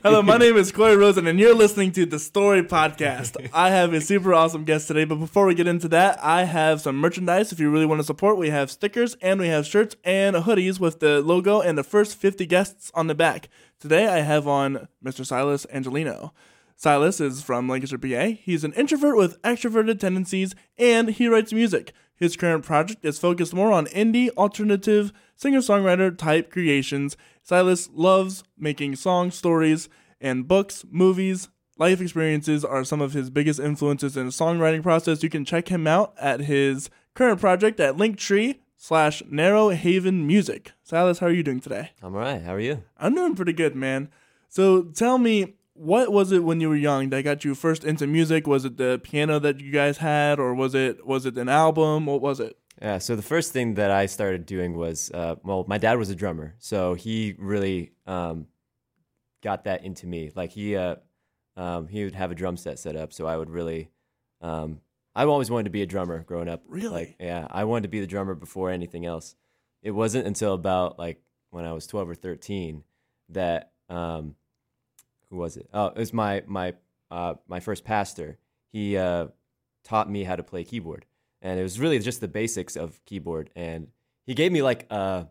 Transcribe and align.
Hello, 0.00 0.22
my 0.22 0.36
name 0.38 0.56
is 0.56 0.70
Corey 0.70 0.96
Rosen, 0.96 1.26
and 1.26 1.40
you're 1.40 1.56
listening 1.56 1.90
to 1.90 2.06
the 2.06 2.20
Story 2.20 2.62
Podcast. 2.62 3.50
I 3.52 3.70
have 3.70 3.92
a 3.92 4.00
super 4.00 4.32
awesome 4.32 4.62
guest 4.62 4.86
today, 4.86 5.04
but 5.04 5.16
before 5.16 5.44
we 5.44 5.56
get 5.56 5.66
into 5.66 5.88
that, 5.88 6.22
I 6.22 6.44
have 6.44 6.80
some 6.80 6.94
merchandise. 6.94 7.50
If 7.50 7.58
you 7.58 7.68
really 7.68 7.84
want 7.84 7.98
to 7.98 8.04
support, 8.04 8.38
we 8.38 8.50
have 8.50 8.70
stickers 8.70 9.16
and 9.20 9.40
we 9.40 9.48
have 9.48 9.66
shirts 9.66 9.96
and 10.04 10.36
hoodies 10.36 10.78
with 10.78 11.00
the 11.00 11.20
logo 11.20 11.60
and 11.60 11.76
the 11.76 11.82
first 11.82 12.16
50 12.16 12.46
guests 12.46 12.92
on 12.94 13.08
the 13.08 13.14
back. 13.16 13.48
Today, 13.80 14.06
I 14.06 14.20
have 14.20 14.46
on 14.46 14.86
Mr. 15.04 15.26
Silas 15.26 15.66
Angelino. 15.68 16.32
Silas 16.76 17.20
is 17.20 17.42
from 17.42 17.68
Lancaster, 17.68 17.98
PA. 17.98 18.36
He's 18.40 18.62
an 18.62 18.74
introvert 18.74 19.16
with 19.16 19.42
extroverted 19.42 19.98
tendencies, 19.98 20.54
and 20.78 21.08
he 21.08 21.26
writes 21.26 21.52
music. 21.52 21.92
His 22.18 22.36
current 22.36 22.64
project 22.64 23.04
is 23.04 23.18
focused 23.18 23.54
more 23.54 23.72
on 23.72 23.86
indie, 23.86 24.28
alternative, 24.30 25.12
singer 25.36 25.60
songwriter 25.60 26.16
type 26.16 26.50
creations. 26.50 27.16
Silas 27.42 27.88
loves 27.92 28.42
making 28.58 28.96
songs, 28.96 29.36
stories, 29.36 29.88
and 30.20 30.48
books, 30.48 30.84
movies. 30.90 31.48
Life 31.78 32.00
experiences 32.00 32.64
are 32.64 32.82
some 32.82 33.00
of 33.00 33.12
his 33.12 33.30
biggest 33.30 33.60
influences 33.60 34.16
in 34.16 34.26
the 34.26 34.32
songwriting 34.32 34.82
process. 34.82 35.22
You 35.22 35.30
can 35.30 35.44
check 35.44 35.68
him 35.68 35.86
out 35.86 36.12
at 36.20 36.40
his 36.40 36.90
current 37.14 37.40
project 37.40 37.78
at 37.78 37.96
Linktree 37.96 38.58
slash 38.76 39.22
Narrow 39.30 39.68
Haven 39.68 40.26
Music. 40.26 40.72
Silas, 40.82 41.20
how 41.20 41.26
are 41.26 41.32
you 41.32 41.44
doing 41.44 41.60
today? 41.60 41.90
I'm 42.02 42.14
all 42.14 42.20
right. 42.20 42.42
How 42.42 42.54
are 42.54 42.60
you? 42.60 42.82
I'm 42.96 43.14
doing 43.14 43.36
pretty 43.36 43.52
good, 43.52 43.76
man. 43.76 44.08
So 44.48 44.82
tell 44.82 45.18
me, 45.18 45.54
what 45.78 46.12
was 46.12 46.32
it 46.32 46.44
when 46.44 46.60
you 46.60 46.68
were 46.68 46.76
young 46.76 47.10
that 47.10 47.22
got 47.22 47.44
you 47.44 47.54
first 47.54 47.84
into 47.84 48.06
music? 48.06 48.46
Was 48.46 48.64
it 48.64 48.76
the 48.76 49.00
piano 49.02 49.38
that 49.38 49.60
you 49.60 49.70
guys 49.70 49.98
had, 49.98 50.38
or 50.38 50.54
was 50.54 50.74
it 50.74 51.06
was 51.06 51.24
it 51.24 51.36
an 51.38 51.48
album? 51.48 52.06
What 52.06 52.20
was 52.20 52.40
it? 52.40 52.58
Yeah. 52.80 52.98
So 52.98 53.16
the 53.16 53.22
first 53.22 53.52
thing 53.52 53.74
that 53.74 53.90
I 53.90 54.06
started 54.06 54.46
doing 54.46 54.76
was, 54.76 55.10
uh, 55.12 55.36
well, 55.42 55.64
my 55.68 55.78
dad 55.78 55.98
was 55.98 56.10
a 56.10 56.14
drummer, 56.14 56.54
so 56.58 56.94
he 56.94 57.34
really 57.38 57.92
um, 58.06 58.46
got 59.42 59.64
that 59.64 59.84
into 59.84 60.06
me. 60.06 60.30
Like 60.34 60.50
he, 60.50 60.76
uh, 60.76 60.96
um, 61.56 61.88
he 61.88 62.04
would 62.04 62.14
have 62.14 62.30
a 62.30 62.34
drum 62.34 62.56
set 62.56 62.78
set 62.78 62.96
up, 62.96 63.12
so 63.12 63.26
I 63.26 63.36
would 63.36 63.50
really. 63.50 63.90
Um, 64.40 64.80
I 65.14 65.24
always 65.24 65.50
wanted 65.50 65.64
to 65.64 65.70
be 65.70 65.82
a 65.82 65.86
drummer 65.86 66.22
growing 66.22 66.48
up. 66.48 66.62
Really? 66.68 66.90
Like, 66.90 67.16
yeah, 67.18 67.48
I 67.50 67.64
wanted 67.64 67.82
to 67.82 67.88
be 67.88 67.98
the 67.98 68.06
drummer 68.06 68.36
before 68.36 68.70
anything 68.70 69.04
else. 69.04 69.34
It 69.82 69.90
wasn't 69.90 70.28
until 70.28 70.54
about 70.54 70.98
like 70.98 71.20
when 71.50 71.64
I 71.64 71.72
was 71.72 71.86
12 71.88 72.10
or 72.10 72.14
13 72.14 72.84
that 73.30 73.72
um, 73.88 74.36
who 75.30 75.36
was 75.36 75.56
it? 75.56 75.68
Oh, 75.72 75.86
it 75.86 75.96
was 75.96 76.12
my 76.12 76.42
my 76.46 76.74
uh, 77.10 77.34
my 77.46 77.60
first 77.60 77.84
pastor. 77.84 78.38
He 78.70 78.96
uh, 78.96 79.28
taught 79.84 80.10
me 80.10 80.24
how 80.24 80.36
to 80.36 80.42
play 80.42 80.64
keyboard, 80.64 81.06
and 81.42 81.58
it 81.58 81.62
was 81.62 81.80
really 81.80 81.98
just 81.98 82.20
the 82.20 82.28
basics 82.28 82.76
of 82.76 83.04
keyboard. 83.04 83.50
And 83.56 83.88
he 84.26 84.34
gave 84.34 84.52
me 84.52 84.62
like 84.62 84.90
a 84.90 85.28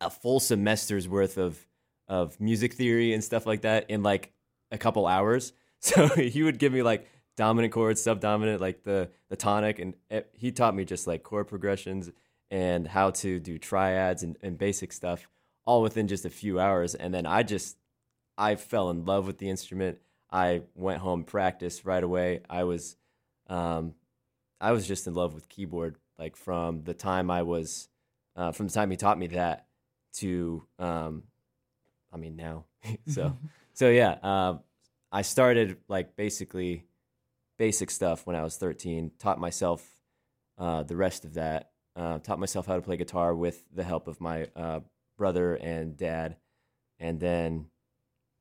a 0.00 0.10
full 0.10 0.40
semester's 0.40 1.08
worth 1.08 1.38
of 1.38 1.66
of 2.08 2.38
music 2.40 2.74
theory 2.74 3.12
and 3.14 3.22
stuff 3.22 3.46
like 3.46 3.62
that 3.62 3.88
in 3.90 4.02
like 4.02 4.32
a 4.70 4.78
couple 4.78 5.06
hours. 5.06 5.52
So 5.84 6.06
he 6.06 6.44
would 6.44 6.60
give 6.60 6.72
me 6.72 6.84
like 6.84 7.08
dominant 7.36 7.72
chords, 7.72 8.00
subdominant, 8.00 8.60
like 8.60 8.84
the 8.84 9.10
the 9.30 9.34
tonic, 9.34 9.80
and 9.80 9.94
it, 10.08 10.30
he 10.32 10.52
taught 10.52 10.76
me 10.76 10.84
just 10.84 11.08
like 11.08 11.24
chord 11.24 11.48
progressions 11.48 12.08
and 12.52 12.86
how 12.86 13.10
to 13.10 13.40
do 13.40 13.58
triads 13.58 14.22
and, 14.22 14.36
and 14.42 14.56
basic 14.56 14.92
stuff 14.92 15.26
all 15.64 15.82
within 15.82 16.06
just 16.06 16.24
a 16.24 16.30
few 16.30 16.60
hours. 16.60 16.94
And 16.94 17.12
then 17.12 17.26
I 17.26 17.42
just 17.42 17.76
I 18.36 18.56
fell 18.56 18.90
in 18.90 19.04
love 19.04 19.26
with 19.26 19.38
the 19.38 19.48
instrument. 19.48 19.98
I 20.30 20.62
went 20.74 21.00
home, 21.00 21.24
practiced 21.24 21.84
right 21.84 22.02
away. 22.02 22.40
I 22.48 22.64
was, 22.64 22.96
um, 23.48 23.94
I 24.60 24.72
was 24.72 24.86
just 24.86 25.06
in 25.06 25.14
love 25.14 25.34
with 25.34 25.48
keyboard. 25.48 25.96
Like 26.18 26.36
from 26.36 26.82
the 26.84 26.94
time 26.94 27.30
I 27.30 27.42
was, 27.42 27.88
uh, 28.36 28.52
from 28.52 28.68
the 28.68 28.72
time 28.72 28.90
he 28.90 28.96
taught 28.96 29.18
me 29.18 29.26
that 29.28 29.66
to, 30.14 30.64
um, 30.78 31.24
I 32.12 32.16
mean 32.16 32.36
now. 32.36 32.64
so, 33.08 33.36
so 33.74 33.90
yeah, 33.90 34.12
uh, 34.22 34.58
I 35.10 35.22
started 35.22 35.76
like 35.88 36.16
basically 36.16 36.86
basic 37.58 37.90
stuff 37.90 38.26
when 38.26 38.36
I 38.36 38.42
was 38.42 38.56
13. 38.56 39.12
Taught 39.18 39.38
myself 39.38 39.86
uh, 40.58 40.82
the 40.82 40.96
rest 40.96 41.24
of 41.24 41.34
that. 41.34 41.70
Uh, 41.94 42.18
taught 42.18 42.38
myself 42.38 42.66
how 42.66 42.76
to 42.76 42.82
play 42.82 42.96
guitar 42.96 43.34
with 43.34 43.64
the 43.74 43.84
help 43.84 44.08
of 44.08 44.20
my 44.20 44.48
uh, 44.56 44.80
brother 45.18 45.54
and 45.56 45.96
dad, 45.96 46.36
and 46.98 47.20
then 47.20 47.66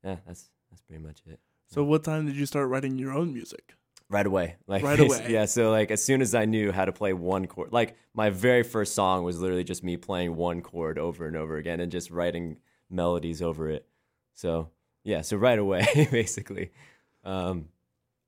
yeah, 0.03 0.17
that's 0.25 0.50
that's 0.69 0.81
pretty 0.81 1.03
much 1.03 1.22
it. 1.25 1.39
So, 1.67 1.84
what 1.84 2.03
time 2.03 2.25
did 2.25 2.35
you 2.35 2.45
start 2.45 2.69
writing 2.69 2.97
your 2.97 3.13
own 3.13 3.34
music? 3.34 3.75
Right 4.09 4.25
away, 4.25 4.57
like 4.67 4.84
Right 4.84 5.00
away. 5.00 5.25
Yeah, 5.29 5.45
so 5.45 5.72
like 5.72 5.89
as 5.91 6.03
soon 6.03 6.22
as 6.22 6.35
I 6.35 6.45
knew 6.45 6.72
how 6.72 6.85
to 6.85 6.91
play 6.91 7.13
one 7.13 7.47
chord, 7.47 7.72
like 7.72 7.95
my 8.13 8.29
very 8.29 8.63
first 8.63 8.94
song 8.94 9.23
was 9.23 9.40
literally 9.40 9.63
just 9.63 9.84
me 9.84 9.97
playing 9.97 10.35
one 10.35 10.61
chord 10.61 11.00
over 11.00 11.25
and 11.28 11.38
over 11.38 11.57
again 11.57 11.79
and 11.79 11.91
just 11.91 12.11
writing 12.11 12.57
melodies 12.90 13.41
over 13.41 13.69
it. 13.69 13.88
So 14.34 14.69
yeah, 15.03 15.22
so 15.22 15.38
right 15.38 15.57
away, 15.59 15.85
basically. 16.11 16.72
Um, 17.23 17.69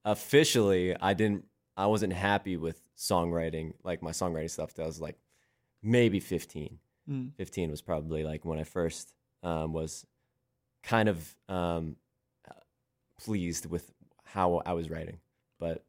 officially, 0.06 0.95
I 1.00 1.13
didn't, 1.13 1.45
I 1.75 1.88
wasn't 1.88 2.13
happy 2.13 2.57
with 2.57 2.81
songwriting, 2.97 3.73
like 3.83 4.01
my 4.01 4.12
songwriting 4.12 4.50
stuff. 4.50 4.73
That 4.75 4.85
was 4.85 5.01
like 5.01 5.17
maybe 5.81 6.19
15. 6.19 6.79
Mm. 7.09 7.33
15 7.35 7.72
was 7.72 7.81
probably 7.81 8.23
like 8.23 8.45
when 8.45 8.59
I 8.59 8.63
first 8.63 9.13
um, 9.44 9.73
was 9.73 10.06
kind 10.83 11.09
of 11.09 11.35
um, 11.49 11.95
pleased 13.19 13.66
with 13.66 13.91
how 14.23 14.61
I 14.66 14.73
was 14.73 14.89
writing. 14.89 15.19
But 15.59 15.83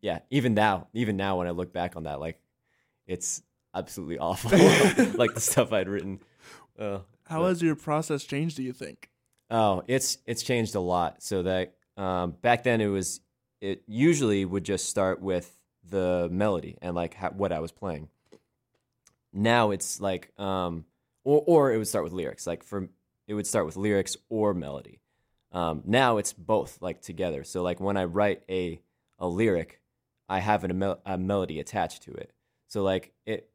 yeah, 0.00 0.20
even 0.30 0.54
now, 0.54 0.88
even 0.92 1.16
now 1.16 1.38
when 1.38 1.46
I 1.46 1.50
look 1.50 1.72
back 1.72 1.96
on 1.96 2.04
that, 2.04 2.20
like 2.20 2.38
it's 3.06 3.42
absolutely 3.74 4.18
awful. 4.20 4.50
like 5.18 5.34
the 5.34 5.40
stuff 5.40 5.72
I'd 5.72 5.88
written. 5.88 6.20
Uh, 6.78 7.00
How 7.24 7.40
but- 7.42 7.48
has 7.48 7.62
your 7.62 7.76
process 7.76 8.24
changed? 8.24 8.56
Do 8.56 8.62
you 8.62 8.72
think? 8.72 9.10
Oh, 9.50 9.82
it's 9.88 10.18
it's 10.26 10.42
changed 10.42 10.74
a 10.76 10.80
lot. 10.80 11.22
So 11.22 11.42
that 11.42 11.74
um, 11.96 12.32
back 12.40 12.62
then 12.62 12.80
it 12.80 12.86
was 12.86 13.20
it 13.60 13.82
usually 13.86 14.44
would 14.44 14.64
just 14.64 14.88
start 14.88 15.20
with 15.20 15.52
the 15.88 16.28
melody 16.30 16.78
and 16.80 16.94
like 16.94 17.14
ha- 17.14 17.32
what 17.36 17.52
I 17.52 17.58
was 17.58 17.72
playing. 17.72 18.08
Now 19.32 19.70
it's 19.72 20.00
like 20.00 20.30
um, 20.38 20.84
or 21.24 21.42
or 21.46 21.72
it 21.72 21.78
would 21.78 21.88
start 21.88 22.04
with 22.04 22.12
lyrics. 22.12 22.46
Like 22.46 22.62
for 22.62 22.88
it 23.30 23.34
would 23.34 23.46
start 23.46 23.64
with 23.64 23.76
lyrics 23.76 24.16
or 24.28 24.52
melody. 24.52 24.98
Um, 25.52 25.82
now 25.86 26.16
it's 26.16 26.32
both 26.32 26.78
like 26.80 27.00
together. 27.00 27.44
So 27.44 27.62
like 27.62 27.78
when 27.78 27.96
I 27.96 28.04
write 28.04 28.42
a 28.50 28.82
a 29.20 29.28
lyric, 29.28 29.80
I 30.28 30.40
have 30.40 30.64
an, 30.64 30.72
a, 30.72 30.74
mel- 30.74 31.00
a 31.06 31.16
melody 31.16 31.60
attached 31.60 32.02
to 32.04 32.12
it. 32.12 32.32
So 32.66 32.82
like 32.82 33.12
it 33.24 33.48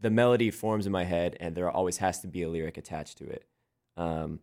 the 0.00 0.10
melody 0.10 0.50
forms 0.50 0.84
in 0.84 0.92
my 0.92 1.04
head 1.04 1.34
and 1.40 1.54
there 1.54 1.70
always 1.70 1.96
has 1.96 2.20
to 2.20 2.28
be 2.28 2.42
a 2.42 2.48
lyric 2.50 2.76
attached 2.76 3.16
to 3.18 3.24
it. 3.26 3.46
Um, 3.96 4.40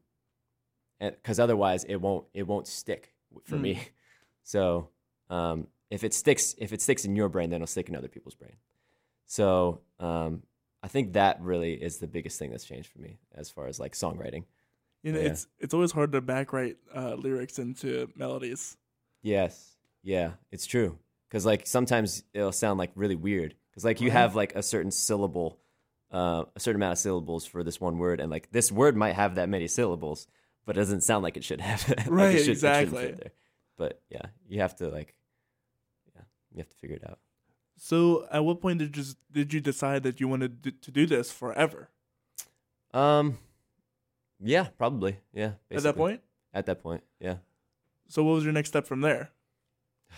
because 1.00 1.40
otherwise 1.40 1.84
it 1.84 1.97
won't 1.97 2.25
it 2.34 2.47
won't 2.47 2.67
stick 2.67 3.13
for 3.45 3.55
me. 3.55 3.79
So 4.45 4.90
um, 5.29 5.67
if 5.90 6.03
it 6.03 6.13
sticks 6.13 6.53
if 6.57 6.73
it 6.73 6.81
sticks 6.81 7.05
in 7.05 7.16
your 7.16 7.29
brain, 7.29 7.50
then 7.50 7.61
it'll 7.61 7.67
stick 7.67 7.88
in 7.88 7.95
other 7.95 8.09
people's 8.09 8.35
brain. 8.35 8.57
So 9.25 9.79
um, 10.01 10.44
I 10.84 10.90
think 10.90 11.13
that 11.13 11.40
really 11.40 11.75
is 11.75 12.00
the 12.00 12.07
biggest 12.07 12.38
thing 12.38 12.51
that's 12.51 12.66
changed 12.66 12.91
for 12.91 13.00
me 13.00 13.19
as 13.34 13.50
far 13.50 13.67
as 13.67 13.79
like 13.79 13.94
songwriting. 13.94 14.44
You 15.03 15.12
know, 15.12 15.19
Yeah. 15.19 15.28
it's 15.28 15.47
it's 15.59 15.74
always 15.74 15.91
hard 15.91 16.12
to 16.14 16.22
backwrite 16.22 16.78
uh, 16.96 17.16
lyrics 17.16 17.59
into 17.59 18.09
melodies. 18.16 18.78
Yes, 19.22 19.75
yeah, 20.02 20.31
it's 20.52 20.66
true. 20.66 20.97
Because 21.30 21.46
like 21.46 21.68
sometimes 21.68 22.24
it'll 22.34 22.52
sound 22.52 22.80
like 22.80 22.91
really 22.96 23.16
weird. 23.16 23.56
Because 23.69 23.84
like 23.86 24.02
you 24.02 24.08
Right. 24.09 24.18
have 24.18 24.36
like 24.36 24.56
a 24.56 24.64
certain 24.64 24.91
syllable, 24.91 25.59
uh, 26.12 26.46
a 26.56 26.59
certain 26.59 26.80
amount 26.81 26.94
of 26.94 26.97
syllables 27.00 27.46
for 27.46 27.64
this 27.64 27.81
one 27.81 27.97
word, 27.97 28.19
and 28.19 28.31
like 28.31 28.52
this 28.52 28.72
word 28.72 28.96
might 28.96 29.14
have 29.16 29.36
that 29.36 29.50
many 29.50 29.68
syllables, 29.68 30.28
but 30.66 30.78
it 30.78 30.80
doesn't 30.80 31.02
sound 31.02 31.24
like 31.24 31.35
it 31.38 31.44
should 31.44 31.59
have. 31.62 31.88
like, 31.90 32.00
it 32.08 32.09
Right, 32.09 32.40
should- 32.40 32.50
exactly. 32.50 33.16
But 33.78 34.02
yeah, 34.09 34.28
you 34.47 34.62
have 34.62 34.75
to 34.78 34.90
like, 34.90 35.16
yeah, 36.16 36.22
you 36.52 36.59
have 36.59 36.70
to 36.70 36.75
figure 36.78 36.96
it 36.97 37.09
out. 37.09 37.20
So, 37.75 38.28
at 38.31 38.46
what 38.46 38.62
point 38.62 38.78
did 38.80 38.96
you 38.96 39.03
just, 39.03 39.18
did 39.31 39.52
you 39.52 39.59
decide 39.59 40.03
that 40.03 40.22
you 40.22 40.28
wanted 40.28 40.80
to 40.84 40.91
do 40.91 41.08
this 41.08 41.31
forever? 41.31 41.90
Um, 42.94 43.40
yeah, 44.43 44.67
probably. 44.77 45.17
Yeah. 45.33 45.53
At 45.71 45.83
that 45.83 45.95
point, 45.95 46.21
At 46.53 46.65
that 46.67 46.81
point, 46.81 47.03
yeah. 47.19 47.37
so 48.07 48.23
what 48.23 48.34
was 48.35 48.43
your 48.43 48.53
next 48.53 48.69
step 48.69 48.87
from 48.87 49.01
there? 49.01 49.31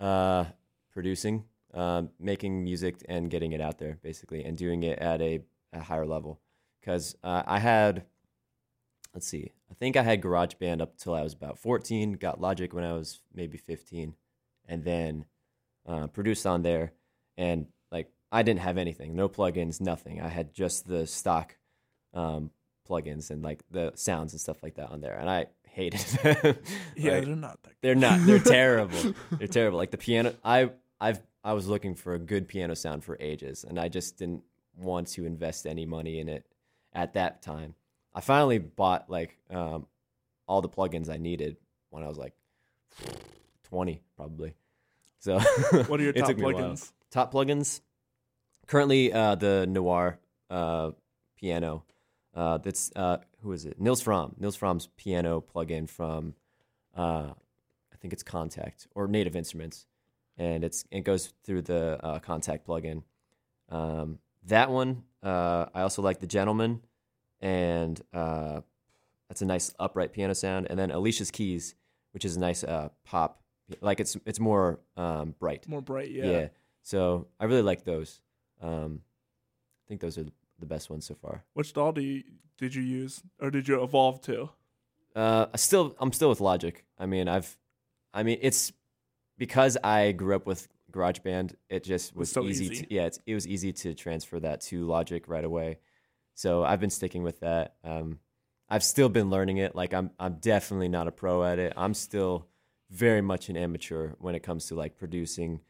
Uh, 0.00 0.44
producing, 0.92 1.42
um, 1.74 2.10
making 2.20 2.62
music 2.62 2.94
and 3.08 3.28
getting 3.28 3.50
it 3.50 3.60
out 3.60 3.78
there, 3.78 3.98
basically, 4.00 4.44
and 4.44 4.56
doing 4.56 4.84
it 4.84 4.96
at 5.00 5.20
a, 5.20 5.40
a 5.72 5.80
higher 5.80 6.06
level. 6.06 6.40
Because 6.80 7.16
uh, 7.24 7.42
I 7.44 7.58
had, 7.58 8.04
let's 9.12 9.26
see, 9.26 9.50
I 9.68 9.74
think 9.74 9.96
I 9.96 10.02
had 10.02 10.22
GarageBand 10.22 10.80
up 10.80 10.96
till 10.98 11.14
I 11.14 11.22
was 11.22 11.32
about 11.32 11.58
14. 11.58 12.12
Got 12.12 12.40
Logic 12.40 12.72
when 12.72 12.84
I 12.84 12.92
was 12.92 13.20
maybe 13.34 13.58
15, 13.58 14.14
and 14.66 14.84
then 14.84 15.24
uh, 15.84 16.06
produced 16.06 16.46
on 16.46 16.62
there. 16.62 16.92
And 17.36 17.66
like, 17.90 18.08
I 18.30 18.44
didn't 18.44 18.60
have 18.60 18.78
anything, 18.78 19.16
no 19.16 19.28
plugins, 19.28 19.80
nothing. 19.80 20.20
I 20.20 20.28
had 20.28 20.54
just 20.54 20.86
the 20.86 21.08
stock 21.08 21.56
um, 22.14 22.50
plugins 22.88 23.30
and 23.30 23.42
like 23.42 23.62
the 23.70 23.92
sounds 23.94 24.32
and 24.32 24.40
stuff 24.40 24.62
like 24.62 24.74
that 24.76 24.90
on 24.90 25.00
there, 25.00 25.14
and 25.18 25.28
I 25.28 25.46
hated 25.70 26.00
them. 26.22 26.56
Yeah, 26.96 27.12
Like, 27.12 27.24
they're 27.24 27.36
not 27.36 27.62
that. 27.62 27.72
they're 27.82 27.94
not. 27.94 28.20
They're 28.26 28.38
terrible. 28.38 29.14
They're 29.32 29.46
terrible. 29.48 29.78
Like 29.78 29.90
the 29.90 29.98
piano. 29.98 30.34
I 30.44 30.70
I've 31.00 31.20
I 31.44 31.52
was 31.52 31.68
looking 31.68 31.94
for 31.94 32.14
a 32.14 32.18
good 32.18 32.48
piano 32.48 32.74
sound 32.74 33.04
for 33.04 33.16
ages, 33.20 33.64
and 33.68 33.78
I 33.78 33.88
just 33.88 34.16
didn't 34.18 34.42
want 34.76 35.08
to 35.08 35.24
invest 35.26 35.66
any 35.66 35.86
money 35.86 36.18
in 36.20 36.28
it 36.28 36.44
at 36.92 37.14
that 37.14 37.42
time. 37.42 37.74
I 38.14 38.20
finally 38.20 38.58
bought 38.58 39.08
like 39.10 39.36
um, 39.50 39.86
all 40.46 40.60
the 40.62 40.68
plugins 40.68 41.08
I 41.08 41.16
needed 41.18 41.56
when 41.90 42.02
I 42.02 42.08
was 42.08 42.18
like 42.18 42.34
20 43.64 44.00
probably. 44.16 44.54
So 45.20 45.38
What 45.86 46.00
are 46.00 46.02
your 46.02 46.12
top 46.14 46.28
took 46.28 46.38
me 46.38 46.42
a 46.42 46.46
while. 46.46 46.54
plugins? 46.54 46.92
Top 47.10 47.32
plugins. 47.32 47.80
Currently, 48.66 49.12
uh, 49.12 49.34
the 49.34 49.66
Noire 49.68 50.18
uh, 50.50 50.90
piano. 51.36 51.84
Uh, 52.38 52.56
that's 52.58 52.92
uh, 52.94 53.16
who 53.42 53.50
is 53.52 53.64
it? 53.64 53.80
Nils 53.80 54.02
Frahm. 54.02 54.38
Nils 54.38 54.56
Frahm's 54.56 54.86
piano 54.96 55.40
plugin 55.40 55.88
from, 55.90 56.34
uh, 56.96 57.30
I 57.92 57.96
think 58.00 58.12
it's 58.12 58.22
Kontakt 58.22 58.86
or 58.94 59.08
Native 59.08 59.34
Instruments, 59.34 59.86
and 60.36 60.62
it's 60.62 60.84
it 60.92 61.00
goes 61.00 61.32
through 61.42 61.62
the 61.62 61.98
uh, 62.04 62.20
Kontakt 62.20 62.60
plugin. 62.64 63.02
Um, 63.70 64.18
that 64.46 64.70
one. 64.70 65.02
Uh, 65.20 65.66
I 65.74 65.82
also 65.82 66.00
like 66.00 66.20
the 66.20 66.28
Gentleman, 66.28 66.80
and 67.40 68.00
uh, 68.14 68.60
that's 69.28 69.42
a 69.42 69.46
nice 69.46 69.74
upright 69.80 70.12
piano 70.12 70.32
sound. 70.34 70.68
And 70.70 70.78
then 70.78 70.92
Alicia's 70.92 71.32
Keys, 71.32 71.74
which 72.12 72.24
is 72.24 72.36
a 72.36 72.40
nice 72.40 72.62
uh, 72.62 72.90
pop. 73.04 73.42
Like 73.80 73.98
it's 73.98 74.16
it's 74.24 74.38
more 74.38 74.78
um, 74.96 75.34
bright. 75.40 75.68
More 75.68 75.82
bright, 75.82 76.10
Yeah. 76.12 76.24
yeah. 76.30 76.48
So 76.84 77.26
I 77.40 77.46
really 77.46 77.62
like 77.62 77.82
those. 77.84 78.20
Um, 78.62 79.00
I 79.02 79.88
think 79.88 80.00
those 80.00 80.16
are 80.18 80.22
the, 80.22 80.32
the 80.58 80.66
best 80.66 80.90
ones 80.90 81.06
so 81.06 81.14
far. 81.14 81.44
Which 81.54 81.72
DAW 81.72 81.92
do 81.92 82.00
you, 82.00 82.22
did 82.56 82.74
you 82.74 82.82
use, 82.82 83.22
or 83.40 83.50
did 83.50 83.68
you 83.68 83.82
evolve 83.82 84.20
to? 84.22 84.50
Uh, 85.14 85.46
I 85.52 85.56
still, 85.56 85.96
I'm 85.98 86.12
still 86.12 86.28
with 86.28 86.40
Logic. 86.40 86.84
I 86.98 87.06
mean, 87.06 87.28
I've, 87.28 87.56
I 88.12 88.22
mean, 88.22 88.38
it's 88.42 88.72
because 89.36 89.76
I 89.82 90.12
grew 90.12 90.36
up 90.36 90.46
with 90.46 90.68
GarageBand. 90.92 91.54
It 91.68 91.84
just 91.84 92.14
was 92.14 92.30
so 92.30 92.44
easy. 92.44 92.66
easy. 92.66 92.84
To, 92.84 92.94
yeah, 92.94 93.06
it's, 93.06 93.20
it 93.26 93.34
was 93.34 93.46
easy 93.46 93.72
to 93.72 93.94
transfer 93.94 94.40
that 94.40 94.60
to 94.62 94.84
Logic 94.84 95.26
right 95.28 95.44
away. 95.44 95.78
So 96.34 96.64
I've 96.64 96.80
been 96.80 96.90
sticking 96.90 97.22
with 97.22 97.40
that. 97.40 97.74
Um, 97.82 98.20
I've 98.68 98.84
still 98.84 99.08
been 99.08 99.30
learning 99.30 99.56
it. 99.56 99.74
Like 99.74 99.94
I'm, 99.94 100.10
I'm 100.18 100.34
definitely 100.34 100.88
not 100.88 101.08
a 101.08 101.12
pro 101.12 101.44
at 101.44 101.58
it. 101.58 101.72
I'm 101.76 101.94
still 101.94 102.46
very 102.90 103.20
much 103.20 103.48
an 103.48 103.56
amateur 103.56 104.12
when 104.18 104.34
it 104.34 104.42
comes 104.42 104.66
to 104.66 104.74
like 104.74 104.96
producing 104.96 105.60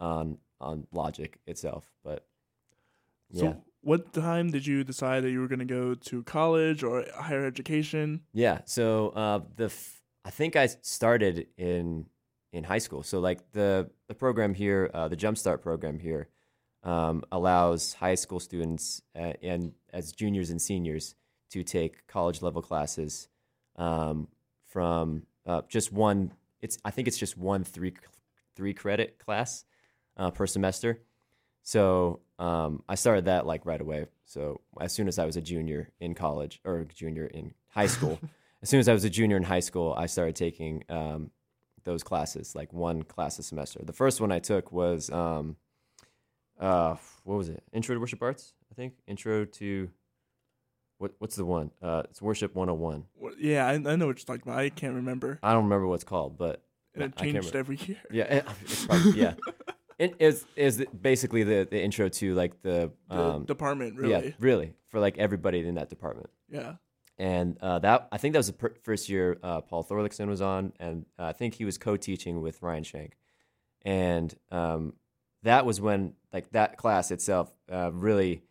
on 0.00 0.38
on 0.60 0.86
Logic 0.92 1.38
itself. 1.46 1.84
But 2.04 2.26
yeah. 3.30 3.40
So, 3.40 3.62
what 3.80 4.12
time 4.12 4.50
did 4.50 4.66
you 4.66 4.84
decide 4.84 5.22
that 5.22 5.30
you 5.30 5.40
were 5.40 5.48
going 5.48 5.60
to 5.60 5.64
go 5.64 5.94
to 5.94 6.22
college 6.24 6.82
or 6.82 7.04
higher 7.16 7.46
education? 7.46 8.22
Yeah. 8.32 8.60
So 8.64 9.10
uh, 9.10 9.40
the 9.56 9.66
f- 9.66 10.02
I 10.24 10.30
think 10.30 10.56
I 10.56 10.66
started 10.82 11.46
in 11.56 12.06
in 12.52 12.64
high 12.64 12.78
school. 12.78 13.02
So 13.02 13.20
like 13.20 13.52
the 13.52 13.90
the 14.08 14.14
program 14.14 14.54
here, 14.54 14.90
uh, 14.92 15.08
the 15.08 15.16
Jumpstart 15.16 15.62
program 15.62 15.98
here, 15.98 16.28
um, 16.82 17.22
allows 17.30 17.94
high 17.94 18.14
school 18.14 18.40
students 18.40 19.02
uh, 19.18 19.34
and 19.42 19.72
as 19.92 20.12
juniors 20.12 20.50
and 20.50 20.60
seniors 20.60 21.14
to 21.50 21.62
take 21.62 22.06
college 22.06 22.42
level 22.42 22.62
classes 22.62 23.28
um, 23.76 24.28
from 24.66 25.22
uh, 25.46 25.62
just 25.68 25.92
one. 25.92 26.32
It's 26.60 26.78
I 26.84 26.90
think 26.90 27.08
it's 27.08 27.18
just 27.18 27.36
one 27.36 27.64
three 27.64 27.94
three 28.56 28.74
credit 28.74 29.18
class 29.18 29.64
uh, 30.16 30.30
per 30.30 30.46
semester. 30.46 31.00
So 31.68 32.20
um, 32.38 32.82
I 32.88 32.94
started 32.94 33.26
that 33.26 33.44
like 33.44 33.66
right 33.66 33.78
away. 33.80 34.06
So 34.24 34.62
as 34.80 34.90
soon 34.90 35.06
as 35.06 35.18
I 35.18 35.26
was 35.26 35.36
a 35.36 35.42
junior 35.42 35.90
in 36.00 36.14
college 36.14 36.62
or 36.64 36.84
junior 36.94 37.26
in 37.26 37.52
high 37.68 37.88
school, 37.88 38.18
as 38.62 38.70
soon 38.70 38.80
as 38.80 38.88
I 38.88 38.94
was 38.94 39.04
a 39.04 39.10
junior 39.10 39.36
in 39.36 39.42
high 39.42 39.60
school, 39.60 39.92
I 39.94 40.06
started 40.06 40.34
taking 40.34 40.82
um, 40.88 41.30
those 41.84 42.02
classes, 42.02 42.54
like 42.54 42.72
one 42.72 43.02
class 43.02 43.38
a 43.38 43.42
semester. 43.42 43.80
The 43.84 43.92
first 43.92 44.18
one 44.18 44.32
I 44.32 44.38
took 44.38 44.72
was 44.72 45.10
um, 45.10 45.56
uh, 46.58 46.96
what 47.24 47.36
was 47.36 47.50
it? 47.50 47.62
Intro 47.70 47.94
to 47.94 48.00
Worship 48.00 48.22
Arts, 48.22 48.54
I 48.72 48.74
think. 48.74 48.94
Intro 49.06 49.44
to 49.44 49.90
what? 50.96 51.12
What's 51.18 51.36
the 51.36 51.44
one? 51.44 51.70
Uh, 51.82 52.04
it's 52.08 52.22
Worship 52.22 52.54
101. 52.54 53.04
Wh- 53.22 53.38
Yeah, 53.38 53.66
I, 53.66 53.72
I 53.74 53.76
know 53.96 54.06
what 54.06 54.16
you're 54.18 54.24
talking 54.24 54.40
about. 54.50 54.58
I 54.58 54.70
can't 54.70 54.94
remember. 54.94 55.38
I 55.42 55.52
don't 55.52 55.64
remember 55.64 55.86
what 55.86 55.96
it's 55.96 56.04
called, 56.04 56.38
but 56.38 56.62
And 56.94 57.02
I 57.02 57.06
it 57.08 57.14
can't 57.16 57.32
changed 57.34 57.54
every 57.54 57.76
year. 57.76 57.98
Yeah, 58.10 58.24
it- 58.24 58.46
it's 58.62 58.86
probably, 58.86 59.20
yeah. 59.20 59.34
It 59.98 60.14
is 60.20 60.46
is 60.56 60.84
basically 61.00 61.42
the, 61.42 61.66
the 61.70 61.82
intro 61.82 62.08
to 62.08 62.34
like 62.34 62.62
the 62.62 62.92
The 63.10 63.20
um, 63.20 63.44
department, 63.44 63.96
really. 63.96 64.10
yeah 64.10 64.30
really 64.38 64.74
for 64.88 65.00
like 65.00 65.18
everybody 65.18 65.66
in 65.66 65.74
that 65.74 65.88
department. 65.90 66.30
Yeah. 66.48 66.74
And 67.18 67.58
uh, 67.60 67.80
that 67.80 68.08
I 68.12 68.18
think 68.18 68.32
that 68.34 68.38
was 68.38 68.46
the 68.46 68.52
per- 68.52 68.74
first 68.84 69.08
year 69.08 69.38
uh, 69.42 69.60
Paul 69.60 69.82
Thorlickson 69.84 70.28
was 70.28 70.40
on, 70.40 70.72
and 70.78 71.04
uh, 71.18 71.24
I 71.24 71.32
think 71.32 71.54
he 71.54 71.64
was 71.64 71.76
co-teaching 71.76 72.40
with 72.40 72.62
Ryan 72.62 72.84
Shank, 72.84 73.16
and 73.82 74.32
um, 74.52 74.92
that 75.42 75.66
was 75.66 75.80
when 75.80 76.14
like 76.32 76.50
that 76.52 76.76
class 76.76 77.10
itself 77.10 77.52
uh, 77.72 77.90
really 77.92 78.42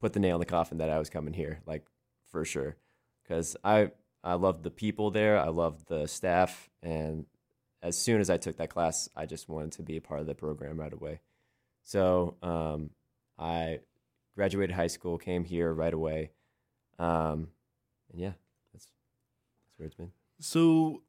put 0.00 0.12
the 0.12 0.18
nail 0.18 0.34
in 0.36 0.40
the 0.40 0.46
coffin 0.46 0.78
that 0.78 0.90
I 0.90 0.98
was 0.98 1.08
coming 1.08 1.34
here, 1.34 1.60
like 1.66 1.84
for 2.32 2.44
sure, 2.44 2.76
because 3.22 3.56
I 3.62 3.92
I 4.24 4.34
loved 4.34 4.64
the 4.64 4.72
people 4.72 5.12
there, 5.12 5.38
I 5.38 5.48
loved 5.50 5.86
the 5.86 6.08
staff, 6.08 6.68
and 6.82 7.26
as 7.86 7.96
soon 7.96 8.20
as 8.20 8.30
I 8.30 8.36
took 8.36 8.56
that 8.56 8.68
class, 8.68 9.08
I 9.14 9.26
just 9.26 9.48
wanted 9.48 9.72
to 9.72 9.82
be 9.82 9.96
a 9.96 10.00
part 10.00 10.20
of 10.20 10.26
the 10.26 10.34
program 10.34 10.78
right 10.78 10.92
away. 10.92 11.20
So 11.84 12.34
um, 12.42 12.90
I 13.38 13.78
graduated 14.34 14.74
high 14.74 14.88
school, 14.88 15.18
came 15.18 15.44
here 15.44 15.72
right 15.72 15.94
away. 15.94 16.32
Um, 16.98 17.48
and 18.10 18.20
yeah, 18.20 18.32
that's 18.72 18.86
that's 18.86 19.78
where 19.78 19.86
it's 19.86 19.94
been. 19.94 20.10
So, 20.40 21.02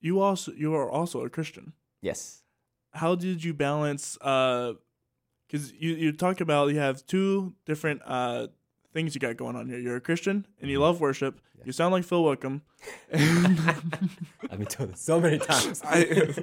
you 0.00 0.20
also 0.20 0.52
you 0.52 0.74
are 0.74 0.90
also 0.90 1.24
a 1.24 1.30
Christian. 1.30 1.72
Yes. 2.02 2.42
How 2.92 3.14
did 3.14 3.42
you 3.42 3.54
balance? 3.54 4.16
Because 4.18 5.72
you 5.72 5.94
you 5.94 6.12
talk 6.12 6.40
about 6.40 6.68
you 6.68 6.78
have 6.78 7.06
two 7.06 7.54
different 7.64 8.02
uh, 8.04 8.48
things 8.98 9.14
you 9.14 9.20
got 9.20 9.36
going 9.36 9.54
on 9.54 9.68
here. 9.68 9.78
You're 9.78 9.96
a 9.96 10.00
Christian 10.00 10.44
and 10.60 10.68
you 10.68 10.80
love 10.80 11.00
worship. 11.00 11.36
Mm-hmm. 11.36 11.58
Yeah. 11.60 11.66
You 11.66 11.72
sound 11.72 11.92
like 11.92 12.02
Phil 12.04 12.24
Wickham. 12.24 12.62
I've 13.12 14.58
been 14.58 14.66
told 14.66 14.92
this 14.92 15.00
so 15.00 15.20
many 15.20 15.38
times. 15.52 15.80
I- 15.84 16.34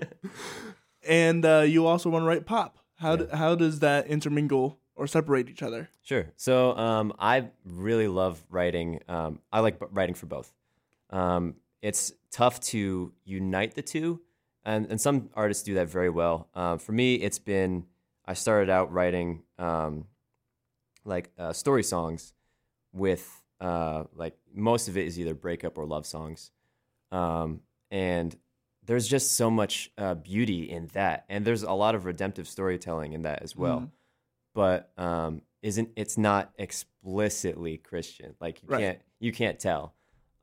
and 1.08 1.46
uh, 1.46 1.66
you 1.68 1.86
also 1.86 2.10
want 2.10 2.24
to 2.24 2.28
write 2.28 2.46
pop. 2.46 2.78
How 2.96 3.18
d- 3.18 3.26
how 3.36 3.56
does 3.56 3.80
that 3.80 4.08
intermingle 4.08 4.80
or 4.96 5.06
separate 5.06 5.50
each 5.50 5.62
other? 5.62 5.90
Sure. 6.02 6.28
So 6.38 6.78
um, 6.78 7.12
I 7.20 7.48
really 7.66 8.08
love 8.08 8.42
writing. 8.50 9.02
Um, 9.10 9.40
I 9.52 9.60
like 9.60 9.76
writing 9.92 10.16
for 10.16 10.28
both. 10.28 10.54
Um, 11.10 11.56
it's 11.82 12.14
tough 12.32 12.62
to 12.72 13.12
unite 13.26 13.76
the 13.76 13.82
two, 13.82 14.22
and, 14.64 14.86
and 14.90 15.00
some 15.02 15.30
artists 15.34 15.62
do 15.64 15.74
that 15.74 15.90
very 15.90 16.10
well. 16.10 16.48
Um, 16.56 16.80
for 16.80 16.94
me, 16.94 17.16
it's 17.16 17.38
been 17.40 17.86
I 18.26 18.34
started 18.34 18.70
out 18.70 18.94
writing 18.94 19.44
um, 19.60 20.06
like 21.04 21.32
uh, 21.38 21.52
story 21.52 21.84
songs 21.84 22.34
with 22.96 23.44
uh, 23.62 24.06
like 24.16 24.36
most 24.54 24.88
of 24.88 24.98
it 24.98 25.06
is 25.06 25.20
either 25.20 25.34
breakup 25.36 25.78
or 25.78 25.86
love 25.86 26.06
songs, 26.06 26.52
um, 27.12 27.62
and 27.92 28.36
there's 28.84 29.08
just 29.08 29.34
so 29.34 29.50
much 29.52 29.92
uh, 29.98 30.14
beauty 30.16 30.70
in 30.70 30.88
that, 30.94 31.26
and 31.30 31.46
there's 31.46 31.64
a 31.64 31.72
lot 31.74 31.94
of 31.96 32.06
redemptive 32.06 32.48
storytelling 32.48 33.14
in 33.14 33.22
that 33.24 33.42
as 33.44 33.56
well 33.56 33.80
Mhm. 33.82 33.90
but 34.54 34.92
um, 34.98 35.42
isn't 35.62 35.90
it's 35.96 36.18
not 36.18 36.52
explicitly 36.58 37.78
Christian. 37.78 38.36
Like 38.40 38.62
you 38.64 38.70
Right. 38.70 38.80
can't 38.82 39.02
you 39.20 39.32
can't 39.32 39.60
tell, 39.60 39.94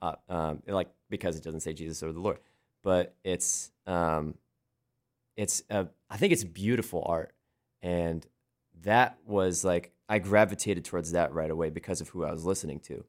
uh, 0.02 0.16
um, 0.28 0.62
like 0.66 0.88
because 1.08 1.36
it 1.36 1.44
doesn't 1.44 1.60
say 1.60 1.72
Jesus 1.72 2.02
or 2.02 2.12
the 2.12 2.20
Lord, 2.20 2.38
but 2.82 3.14
it's 3.24 3.70
um, 3.86 4.34
it's 5.36 5.62
uh, 5.70 5.84
I 6.10 6.16
think 6.16 6.32
it's 6.32 6.44
beautiful 6.44 7.02
art, 7.06 7.34
and 7.80 8.26
that 8.82 9.18
was 9.26 9.64
like 9.64 9.92
I 10.12 10.18
gravitated 10.18 10.84
towards 10.84 11.12
that 11.12 11.32
right 11.32 11.50
away 11.50 11.70
because 11.70 12.02
of 12.02 12.10
who 12.10 12.22
I 12.22 12.32
was 12.32 12.44
listening 12.44 12.80
to. 12.80 13.04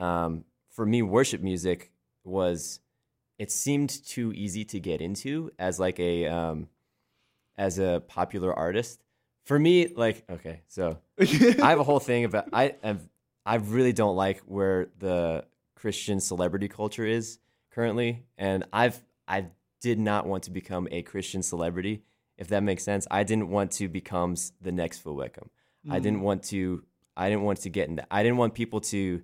Um, 0.00 0.44
for 0.70 0.84
me, 0.84 1.00
worship 1.00 1.40
music 1.40 1.92
was 2.24 2.80
it 3.38 3.52
seemed 3.52 4.04
too 4.04 4.32
easy 4.32 4.64
to 4.64 4.80
get 4.80 5.00
into 5.00 5.52
as 5.56 5.78
like 5.78 6.00
a 6.00 6.26
um, 6.26 6.66
as 7.56 7.78
a 7.78 8.02
popular 8.08 8.52
artist. 8.52 9.04
For 9.44 9.56
me, 9.56 9.86
like 9.86 10.24
okay, 10.28 10.62
so 10.66 10.98
I 11.20 11.68
have 11.70 11.78
a 11.78 11.84
whole 11.84 12.00
thing 12.00 12.24
about 12.24 12.48
I 12.52 12.74
have 12.82 13.08
I 13.46 13.54
really 13.54 13.92
don't 13.92 14.16
like 14.16 14.40
where 14.46 14.88
the 14.98 15.44
Christian 15.76 16.18
celebrity 16.18 16.66
culture 16.66 17.06
is 17.06 17.38
currently, 17.70 18.24
and 18.36 18.64
I've 18.72 19.00
I 19.28 19.46
did 19.80 20.00
not 20.00 20.26
want 20.26 20.42
to 20.42 20.50
become 20.50 20.88
a 20.90 21.02
Christian 21.02 21.44
celebrity, 21.44 22.02
if 22.36 22.48
that 22.48 22.64
makes 22.64 22.82
sense. 22.82 23.06
I 23.12 23.22
didn't 23.22 23.48
want 23.48 23.70
to 23.72 23.86
become 23.86 24.34
the 24.60 24.72
next 24.72 24.98
Phil 24.98 25.14
Wickham. 25.14 25.50
I 25.90 25.98
didn't 26.00 26.20
want 26.22 26.42
to. 26.44 26.82
I 27.16 27.28
didn't 27.30 27.44
want 27.44 27.60
to 27.62 27.70
get 27.70 27.88
in 27.88 27.96
that. 27.96 28.08
I 28.10 28.22
didn't 28.22 28.38
want 28.38 28.54
people 28.54 28.80
to 28.82 29.22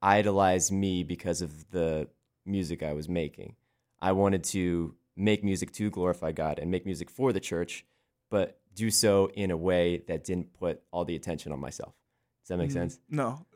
idolize 0.00 0.72
me 0.72 1.02
because 1.04 1.42
of 1.42 1.70
the 1.70 2.08
music 2.44 2.82
I 2.82 2.92
was 2.92 3.08
making. 3.08 3.56
I 4.00 4.12
wanted 4.12 4.44
to 4.44 4.94
make 5.16 5.44
music 5.44 5.72
to 5.72 5.90
glorify 5.90 6.32
God 6.32 6.58
and 6.58 6.70
make 6.70 6.86
music 6.86 7.10
for 7.10 7.32
the 7.32 7.40
church, 7.40 7.84
but 8.30 8.58
do 8.74 8.90
so 8.90 9.30
in 9.34 9.50
a 9.50 9.56
way 9.56 9.98
that 10.08 10.24
didn't 10.24 10.52
put 10.54 10.82
all 10.90 11.04
the 11.04 11.14
attention 11.14 11.52
on 11.52 11.60
myself. 11.60 11.94
Does 12.42 12.48
that 12.48 12.56
make 12.56 12.70
Mhm. 12.70 12.72
sense? 12.72 12.98
No, 13.08 13.46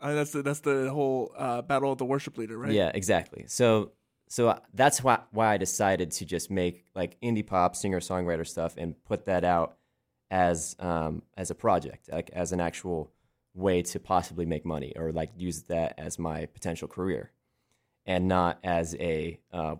I, 0.00 0.12
that's 0.14 0.32
the 0.32 0.42
that's 0.42 0.60
the 0.60 0.90
whole 0.90 1.32
uh, 1.36 1.62
battle 1.62 1.92
of 1.92 1.98
the 1.98 2.04
worship 2.04 2.36
leader, 2.38 2.58
right? 2.58 2.72
Yeah, 2.72 2.90
exactly. 2.92 3.44
So 3.46 3.92
so 4.28 4.58
that's 4.74 5.02
why 5.04 5.20
why 5.30 5.52
I 5.52 5.56
decided 5.56 6.10
to 6.12 6.24
just 6.24 6.50
make 6.50 6.84
like 6.94 7.18
indie 7.20 7.46
pop 7.46 7.76
singer 7.76 8.00
songwriter 8.00 8.46
stuff 8.46 8.74
and 8.76 9.02
put 9.04 9.26
that 9.26 9.44
out 9.44 9.76
as 10.30 10.76
um 10.80 11.22
as 11.36 11.50
a 11.50 11.54
project, 11.54 12.08
like 12.12 12.30
as 12.32 12.52
an 12.52 12.60
actual 12.60 13.10
way 13.54 13.82
to 13.82 13.98
possibly 14.00 14.44
make 14.46 14.64
money 14.66 14.92
or 14.96 15.12
like 15.12 15.30
use 15.36 15.62
that 15.62 15.94
as 15.98 16.18
my 16.18 16.46
potential 16.46 16.88
career. 16.88 17.30
and 18.08 18.28
not 18.28 18.58
as 18.62 18.94
a 19.00 19.40
uh, 19.52 19.74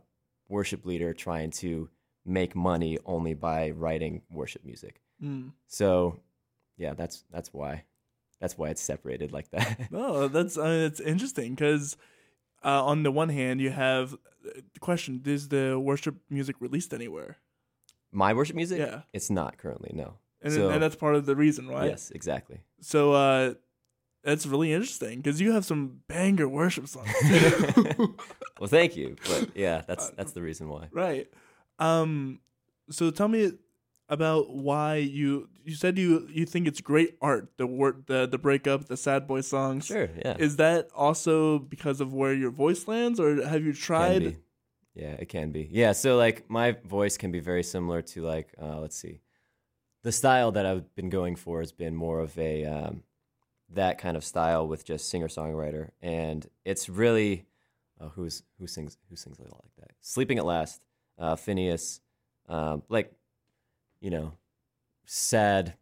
worship 0.48 0.84
leader 0.86 1.12
trying 1.12 1.50
to 1.50 1.88
make 2.24 2.56
money 2.56 2.98
only 3.04 3.34
by 3.34 3.70
writing 3.70 4.22
worship 4.32 4.64
music. 4.64 5.00
Mm. 5.22 5.52
So, 5.68 6.18
yeah, 6.76 6.94
that's 6.94 7.24
that's 7.30 7.52
why 7.52 7.84
that's 8.40 8.58
why 8.58 8.70
it's 8.70 8.82
separated 8.82 9.30
like 9.32 9.50
that. 9.50 9.78
No, 9.90 10.26
that's 10.28 10.56
uh, 10.58 10.86
it's 10.88 11.00
interesting 11.00 11.54
because 11.54 11.96
uh, 12.64 12.84
on 12.84 13.02
the 13.04 13.12
one 13.12 13.28
hand 13.28 13.60
you 13.60 13.70
have 13.70 14.14
uh, 14.14 14.60
the 14.74 14.80
question: 14.80 15.22
Is 15.24 15.48
the 15.48 15.78
worship 15.78 16.16
music 16.30 16.56
released 16.60 16.92
anywhere? 16.94 17.36
My 18.12 18.32
worship 18.34 18.56
music, 18.56 18.78
Yeah. 18.78 19.02
it's 19.12 19.30
not 19.30 19.58
currently 19.58 19.92
no. 19.94 20.14
And, 20.46 20.54
So- 20.54 20.70
and 20.70 20.82
that's 20.82 20.96
part 20.96 21.14
of 21.16 21.26
the 21.26 21.34
reason, 21.36 21.68
right? 21.68 21.90
Yes, 21.90 22.10
exactly. 22.10 22.58
So 22.80 23.12
uh, 23.12 23.54
that's 24.22 24.46
really 24.46 24.72
interesting 24.72 25.20
because 25.20 25.40
you 25.40 25.52
have 25.52 25.64
some 25.64 26.00
banger 26.08 26.48
worship 26.48 26.86
songs, 26.88 27.10
well, 28.58 28.68
thank 28.68 28.96
you, 28.96 29.16
but 29.28 29.56
yeah, 29.56 29.82
that's 29.86 30.10
that's 30.10 30.32
the 30.32 30.42
reason 30.42 30.68
why. 30.68 30.88
right? 30.92 31.26
Um, 31.78 32.40
so 32.90 33.10
tell 33.10 33.28
me 33.28 33.52
about 34.08 34.50
why 34.50 34.96
you 34.96 35.48
you 35.64 35.74
said 35.74 35.98
you 35.98 36.28
you 36.30 36.46
think 36.46 36.68
it's 36.68 36.80
great 36.80 37.16
art 37.20 37.50
the 37.56 37.66
word 37.66 38.04
the 38.06 38.26
the 38.26 38.38
breakup 38.38 38.86
the 38.86 38.96
sad 38.96 39.26
boy 39.26 39.40
songs. 39.42 39.86
Sure, 39.86 40.08
yeah. 40.24 40.36
Is 40.38 40.56
that 40.56 40.88
also 40.94 41.58
because 41.58 42.00
of 42.00 42.12
where 42.14 42.32
your 42.34 42.50
voice 42.50 42.86
lands, 42.88 43.18
or 43.20 43.44
have 43.46 43.62
you 43.64 43.72
tried? 43.72 44.36
Yeah, 44.94 45.12
it 45.18 45.28
can 45.28 45.50
be. 45.52 45.68
Yeah, 45.70 45.92
so 45.92 46.16
like 46.16 46.48
my 46.48 46.76
voice 46.84 47.16
can 47.18 47.30
be 47.30 47.40
very 47.40 47.62
similar 47.62 48.00
to 48.02 48.22
like 48.22 48.54
uh, 48.62 48.80
let's 48.80 48.96
see, 48.96 49.20
the 50.06 50.12
style 50.12 50.52
that 50.52 50.64
I've 50.64 50.94
been 50.94 51.10
going 51.10 51.34
for 51.34 51.58
has 51.58 51.72
been 51.72 51.92
more 51.92 52.20
of 52.20 52.38
a 52.38 52.64
um, 52.64 53.02
that 53.70 53.98
kind 53.98 54.16
of 54.16 54.22
style 54.22 54.68
with 54.68 54.84
just 54.84 55.08
singer 55.10 55.26
songwriter, 55.26 55.90
and 56.00 56.46
it's 56.64 56.88
really 56.88 57.44
uh, 58.00 58.10
who's 58.10 58.44
who 58.60 58.68
sings 58.68 58.98
who 59.10 59.16
sings 59.16 59.40
a 59.40 59.42
lot 59.42 59.64
like 59.64 59.74
that. 59.80 59.96
Sleeping 60.02 60.38
at 60.38 60.46
Last, 60.46 60.80
uh, 61.18 61.34
Finneas, 61.34 61.98
um, 62.48 62.84
like 62.88 63.12
you 64.00 64.10
know, 64.10 64.34
sad 65.06 65.74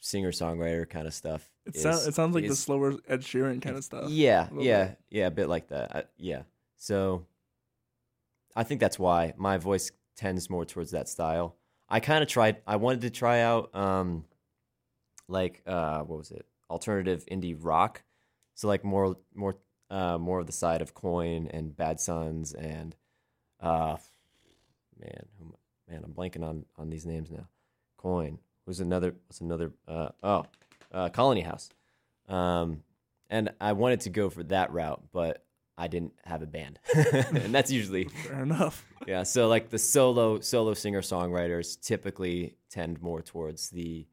singer 0.00 0.32
songwriter 0.32 0.86
kind 0.86 1.06
of 1.06 1.14
stuff. 1.14 1.48
It, 1.64 1.76
is- 1.76 1.82
sounds 1.82 2.06
it 2.08 2.14
sounds 2.14 2.34
like 2.34 2.46
the 2.46 2.54
slower 2.54 2.92
Ed 3.08 3.22
Sheeran 3.22 3.62
kind 3.62 3.74
of 3.74 3.84
stuff. 3.84 4.10
yeah, 4.10 4.48
yeah, 4.58 4.84
bit. 4.88 4.98
yeah, 5.08 5.26
a 5.28 5.30
bit 5.30 5.48
like 5.48 5.68
that. 5.68 5.96
I, 5.96 6.04
yeah. 6.18 6.42
So 6.76 7.24
I 8.54 8.64
think 8.64 8.80
that's 8.82 8.98
why 8.98 9.32
my 9.38 9.56
voice 9.56 9.92
tends 10.14 10.50
more 10.50 10.66
towards 10.66 10.90
that 10.90 11.08
style. 11.08 11.56
I 11.90 12.00
kind 12.00 12.22
of 12.22 12.28
tried. 12.28 12.58
I 12.66 12.76
wanted 12.76 13.00
to 13.02 13.10
try 13.10 13.40
out, 13.40 13.74
um, 13.74 14.24
like 15.28 15.62
uh, 15.66 16.00
what 16.00 16.18
was 16.18 16.30
it? 16.30 16.46
Alternative 16.68 17.24
indie 17.30 17.56
rock. 17.58 18.02
So 18.54 18.68
like 18.68 18.84
more, 18.84 19.16
more, 19.34 19.56
uh, 19.90 20.18
more 20.18 20.38
of 20.40 20.46
the 20.46 20.52
side 20.52 20.82
of 20.82 20.94
Coin 20.94 21.48
and 21.52 21.76
Bad 21.76 21.98
Suns 21.98 22.52
and, 22.52 22.94
uh, 23.60 23.96
man, 24.98 25.26
man, 25.88 26.02
I'm 26.04 26.12
blanking 26.12 26.44
on 26.44 26.64
on 26.78 26.90
these 26.90 27.06
names 27.06 27.30
now. 27.30 27.48
Coin 27.96 28.38
was 28.66 28.80
another. 28.80 29.14
What's 29.26 29.40
another? 29.40 29.72
Uh, 29.86 30.08
oh, 30.22 30.44
uh, 30.92 31.08
Colony 31.10 31.40
House. 31.42 31.68
Um, 32.28 32.82
and 33.28 33.50
I 33.60 33.72
wanted 33.72 34.00
to 34.02 34.10
go 34.10 34.30
for 34.30 34.42
that 34.44 34.72
route, 34.72 35.02
but 35.12 35.44
I 35.80 35.88
didn't 35.88 36.12
have 36.24 36.42
a 36.42 36.46
band, 36.46 36.78
and 36.94 37.54
that's 37.54 37.70
usually 37.70 38.04
Fair 38.28 38.42
enough. 38.42 38.84
yeah. 39.06 39.22
So 39.22 39.48
like 39.48 39.70
the 39.70 39.78
solo 39.78 40.40
solo 40.40 40.74
singer 40.74 41.00
songwriters 41.00 41.80
typically 41.80 42.56
tend 42.70 43.00
more 43.00 43.22
towards 43.22 43.70
the 43.70 44.06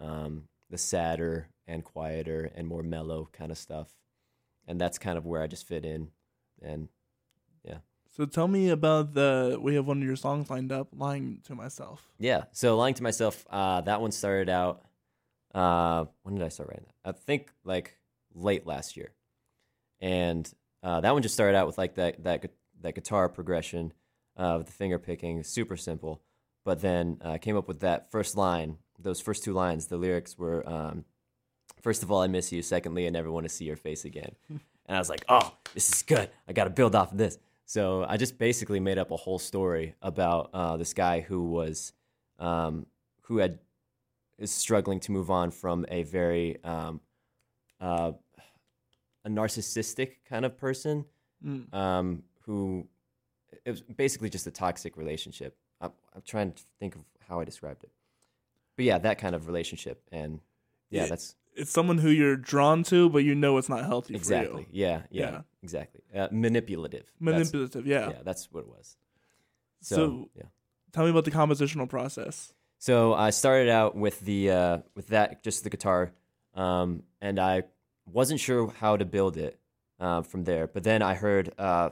um, 0.00 0.44
the 0.70 0.78
sadder 0.78 1.48
and 1.66 1.84
quieter 1.84 2.50
and 2.54 2.66
more 2.66 2.82
mellow 2.82 3.28
kind 3.32 3.52
of 3.52 3.58
stuff, 3.58 3.88
and 4.66 4.80
that's 4.80 4.98
kind 4.98 5.18
of 5.18 5.26
where 5.26 5.42
I 5.42 5.46
just 5.46 5.68
fit 5.68 5.84
in. 5.84 6.08
And 6.62 6.88
yeah. 7.62 7.78
So 8.16 8.24
tell 8.24 8.48
me 8.48 8.70
about 8.70 9.12
the. 9.12 9.58
We 9.60 9.74
have 9.74 9.86
one 9.86 9.98
of 9.98 10.04
your 10.04 10.16
songs 10.16 10.48
lined 10.48 10.72
up, 10.72 10.88
"Lying 10.96 11.40
to 11.44 11.54
Myself." 11.54 12.08
yeah, 12.18 12.44
so 12.52 12.76
lying 12.76 12.94
to 12.94 13.02
myself, 13.02 13.44
uh, 13.50 13.82
that 13.82 14.00
one 14.00 14.12
started 14.12 14.48
out. 14.48 14.82
Uh, 15.54 16.06
when 16.22 16.34
did 16.36 16.44
I 16.44 16.48
start 16.48 16.70
writing 16.70 16.86
that? 16.86 17.10
I 17.10 17.12
think 17.12 17.52
like 17.64 17.98
late 18.34 18.66
last 18.66 18.96
year, 18.96 19.12
and 20.00 20.50
uh, 20.82 21.00
that 21.00 21.12
one 21.12 21.22
just 21.22 21.34
started 21.34 21.56
out 21.56 21.66
with 21.66 21.78
like 21.78 21.94
that 21.94 22.22
that 22.24 22.50
that 22.80 22.94
guitar 22.94 23.28
progression 23.28 23.92
uh, 24.36 24.56
with 24.58 24.66
the 24.66 24.72
finger 24.72 24.98
picking, 24.98 25.42
super 25.42 25.76
simple. 25.76 26.22
But 26.64 26.80
then 26.80 27.18
uh, 27.24 27.30
I 27.30 27.38
came 27.38 27.56
up 27.56 27.68
with 27.68 27.80
that 27.80 28.10
first 28.10 28.36
line. 28.36 28.78
Those 28.98 29.20
first 29.20 29.44
two 29.44 29.52
lines, 29.52 29.86
the 29.86 29.96
lyrics 29.96 30.38
were, 30.38 30.68
um, 30.68 31.04
first 31.80 32.02
of 32.02 32.10
all, 32.10 32.22
I 32.22 32.28
miss 32.28 32.52
you. 32.52 32.62
Secondly, 32.62 33.06
I 33.06 33.10
never 33.10 33.30
want 33.30 33.44
to 33.44 33.48
see 33.48 33.64
your 33.64 33.76
face 33.76 34.04
again. 34.04 34.34
and 34.48 34.60
I 34.96 34.98
was 34.98 35.08
like, 35.08 35.24
oh, 35.28 35.52
this 35.74 35.88
is 35.90 36.02
good. 36.02 36.30
I 36.46 36.52
got 36.52 36.64
to 36.64 36.70
build 36.70 36.94
off 36.94 37.12
of 37.12 37.18
this. 37.18 37.38
So 37.64 38.04
I 38.08 38.16
just 38.16 38.38
basically 38.38 38.80
made 38.80 38.98
up 38.98 39.10
a 39.10 39.16
whole 39.16 39.38
story 39.38 39.94
about 40.02 40.50
uh, 40.52 40.76
this 40.76 40.92
guy 40.92 41.20
who 41.20 41.50
was, 41.50 41.92
um, 42.38 42.86
who 43.22 43.38
had 43.38 43.58
is 44.38 44.50
struggling 44.50 44.98
to 44.98 45.12
move 45.12 45.30
on 45.30 45.50
from 45.50 45.86
a 45.88 46.02
very 46.02 46.62
um, 46.64 47.00
uh, 47.80 48.12
a 49.24 49.28
narcissistic 49.30 50.16
kind 50.28 50.44
of 50.44 50.56
person 50.56 51.04
Mm. 51.44 51.74
um, 51.74 52.22
who 52.46 52.86
it 53.64 53.70
was 53.70 53.80
basically 53.80 54.30
just 54.30 54.46
a 54.46 54.50
toxic 54.52 54.96
relationship. 54.96 55.56
I'm, 55.80 55.90
I'm 56.14 56.22
trying 56.24 56.52
to 56.52 56.62
think 56.78 56.94
of 56.94 57.00
how 57.28 57.40
I 57.40 57.44
described 57.44 57.82
it, 57.82 57.90
but 58.76 58.84
yeah, 58.84 58.98
that 58.98 59.18
kind 59.18 59.34
of 59.34 59.48
relationship, 59.48 60.02
and 60.12 60.38
yeah, 60.88 61.02
Yeah, 61.02 61.08
that's 61.08 61.34
It's 61.56 61.70
someone 61.72 61.98
who 61.98 62.10
you're 62.10 62.36
drawn 62.36 62.84
to, 62.84 63.10
but 63.10 63.24
you 63.24 63.34
know 63.34 63.58
it's 63.58 63.68
not 63.68 63.84
healthy 63.84 64.14
exactly, 64.14 64.64
for 64.64 64.70
you. 64.70 64.82
yeah, 64.86 65.02
yeah, 65.10 65.30
Yeah. 65.30 65.40
exactly, 65.64 66.02
uh, 66.14 66.28
manipulative. 66.30 67.06
That's- 67.20 67.50
Manipulative, 67.50 67.86
yeah. 67.88 68.10
yeah, 68.10 68.22
that's 68.22 68.50
what 68.52 68.60
it 68.60 68.68
was. 68.68 68.96
So, 69.80 69.96
So- 69.96 70.30
yeah. 70.36 70.44
Tell 70.92 71.04
me 71.04 71.10
about 71.10 71.24
the 71.24 71.30
compositional 71.32 71.88
process. 71.88 72.52
So 72.78 73.14
I 73.14 73.30
started 73.30 73.68
out 73.68 73.96
with 73.96 74.20
the 74.20 74.50
uh, 74.50 74.78
with 74.94 75.08
that 75.08 75.42
just 75.42 75.64
the 75.64 75.70
guitar, 75.70 76.12
um, 76.54 77.02
and 77.20 77.40
I 77.40 77.64
wasn't 78.06 78.40
sure 78.40 78.72
how 78.78 78.96
to 78.96 79.04
build 79.04 79.36
it 79.36 79.58
uh, 80.00 80.22
from 80.22 80.44
there. 80.44 80.66
But 80.66 80.84
then 80.84 81.02
I 81.02 81.14
heard 81.14 81.52
uh, 81.58 81.90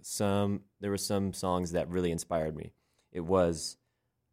some 0.00 0.62
there 0.80 0.90
were 0.90 0.98
some 0.98 1.32
songs 1.32 1.72
that 1.72 1.88
really 1.88 2.10
inspired 2.10 2.56
me. 2.56 2.72
It 3.12 3.20
was 3.20 3.76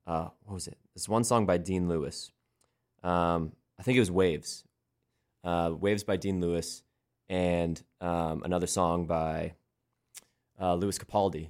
uh, 0.08 0.30
what 0.44 0.54
was 0.54 0.68
it? 0.68 0.78
This 0.96 1.08
one 1.08 1.24
song 1.24 1.46
by 1.46 1.58
Dean 1.58 1.88
Lewis. 1.88 2.32
Um, 3.04 3.54
I 3.80 3.84
think 3.84 3.96
it 3.96 4.02
was 4.02 4.12
Waves. 4.12 4.64
Uh, 5.44 5.72
Waves 5.80 6.04
by 6.04 6.18
Dean 6.18 6.42
Lewis, 6.42 6.84
and 7.30 7.82
um, 8.02 8.44
another 8.44 8.68
song 8.68 9.06
by 9.06 9.54
uh, 10.60 10.76
Lewis 10.76 11.00
Capaldi. 11.00 11.50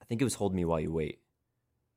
I 0.00 0.04
think 0.04 0.20
it 0.20 0.24
was 0.24 0.34
Hold 0.34 0.54
Me 0.54 0.64
While 0.64 0.80
You 0.80 0.92
Wait. 0.92 1.20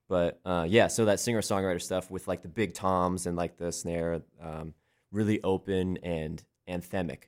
But 0.08 0.40
uh, 0.46 0.66
yeah, 0.70 0.88
so 0.88 1.06
that 1.06 1.20
singer 1.20 1.42
songwriter 1.42 1.82
stuff 1.82 2.12
with 2.12 2.28
like 2.28 2.44
the 2.44 2.48
big 2.48 2.74
toms 2.74 3.26
and 3.26 3.36
like 3.36 3.58
the 3.58 3.72
snare, 3.72 4.22
um, 4.42 4.74
really 5.12 5.42
open 5.44 5.98
and 6.04 6.44
anthemic. 6.68 7.24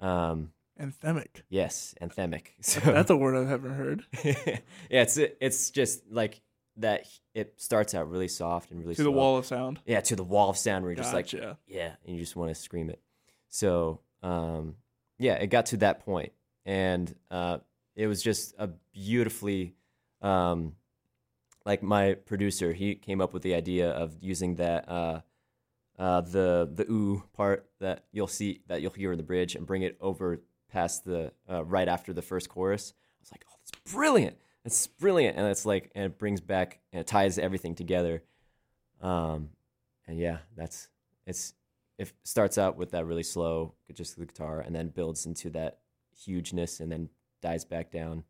Um, 0.00 0.52
Anthemic. 0.80 1.42
yes, 1.48 1.94
anthemic. 2.02 2.48
So 2.60 2.80
That's 2.80 3.10
a 3.10 3.16
word 3.16 3.34
I 3.36 3.48
haven't 3.48 3.74
heard. 3.74 4.04
yeah, 4.24 4.58
it's 5.02 5.16
it's 5.16 5.70
just 5.70 6.02
like 6.10 6.42
that. 6.76 7.06
It 7.34 7.54
starts 7.56 7.94
out 7.94 8.10
really 8.10 8.28
soft 8.28 8.70
and 8.70 8.80
really 8.80 8.94
To 8.96 9.02
the 9.02 9.10
wall 9.10 9.38
of 9.38 9.46
sound. 9.46 9.80
Yeah, 9.86 10.00
to 10.02 10.16
the 10.16 10.24
wall 10.24 10.50
of 10.50 10.58
sound 10.58 10.84
where 10.84 10.92
you're 10.92 11.02
just 11.02 11.14
like, 11.14 11.30
Gotcha. 11.30 11.56
yeah, 11.66 11.92
and 12.04 12.14
you 12.14 12.20
just 12.20 12.36
want 12.36 12.50
to 12.50 12.54
scream 12.54 12.90
it. 12.90 13.00
So, 13.48 14.00
um, 14.22 14.74
yeah, 15.18 15.34
it 15.34 15.46
got 15.46 15.66
to 15.66 15.78
that 15.78 16.04
point, 16.04 16.32
and 16.66 17.14
uh, 17.30 17.58
it 17.94 18.06
was 18.06 18.22
just 18.22 18.54
a 18.58 18.68
beautifully, 18.92 19.74
um, 20.20 20.74
like 21.64 21.82
my 21.82 22.14
producer, 22.14 22.72
he 22.74 22.96
came 22.96 23.22
up 23.22 23.32
with 23.32 23.42
the 23.42 23.54
idea 23.54 23.90
of 23.90 24.14
using 24.20 24.56
that 24.56 24.86
uh, 24.88 25.20
uh, 25.98 26.20
the 26.20 26.68
the 26.72 26.84
ooh 26.90 27.22
part 27.32 27.68
that 27.80 28.04
you'll 28.12 28.26
see 28.26 28.60
that 28.68 28.82
you'll 28.82 28.92
hear 28.92 29.12
in 29.12 29.18
the 29.18 29.24
bridge 29.24 29.54
and 29.54 29.66
bring 29.66 29.82
it 29.82 29.96
over 30.00 30.42
past 30.70 31.04
the 31.04 31.32
uh, 31.50 31.64
right 31.64 31.88
after 31.88 32.12
the 32.12 32.22
first 32.22 32.48
chorus. 32.48 32.92
I 32.96 33.20
was 33.20 33.32
like, 33.32 33.44
oh, 33.50 33.54
that's 33.58 33.92
brilliant. 33.92 34.36
That's 34.64 34.86
brilliant, 34.86 35.36
and 35.36 35.46
it's 35.46 35.64
like, 35.64 35.90
and 35.94 36.06
it 36.06 36.18
brings 36.18 36.40
back 36.40 36.80
and 36.92 37.00
it 37.00 37.06
ties 37.06 37.38
everything 37.38 37.74
together. 37.74 38.22
Um, 39.00 39.50
and 40.06 40.18
yeah, 40.18 40.38
that's 40.56 40.88
it's 41.26 41.54
it 41.98 42.12
starts 42.24 42.58
out 42.58 42.76
with 42.76 42.90
that 42.90 43.06
really 43.06 43.22
slow, 43.22 43.74
just 43.94 44.18
the 44.18 44.26
guitar, 44.26 44.60
and 44.60 44.74
then 44.74 44.88
builds 44.88 45.24
into 45.24 45.50
that 45.50 45.78
hugeness, 46.14 46.80
and 46.80 46.90
then 46.90 47.08
dies 47.40 47.64
back 47.64 47.90
down. 47.90 48.24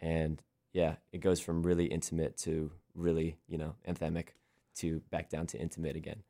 And 0.00 0.42
yeah, 0.72 0.96
it 1.12 1.18
goes 1.18 1.40
from 1.40 1.62
really 1.62 1.86
intimate 1.86 2.36
to 2.38 2.72
really, 2.94 3.38
you 3.48 3.56
know, 3.56 3.74
anthemic 3.88 4.28
to 4.76 5.00
back 5.10 5.30
down 5.30 5.46
to 5.46 5.58
intimate 5.58 5.96
again. 5.96 6.24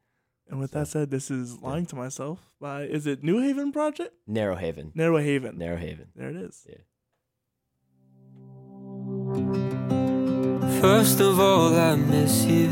And 0.48 0.60
with 0.60 0.72
that 0.72 0.88
said, 0.88 1.10
this 1.10 1.30
is 1.30 1.60
Lying 1.62 1.86
to 1.86 1.96
Myself 1.96 2.50
by, 2.60 2.82
is 2.82 3.06
it 3.06 3.24
New 3.24 3.40
Haven 3.40 3.72
Project? 3.72 4.14
Narrow 4.26 4.56
Haven. 4.56 4.92
Narrow 4.94 5.18
Haven. 5.18 5.58
Narrow 5.58 5.78
Haven. 5.78 6.08
There 6.14 6.28
it 6.28 6.36
is. 6.36 6.66
Yeah. 6.68 6.76
First 10.80 11.20
of 11.20 11.40
all, 11.40 11.74
I 11.74 11.96
miss 11.96 12.44
you. 12.44 12.68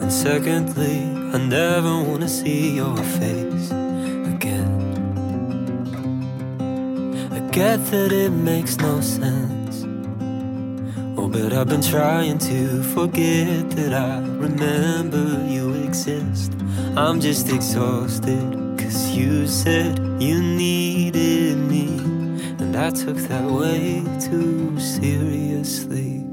And 0.00 0.12
secondly, 0.12 1.00
I 1.34 1.38
never 1.38 2.02
want 2.02 2.20
to 2.22 2.28
see 2.28 2.76
your 2.76 2.96
face 2.96 3.70
again. 4.34 4.70
I 7.32 7.40
get 7.50 7.84
that 7.86 8.12
it 8.12 8.30
makes 8.30 8.76
no 8.76 9.00
sense. 9.00 9.59
But 11.32 11.52
I've 11.52 11.68
been 11.68 11.80
trying 11.80 12.38
to 12.38 12.82
forget 12.82 13.70
that 13.70 13.92
I 13.92 14.18
remember 14.18 15.46
you 15.46 15.74
exist. 15.74 16.52
I'm 16.96 17.20
just 17.20 17.48
exhausted, 17.48 18.42
cause 18.76 19.12
you 19.12 19.46
said 19.46 20.00
you 20.20 20.42
needed 20.42 21.56
me. 21.56 21.98
And 22.58 22.74
I 22.74 22.90
took 22.90 23.16
that 23.28 23.44
way 23.44 24.02
too 24.18 24.76
seriously. 24.80 26.26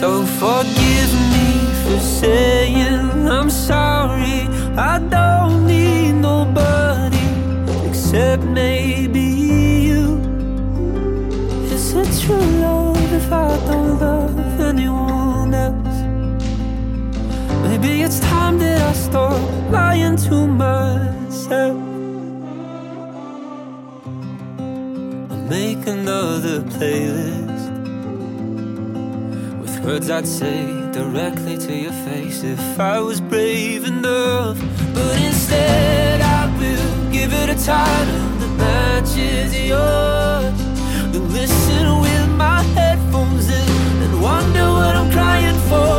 So 0.00 0.26
forgive 0.42 1.12
me 1.34 1.48
for 1.84 2.00
saying 2.00 3.28
I'm 3.28 3.50
sorry. 3.50 4.48
I 4.76 4.98
don't 4.98 5.64
need 5.68 6.14
nobody 6.14 7.28
except 7.88 8.42
maybe. 8.42 9.43
Is 11.96 12.08
it 12.08 12.26
true 12.26 12.36
love 12.36 13.12
if 13.12 13.30
I 13.30 13.56
don't 13.66 14.00
love 14.00 14.60
anyone 14.60 15.54
else? 15.54 15.98
Maybe 17.62 18.02
it's 18.02 18.18
time 18.18 18.58
that 18.58 18.80
I 18.82 18.92
stop 18.94 19.40
lying 19.70 20.16
to 20.16 20.46
myself. 20.48 21.78
I'll 25.30 25.46
make 25.48 25.86
another 25.86 26.62
playlist 26.62 27.70
with 29.60 29.78
words 29.84 30.10
I'd 30.10 30.26
say 30.26 30.66
directly 30.90 31.56
to 31.58 31.72
your 31.72 31.92
face 31.92 32.42
if 32.42 32.80
I 32.80 32.98
was 32.98 33.20
brave 33.20 33.84
enough. 33.84 34.58
But 34.92 35.16
instead, 35.22 36.20
I 36.22 36.46
will 36.58 37.12
give 37.12 37.32
it 37.32 37.50
a 37.50 37.64
title 37.64 38.28
that 38.40 38.52
matches 38.58 39.56
yours. 39.56 40.63
Then 41.14 41.32
listen 41.32 42.00
with 42.00 42.28
my 42.30 42.60
headphones 42.74 43.48
and 43.48 44.20
wonder 44.20 44.66
what 44.78 44.96
I'm 44.96 45.12
crying 45.12 45.56
for. 45.70 45.94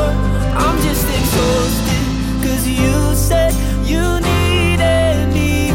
I'm 0.63 0.77
just 0.81 1.07
exhausted, 1.07 2.05
cause 2.43 2.67
you 2.67 3.15
said 3.15 3.53
you 3.87 4.03
needed 4.19 5.33
me, 5.33 5.69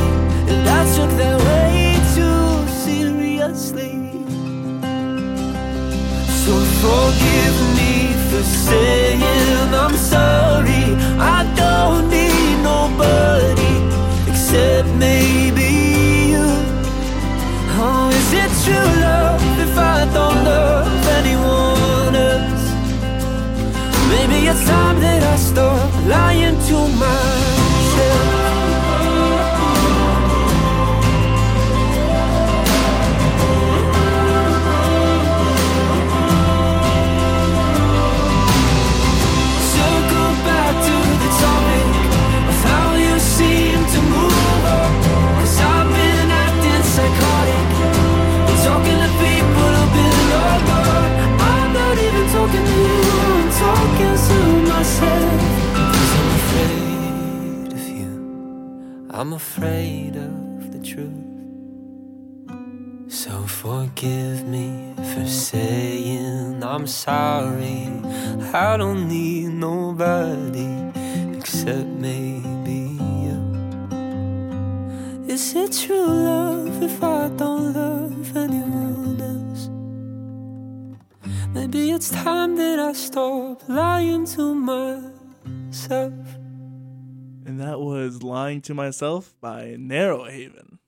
and 0.50 0.68
I 0.68 0.84
took 0.94 1.10
that 1.16 1.38
way 1.48 1.96
too 2.14 2.68
seriously. 2.84 4.12
So 6.44 6.52
forgive 6.84 7.56
me 7.80 8.12
for 8.28 8.42
saying 8.42 9.22
I'm 9.72 9.96
sorry. 9.96 10.84
I 11.18 11.50
don't 11.56 12.10
need 12.10 12.56
nobody 12.62 13.72
except 14.30 14.88
maybe 14.98 15.70
you. 16.32 16.46
Oh, 17.82 18.10
is 18.12 18.32
it 18.34 18.52
true 18.64 19.00
love 19.00 19.09
lying 26.10 26.58
to 26.66 26.88
myself. 26.98 27.19
I'm 59.20 59.34
afraid 59.34 60.16
of 60.16 60.72
the 60.72 60.78
truth. 60.78 61.12
So 63.12 63.42
forgive 63.42 64.46
me 64.46 64.94
for 64.96 65.26
saying 65.26 66.64
I'm 66.64 66.86
sorry. 66.86 67.92
I 68.54 68.78
don't 68.78 69.08
need 69.08 69.48
nobody 69.48 70.70
except 71.36 71.86
maybe 71.86 72.96
you. 73.20 73.38
Is 75.28 75.54
it 75.54 75.72
true 75.72 76.06
love 76.06 76.82
if 76.82 77.02
I 77.04 77.28
don't 77.28 77.74
love 77.74 78.34
anyone 78.34 79.20
else? 79.20 79.68
Maybe 81.52 81.90
it's 81.90 82.08
time 82.08 82.56
that 82.56 82.78
I 82.78 82.94
stop 82.94 83.68
lying 83.68 84.24
to 84.28 84.54
myself. 84.54 86.14
And 87.50 87.58
that 87.58 87.80
was 87.80 88.22
Lying 88.22 88.60
to 88.60 88.74
Myself 88.74 89.34
by 89.40 89.74
Narrow 89.76 90.22
Haven. 90.26 90.78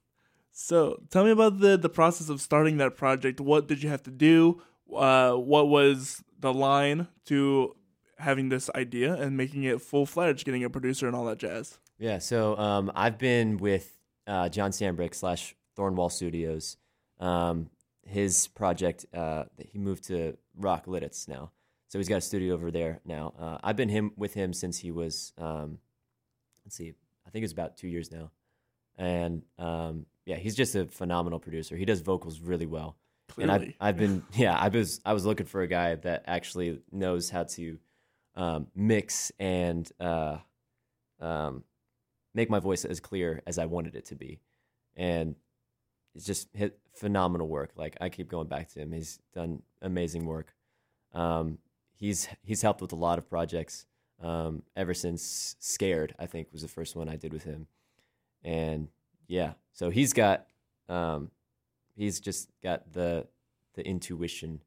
So 0.53 1.03
tell 1.11 1.25
me 1.25 1.33
about 1.33 1.59
the, 1.59 1.77
the 1.77 1.89
process 1.89 2.29
of 2.29 2.41
starting 2.41 2.77
that 2.77 2.97
project. 2.97 3.41
What 3.41 3.67
did 3.67 3.83
you 3.83 3.89
have 3.89 4.05
to 4.05 4.13
do? 4.13 4.63
Uh, 4.95 5.33
what 5.33 5.69
was 5.69 6.23
the 6.39 6.55
line 6.55 7.09
to 7.25 7.75
having 8.19 8.49
this 8.49 8.71
idea 8.77 9.13
and 9.15 9.37
making 9.37 9.65
it 9.65 9.83
full 9.83 10.07
fledged, 10.07 10.45
getting 10.45 10.63
a 10.63 10.71
producer 10.71 11.09
and 11.09 11.17
all 11.17 11.25
that 11.25 11.39
jazz? 11.39 11.81
Yeah, 11.99 12.19
so 12.19 12.57
um, 12.57 12.93
I've 12.95 13.19
been 13.19 13.57
with 13.57 13.99
uh, 14.29 14.49
John 14.49 14.71
Sandbrick 14.71 15.17
slash 15.17 15.57
Thornwall 15.77 16.13
Studios. 16.13 16.77
Um, 17.19 17.71
his 18.07 18.47
project, 18.47 19.05
uh, 19.13 19.47
he 19.59 19.81
moved 19.81 20.05
to 20.05 20.37
Rock 20.57 20.87
Lititz 20.87 21.27
now, 21.27 21.51
so 21.89 21.99
he's 21.99 22.09
got 22.09 22.19
a 22.19 22.21
studio 22.21 22.55
over 22.55 22.71
there 22.71 23.01
now. 23.05 23.35
Uh, 23.37 23.59
I've 23.65 23.75
been 23.75 23.89
him 23.89 24.13
with 24.17 24.35
him 24.35 24.53
since 24.53 24.79
he 24.79 24.93
was, 24.93 25.33
um, 25.39 25.79
let's 26.65 26.77
see, 26.77 26.93
I 27.27 27.31
think 27.31 27.45
it's 27.45 27.53
about 27.53 27.77
two 27.77 27.89
years 27.89 28.11
now, 28.11 28.31
and 28.97 29.43
um, 29.59 30.07
yeah, 30.25 30.37
he's 30.37 30.55
just 30.55 30.75
a 30.75 30.87
phenomenal 30.87 31.39
producer. 31.39 31.77
He 31.77 31.85
does 31.85 32.01
vocals 32.01 32.41
really 32.41 32.67
well. 32.67 32.97
And 33.39 33.51
I've, 33.51 33.61
Clearly. 33.61 33.77
I've 33.81 33.97
been, 33.97 34.23
yeah, 34.35 34.57
I 34.57 34.69
was, 34.69 35.01
I 35.05 35.13
was 35.13 35.25
looking 35.25 35.47
for 35.47 35.63
a 35.63 35.67
guy 35.67 35.95
that 35.97 36.25
actually 36.27 36.81
knows 36.91 37.31
how 37.31 37.45
to 37.45 37.79
um, 38.35 38.67
mix 38.75 39.33
and 39.39 39.91
uh, 39.99 40.39
um, 41.21 41.65
make 42.35 42.51
my 42.51 42.59
voice 42.59 42.85
as 42.85 43.01
clear 43.01 43.43
as 43.47 43.59
I 43.59 43.67
wanted 43.67 43.95
it 43.97 44.07
to 44.07 44.15
be. 44.15 44.41
And 44.97 45.37
it's 46.15 46.27
just 46.27 46.49
hit 46.53 46.79
phenomenal 46.95 47.49
work. 47.49 47.73
Like 47.77 47.97
I 48.01 48.09
keep 48.09 48.29
going 48.29 48.49
back 48.49 48.69
to 48.73 48.81
him. 48.81 48.93
He's 48.93 49.19
done 49.35 49.63
amazing 49.81 50.27
work. 50.27 50.55
Um, 51.15 51.59
he's 51.95 52.29
he's 52.43 52.63
helped 52.63 52.81
with 52.81 52.93
a 52.93 52.97
lot 52.97 53.19
of 53.19 53.29
projects 53.29 53.87
um, 54.23 54.63
ever 54.77 54.95
since 54.95 55.57
Scared. 55.59 56.15
I 56.19 56.27
think 56.27 56.49
was 56.53 56.63
the 56.63 56.69
first 56.69 56.97
one 56.97 57.09
I 57.09 57.17
did 57.17 57.33
with 57.33 57.45
him, 57.45 57.67
and 58.45 58.89
yeah, 59.27 59.53
so 59.73 59.91
he's 59.91 60.13
got 60.13 60.47
um, 60.89 61.31
he's 61.97 62.21
just 62.21 62.49
got 62.63 62.93
the 62.93 63.27
the 63.75 63.87
intuition 63.87 64.61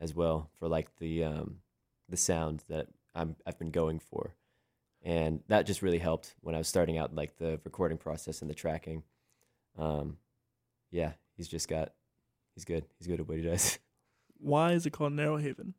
as 0.00 0.14
well 0.14 0.50
for 0.58 0.68
like 0.68 0.96
the 0.98 1.24
um, 1.24 1.56
the 2.08 2.16
sound 2.16 2.64
that 2.68 2.88
I'm 3.14 3.36
I've 3.46 3.58
been 3.58 3.70
going 3.70 3.98
for, 3.98 4.34
and 5.02 5.40
that 5.48 5.66
just 5.66 5.82
really 5.82 5.98
helped 5.98 6.34
when 6.40 6.54
I 6.54 6.58
was 6.58 6.68
starting 6.68 6.98
out 6.98 7.14
like 7.14 7.36
the 7.36 7.60
recording 7.64 7.98
process 7.98 8.42
and 8.42 8.50
the 8.50 8.54
tracking. 8.54 9.02
Um, 9.78 10.18
yeah, 10.90 11.12
he's 11.36 11.48
just 11.48 11.68
got 11.68 11.92
he's 12.54 12.64
good. 12.64 12.84
He's 12.98 13.06
good 13.06 13.20
at 13.20 13.28
what 13.28 13.38
he 13.38 13.42
does. 13.42 13.78
Why 14.38 14.72
is 14.72 14.86
it 14.86 14.90
called 14.90 15.12
Narrow 15.12 15.36
Haven? 15.36 15.74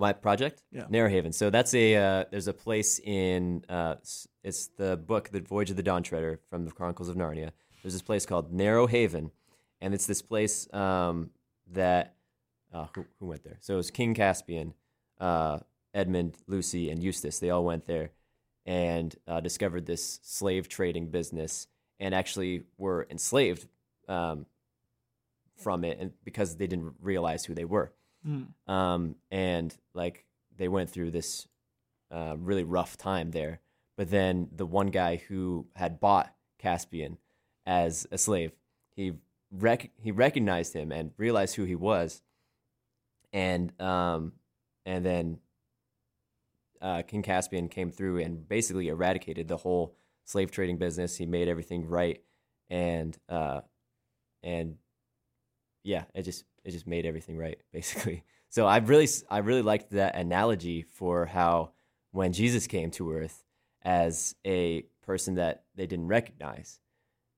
My 0.00 0.14
project, 0.14 0.62
Yeah. 0.72 0.86
Narrow 0.88 1.10
Haven. 1.10 1.30
So 1.30 1.50
that's 1.50 1.74
a 1.74 1.94
uh, 1.94 2.24
there's 2.30 2.48
a 2.48 2.54
place 2.54 2.98
in 3.00 3.62
uh, 3.68 3.96
it's 4.42 4.68
the 4.78 4.96
book, 4.96 5.28
The 5.28 5.40
Voyage 5.40 5.68
of 5.68 5.76
the 5.76 5.82
Dawn 5.82 6.02
Treader 6.02 6.40
from 6.48 6.64
the 6.64 6.70
Chronicles 6.70 7.10
of 7.10 7.16
Narnia. 7.16 7.50
There's 7.82 7.92
this 7.92 8.00
place 8.00 8.24
called 8.24 8.50
Narrow 8.50 8.86
Haven, 8.86 9.30
and 9.78 9.92
it's 9.92 10.06
this 10.06 10.22
place 10.22 10.72
um, 10.72 11.28
that 11.72 12.14
uh, 12.72 12.86
who, 12.94 13.04
who 13.18 13.26
went 13.26 13.44
there? 13.44 13.58
So 13.60 13.74
it 13.74 13.76
was 13.76 13.90
King 13.90 14.14
Caspian, 14.14 14.72
uh, 15.20 15.58
Edmund, 15.92 16.38
Lucy, 16.46 16.88
and 16.88 17.02
Eustace. 17.02 17.38
They 17.38 17.50
all 17.50 17.66
went 17.66 17.84
there 17.84 18.12
and 18.64 19.14
uh, 19.28 19.40
discovered 19.40 19.84
this 19.84 20.18
slave 20.22 20.66
trading 20.66 21.10
business, 21.10 21.66
and 21.98 22.14
actually 22.14 22.62
were 22.78 23.06
enslaved 23.10 23.68
um, 24.08 24.46
from 25.58 25.84
it, 25.84 25.98
and 26.00 26.12
because 26.24 26.56
they 26.56 26.66
didn't 26.66 26.94
realize 27.02 27.44
who 27.44 27.54
they 27.54 27.66
were 27.66 27.92
Hmm. 28.24 28.42
um, 28.66 29.14
and 29.30 29.74
like 29.94 30.26
they 30.56 30.68
went 30.68 30.90
through 30.90 31.10
this 31.10 31.48
uh, 32.10 32.36
really 32.38 32.64
rough 32.64 32.96
time 32.96 33.30
there. 33.30 33.60
But 33.96 34.10
then 34.10 34.48
the 34.54 34.66
one 34.66 34.88
guy 34.88 35.16
who 35.16 35.66
had 35.74 36.00
bought 36.00 36.34
Caspian 36.58 37.18
as 37.66 38.06
a 38.10 38.18
slave, 38.18 38.52
he 38.94 39.12
rec- 39.50 39.92
he 39.96 40.10
recognized 40.10 40.74
him 40.74 40.92
and 40.92 41.12
realized 41.16 41.56
who 41.56 41.64
he 41.64 41.74
was, 41.74 42.22
and 43.32 43.78
um, 43.80 44.32
and 44.86 45.04
then 45.04 45.38
uh, 46.80 47.02
King 47.02 47.22
Caspian 47.22 47.68
came 47.68 47.90
through 47.90 48.18
and 48.18 48.48
basically 48.48 48.88
eradicated 48.88 49.48
the 49.48 49.58
whole 49.58 49.94
slave 50.24 50.50
trading 50.50 50.78
business. 50.78 51.16
He 51.16 51.26
made 51.26 51.48
everything 51.48 51.86
right, 51.86 52.22
and 52.68 53.16
uh, 53.28 53.60
and 54.42 54.76
yeah, 55.84 56.04
it 56.14 56.22
just 56.22 56.44
it 56.64 56.70
just 56.70 56.86
made 56.86 57.06
everything 57.06 57.36
right 57.36 57.58
basically. 57.72 58.24
So 58.48 58.66
I 58.66 58.78
really 58.78 59.08
I 59.30 59.38
really 59.38 59.62
liked 59.62 59.90
that 59.90 60.16
analogy 60.16 60.82
for 60.82 61.26
how 61.26 61.70
when 62.12 62.32
Jesus 62.32 62.66
came 62.66 62.90
to 62.92 63.12
earth 63.12 63.44
as 63.82 64.34
a 64.44 64.82
person 65.02 65.36
that 65.36 65.64
they 65.74 65.86
didn't 65.86 66.08
recognize 66.08 66.80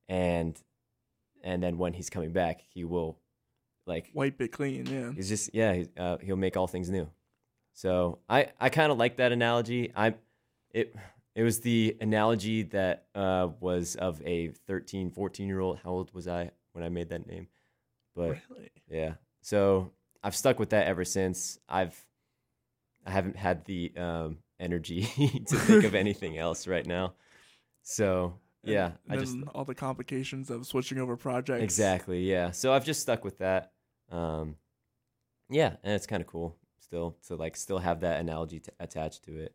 and 0.09 0.61
and 1.43 1.63
then 1.63 1.77
when 1.79 1.93
he's 1.93 2.09
coming 2.09 2.33
back, 2.33 2.61
he 2.73 2.85
will 2.85 3.19
like 3.87 4.11
Wipe 4.15 4.41
it 4.41 4.53
clean. 4.53 4.87
Yeah. 4.87 5.13
He's 5.13 5.29
just 5.29 5.51
yeah, 5.53 5.83
uh, 5.97 6.19
he'll 6.19 6.37
make 6.37 6.57
all 6.57 6.67
things 6.67 6.89
new. 6.89 7.09
So 7.75 8.19
I 8.29 8.49
I 8.61 8.69
kind 8.69 8.93
of 8.93 8.99
like 8.99 9.17
that 9.17 9.33
analogy. 9.33 9.93
I 9.95 10.15
it 10.71 10.95
it 11.35 11.43
was 11.43 11.61
the 11.61 11.97
analogy 12.01 12.65
that 12.65 13.07
uh, 13.15 13.49
was 13.61 13.97
of 13.97 14.21
a 14.25 14.49
13, 14.67 15.11
14 15.11 15.49
year 15.49 15.61
old. 15.61 15.79
How 15.83 15.91
old 15.91 16.13
was 16.13 16.29
I 16.29 16.51
when 16.73 16.85
I 16.85 16.89
made 16.89 17.09
that 17.09 17.27
name? 17.27 17.49
But 18.15 18.39
Really? 18.51 18.71
yeah, 18.91 19.15
so 19.41 19.93
I've 20.23 20.37
stuck 20.37 20.59
with 20.59 20.71
that 20.71 20.87
ever 20.87 21.05
since. 21.05 21.59
I've 21.69 21.99
I 23.05 23.11
haven't 23.11 23.37
had 23.37 23.65
the 23.65 23.93
um, 23.97 24.39
energy 24.61 25.03
to 25.49 25.57
think 25.57 25.85
of 25.85 25.95
anything 26.05 26.39
else 26.39 26.67
right 26.67 26.87
now. 26.87 27.15
So 27.83 28.39
yeah, 28.63 28.93
And 29.09 29.19
I 29.19 29.23
just 29.23 29.37
all 29.55 29.65
the 29.65 29.75
complications 29.75 30.51
of 30.51 30.67
switching 30.67 30.99
over 30.99 31.17
projects. 31.17 31.63
Exactly. 31.63 32.23
Yeah. 32.31 32.53
So 32.53 32.73
I've 32.73 32.85
just 32.85 33.01
stuck 33.01 33.25
with 33.25 33.39
that. 33.39 33.73
Um, 34.11 34.57
yeah, 35.51 35.77
and 35.83 35.95
it's 35.95 36.07
kind 36.07 36.21
of 36.21 36.27
cool 36.27 36.57
still 36.79 37.17
to 37.27 37.37
like 37.37 37.57
still 37.57 37.79
have 37.79 38.01
that 38.01 38.21
analogy 38.21 38.61
t- 38.61 38.71
attached 38.79 39.25
to 39.25 39.39
it. 39.39 39.55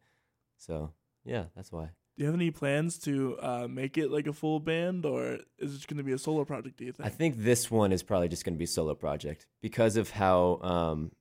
So 0.57 0.91
yeah, 1.23 1.45
that's 1.55 1.71
why. 1.71 1.89
Do 2.17 2.23
you 2.23 2.25
have 2.25 2.35
any 2.35 2.49
plans 2.49 2.97
to 2.99 3.37
uh, 3.39 3.67
make 3.69 3.95
it 3.97 4.11
like 4.11 4.25
a 4.25 4.33
full 4.33 4.59
band, 4.59 5.05
or 5.05 5.37
is 5.59 5.73
it 5.73 5.75
just 5.75 5.87
going 5.87 5.99
to 5.99 6.03
be 6.03 6.13
a 6.13 6.17
solo 6.17 6.45
project? 6.45 6.77
Do 6.77 6.85
you 6.85 6.91
think? 6.91 7.05
I 7.05 7.09
think 7.09 7.37
this 7.37 7.69
one 7.69 7.91
is 7.91 8.01
probably 8.01 8.27
just 8.27 8.43
going 8.43 8.55
to 8.55 8.57
be 8.57 8.63
a 8.63 8.67
solo 8.67 8.95
project 8.95 9.45
because 9.61 9.97
of 9.97 10.09
how 10.09 10.59
um, 10.63 11.11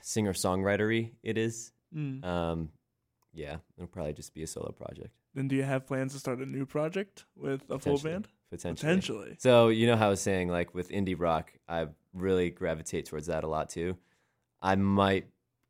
singer 0.00 0.32
songwritery 0.32 1.12
it 1.22 1.36
is. 1.36 1.72
Mm. 1.94 2.24
Um, 2.24 2.70
yeah, 3.34 3.56
it'll 3.76 3.88
probably 3.88 4.14
just 4.14 4.32
be 4.32 4.42
a 4.42 4.46
solo 4.46 4.72
project. 4.72 5.10
Then 5.34 5.48
do 5.48 5.56
you 5.56 5.62
have 5.62 5.86
plans 5.86 6.14
to 6.14 6.18
start 6.18 6.38
a 6.38 6.46
new 6.46 6.64
project 6.64 7.26
with 7.36 7.62
a 7.68 7.78
full 7.78 7.98
band? 7.98 8.26
Potentially. 8.48 8.88
Potentially. 8.88 9.36
So 9.38 9.68
you 9.68 9.86
know 9.86 9.96
how 9.96 10.06
I 10.06 10.10
was 10.10 10.22
saying, 10.22 10.48
like 10.48 10.74
with 10.74 10.88
indie 10.88 11.18
rock, 11.18 11.52
I 11.68 11.88
really 12.14 12.48
gravitate 12.48 13.04
towards 13.04 13.26
that 13.26 13.44
a 13.44 13.46
lot 13.46 13.68
too. 13.68 13.98
I 14.62 14.76
might 14.76 15.26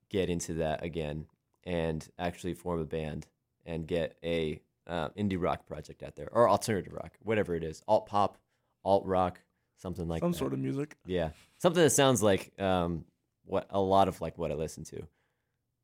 get 0.08 0.30
into 0.30 0.54
that 0.54 0.84
again 0.84 1.26
and 1.64 2.06
actually 2.20 2.54
form 2.54 2.78
a 2.80 2.84
band 2.84 3.26
and 3.64 3.88
get 3.88 4.16
a 4.22 4.60
uh, 4.86 5.08
indie 5.10 5.40
rock 5.40 5.66
project 5.66 6.02
out 6.02 6.16
there 6.16 6.28
or 6.32 6.48
alternative 6.48 6.92
rock, 6.92 7.12
whatever 7.22 7.54
it 7.54 7.64
is, 7.64 7.82
alt 7.88 8.06
pop, 8.06 8.38
alt 8.84 9.04
rock, 9.06 9.40
something 9.76 10.08
like 10.08 10.20
Some 10.20 10.32
that. 10.32 10.38
sort 10.38 10.52
of 10.52 10.58
music. 10.58 10.96
yeah, 11.06 11.30
something 11.58 11.82
that 11.82 11.90
sounds 11.90 12.22
like 12.22 12.52
um, 12.60 13.04
what 13.44 13.66
a 13.70 13.80
lot 13.80 14.08
of 14.08 14.20
like 14.20 14.38
what 14.38 14.50
I 14.50 14.54
listen 14.54 14.84
to. 14.84 15.02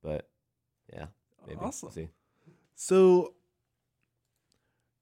But 0.02 0.28
yeah, 0.92 1.06
maybe 1.46 1.58
we'll 1.60 1.72
see. 1.72 2.08
So, 2.74 3.34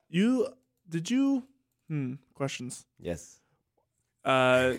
you 0.08 0.48
did 0.88 1.10
you? 1.10 1.44
Hmm. 1.88 2.14
Questions. 2.34 2.86
Yes. 2.98 3.40
Uh, 4.24 4.74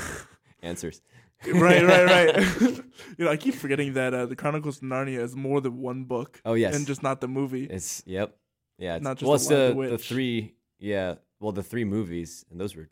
Answers. 0.62 1.00
right, 1.46 1.82
right, 1.84 2.04
right. 2.04 2.36
you 3.18 3.24
know, 3.24 3.30
I 3.30 3.36
keep 3.36 3.54
forgetting 3.54 3.94
that 3.94 4.14
uh, 4.14 4.26
the 4.26 4.36
Chronicles 4.36 4.78
of 4.78 4.82
Narnia 4.84 5.20
is 5.20 5.36
more 5.36 5.60
than 5.60 5.78
one 5.80 6.04
book. 6.04 6.40
Oh, 6.44 6.54
yes. 6.54 6.74
and 6.74 6.86
just 6.86 7.02
not 7.02 7.20
the 7.20 7.28
movie. 7.28 7.64
It's 7.64 8.02
yep, 8.06 8.36
yeah. 8.78 8.96
It's, 8.96 9.04
Not 9.04 9.18
just 9.18 9.28
well, 9.28 9.38
The 9.38 9.66
it's 9.66 9.76
the, 9.76 9.82
the 9.82 9.88
the 9.90 9.98
three 9.98 10.54
yeah. 10.78 11.14
Well, 11.40 11.52
the 11.52 11.62
three 11.62 11.84
movies 11.84 12.44
and 12.50 12.60
those 12.60 12.74
were 12.74 12.88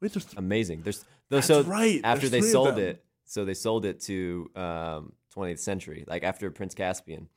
Wait, 0.00 0.12
there's 0.12 0.24
th- 0.26 0.38
amazing. 0.38 0.82
There's 0.82 1.04
those 1.28 1.46
That's 1.46 1.66
so 1.66 1.70
right, 1.70 2.00
after 2.04 2.28
there's 2.28 2.44
they 2.44 2.50
sold 2.50 2.78
it, 2.78 3.04
so 3.24 3.44
they 3.44 3.54
sold 3.54 3.84
it 3.84 4.00
to 4.02 4.50
um, 4.54 5.12
20th 5.34 5.58
century, 5.58 6.04
like 6.06 6.22
after 6.22 6.50
Prince 6.50 6.74
Caspian, 6.74 7.28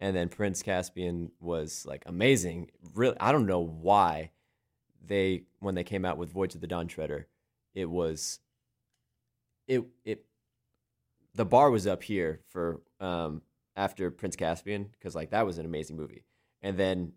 and 0.00 0.14
then 0.14 0.28
Prince 0.28 0.62
Caspian 0.62 1.30
was 1.40 1.86
like 1.86 2.02
amazing. 2.06 2.70
Really, 2.94 3.16
I 3.20 3.32
don't 3.32 3.46
know 3.46 3.60
why 3.60 4.32
they 5.04 5.44
when 5.60 5.74
they 5.74 5.84
came 5.84 6.04
out 6.04 6.18
with 6.18 6.32
Voyage 6.32 6.54
of 6.54 6.60
the 6.60 6.66
Dawn 6.66 6.88
Treader, 6.88 7.28
it 7.74 7.88
was 7.88 8.40
it 9.68 9.84
it 10.04 10.24
the 11.34 11.44
bar 11.44 11.70
was 11.70 11.86
up 11.86 12.02
here 12.02 12.40
for 12.48 12.80
um 13.00 13.42
after 13.76 14.10
Prince 14.10 14.36
Caspian 14.36 14.90
because 14.92 15.14
like 15.14 15.30
that 15.30 15.46
was 15.46 15.58
an 15.58 15.64
amazing 15.64 15.96
movie, 15.96 16.24
and 16.62 16.76
then 16.76 17.12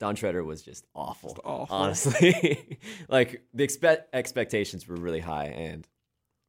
Dawn 0.00 0.14
Treader 0.14 0.42
was 0.42 0.62
just 0.62 0.86
awful. 0.94 1.30
Just 1.34 1.42
awful. 1.44 1.76
honestly. 1.76 2.78
like 3.08 3.42
the 3.52 3.66
expe- 3.66 4.02
expectations 4.12 4.88
were 4.88 4.96
really 4.96 5.20
high, 5.20 5.46
and 5.46 5.86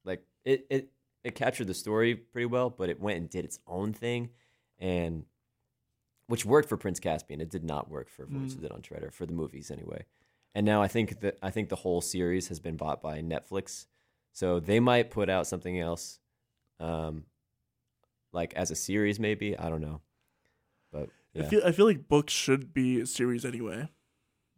like 0.06 0.24
it 0.46 0.66
it 0.70 0.90
it 1.24 1.36
captured 1.36 1.68
the 1.68 1.74
story 1.74 2.16
pretty 2.16 2.46
well, 2.46 2.70
but 2.70 2.90
it 2.90 3.00
went 3.00 3.20
and 3.20 3.30
did 3.30 3.44
its 3.44 3.60
own 3.68 3.92
thing, 3.92 4.30
and 4.80 5.26
which 6.28 6.46
worked 6.46 6.70
for 6.70 6.78
Prince 6.78 7.02
Caspian. 7.02 7.42
It 7.42 7.50
did 7.50 7.66
not 7.66 7.92
work 7.92 8.10
for 8.10 8.26
Voyage 8.26 8.54
of 8.54 8.62
the 8.62 8.70
Treader 8.82 9.12
for 9.12 9.26
the 9.26 9.34
movies 9.34 9.70
anyway. 9.70 10.06
And 10.56 10.66
now 10.66 10.82
I 10.82 10.88
think 10.88 11.20
that 11.20 11.38
I 11.44 11.52
think 11.52 11.68
the 11.68 11.76
whole 11.76 12.00
series 12.00 12.48
has 12.48 12.62
been 12.62 12.78
bought 12.78 13.02
by 13.02 13.20
Netflix, 13.22 13.86
so 14.32 14.62
they 14.62 14.80
might 14.80 15.12
put 15.12 15.30
out 15.30 15.46
something 15.46 15.78
else, 15.78 16.20
um, 16.80 17.26
like 18.32 18.54
as 18.54 18.72
a 18.72 18.76
series 18.76 19.20
maybe. 19.20 19.58
I 19.58 19.70
don't 19.70 19.82
know, 19.82 20.00
but 20.94 21.10
I 21.40 21.44
feel 21.44 21.62
I 21.66 21.72
feel 21.72 21.86
like 21.86 22.08
books 22.08 22.34
should 22.34 22.74
be 22.74 23.00
a 23.02 23.06
series 23.06 23.46
anyway. 23.46 23.90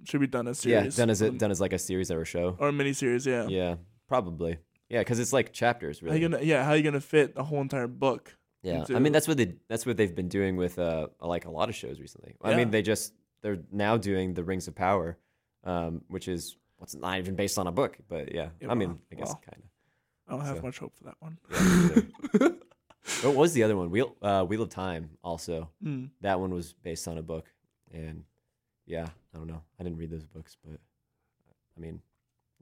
Should 0.05 0.21
be 0.21 0.27
done 0.27 0.47
as 0.47 0.65
yeah, 0.65 0.79
series. 0.79 0.97
Yeah, 0.97 1.01
done 1.03 1.09
as 1.11 1.21
a, 1.21 1.29
um, 1.29 1.37
done 1.37 1.51
as 1.51 1.61
like 1.61 1.73
a 1.73 1.79
series 1.79 2.11
or 2.11 2.21
a 2.21 2.25
show. 2.25 2.55
or 2.59 2.69
a 2.69 2.71
miniseries. 2.71 3.25
Yeah. 3.25 3.47
Yeah, 3.47 3.75
probably. 4.07 4.57
Yeah, 4.89 4.99
because 4.99 5.19
it's 5.19 5.31
like 5.33 5.53
chapters, 5.53 5.99
How 5.99 6.07
really. 6.07 6.19
you 6.21 6.29
gonna? 6.29 6.43
Yeah. 6.43 6.63
How 6.63 6.71
are 6.71 6.75
you 6.77 6.83
gonna 6.83 6.99
fit 7.01 7.33
a 7.35 7.43
whole 7.43 7.61
entire 7.61 7.87
book? 7.87 8.35
yeah, 8.63 8.85
I 8.93 8.99
mean 8.99 9.11
that's 9.13 9.27
what 9.27 9.37
they 9.37 9.55
that's 9.69 9.85
what 9.85 9.97
they've 9.97 10.15
been 10.15 10.29
doing 10.29 10.55
with 10.57 10.79
uh 10.79 11.07
like 11.21 11.45
a 11.45 11.51
lot 11.51 11.69
of 11.69 11.75
shows 11.75 11.99
recently. 11.99 12.35
I 12.41 12.51
Yeah. 12.51 12.57
mean 12.57 12.71
they 12.71 12.81
just 12.81 13.13
they're 13.41 13.59
now 13.71 13.97
doing 13.97 14.33
the 14.33 14.43
Rings 14.43 14.67
of 14.67 14.75
Power, 14.75 15.17
um, 15.65 16.01
which 16.07 16.27
is 16.27 16.57
what's 16.77 16.95
not 16.95 17.17
even 17.19 17.35
based 17.35 17.57
on 17.59 17.67
a 17.67 17.71
book, 17.71 17.97
but 18.07 18.33
yeah, 18.33 18.49
Yeah, 18.61 18.71
I 18.71 18.73
mean 18.75 18.99
I 19.11 19.15
guess 19.15 19.27
well. 19.27 19.41
kind 19.49 19.63
of. 19.63 19.69
I 20.27 20.31
don't 20.37 20.45
have 20.45 20.57
So- 20.57 20.63
much 20.63 20.79
hope 20.79 20.93
for 20.97 21.03
that 21.05 21.15
one. 21.19 21.37
Yeah, 22.41 22.47
What 23.21 23.35
was 23.35 23.53
the 23.53 23.63
other 23.63 23.75
one? 23.75 23.89
Wheel 23.91 24.15
uh, 24.21 24.43
Wheel 24.45 24.61
of 24.61 24.69
Time. 24.69 25.11
Also, 25.23 25.69
Mm. 25.83 26.09
that 26.21 26.39
one 26.39 26.53
was 26.53 26.73
based 26.73 27.07
on 27.07 27.17
a 27.17 27.21
book, 27.21 27.45
and 27.91 28.23
yeah, 28.85 29.07
I 29.33 29.37
don't 29.37 29.47
know. 29.47 29.61
I 29.79 29.83
didn't 29.83 29.97
read 29.97 30.09
those 30.09 30.25
books, 30.25 30.57
but 30.63 30.79
I 31.77 31.79
mean, 31.79 32.01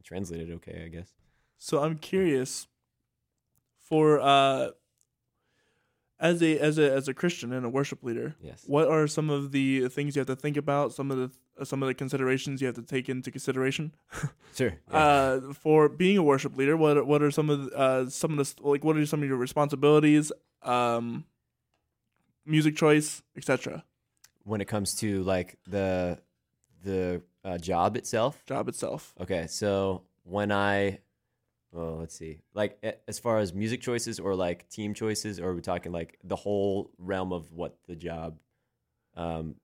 translated 0.04 0.52
okay, 0.52 0.84
I 0.86 0.90
guess. 0.90 1.14
So 1.58 1.84
I'm 1.84 1.98
curious 1.98 2.68
for 3.80 4.20
uh 4.20 4.70
as 6.20 6.42
a 6.42 6.58
as 6.60 6.78
a 6.80 6.92
as 6.92 7.08
a 7.08 7.14
Christian 7.14 7.52
and 7.54 7.66
a 7.66 7.70
worship 7.70 8.04
leader, 8.04 8.36
Yes. 8.42 8.64
what 8.68 8.88
are 8.88 9.08
some 9.08 9.30
of 9.30 9.52
the 9.52 9.88
things 9.90 10.16
you 10.16 10.20
have 10.22 10.28
to 10.28 10.36
think 10.36 10.58
about? 10.58 10.94
Some 10.94 11.12
of 11.12 11.18
the 11.18 11.32
some 11.64 11.84
of 11.84 11.88
the 11.88 11.94
considerations 11.94 12.62
you 12.62 12.68
have 12.68 12.76
to 12.76 12.82
take 12.82 13.08
into 13.10 13.30
consideration 13.32 13.94
Sure. 14.56 14.74
yeah. 14.92 14.98
uh, 14.98 15.54
for 15.54 15.90
being 15.90 16.18
a 16.18 16.24
worship 16.24 16.58
leader. 16.58 16.76
What 16.76 16.98
are, 16.98 17.04
what 17.04 17.22
are 17.22 17.32
some 17.32 17.50
of 17.50 17.66
the, 17.66 17.78
uh, 17.78 18.10
some 18.10 18.38
of 18.38 18.56
the 18.56 18.68
like 18.68 18.84
what 18.84 18.98
are 18.98 19.06
some 19.06 19.22
of 19.22 19.28
your 19.30 19.38
responsibilities, 19.38 20.32
um, 20.64 21.26
music 22.46 22.76
choice, 22.76 23.22
etc. 23.38 23.84
when 24.44 24.62
it 24.62 24.66
comes 24.66 24.96
to 24.96 25.24
like 25.24 25.58
the 25.68 26.20
the 26.84 27.22
uh, 27.44 27.58
job 27.58 27.96
itself. 27.98 28.44
Job 28.48 28.68
itself. 28.68 29.14
Okay, 29.22 29.48
so 29.48 30.02
when 30.24 30.52
I, 30.52 31.00
well, 31.72 31.98
let's 32.00 32.16
see, 32.16 32.40
like 32.54 32.78
as 33.08 33.20
far 33.20 33.38
as 33.40 33.54
music 33.54 33.82
choices 33.82 34.20
or 34.20 34.36
like 34.36 34.70
team 34.70 34.94
choices, 34.94 35.40
or 35.40 35.50
are 35.50 35.56
we 35.56 35.62
talking 35.62 35.92
like 35.92 36.18
the 36.24 36.36
whole 36.36 36.92
realm 36.98 37.32
of 37.34 37.52
what 37.52 37.78
the 37.88 37.96
job? 37.96 38.38
Um, 39.16 39.56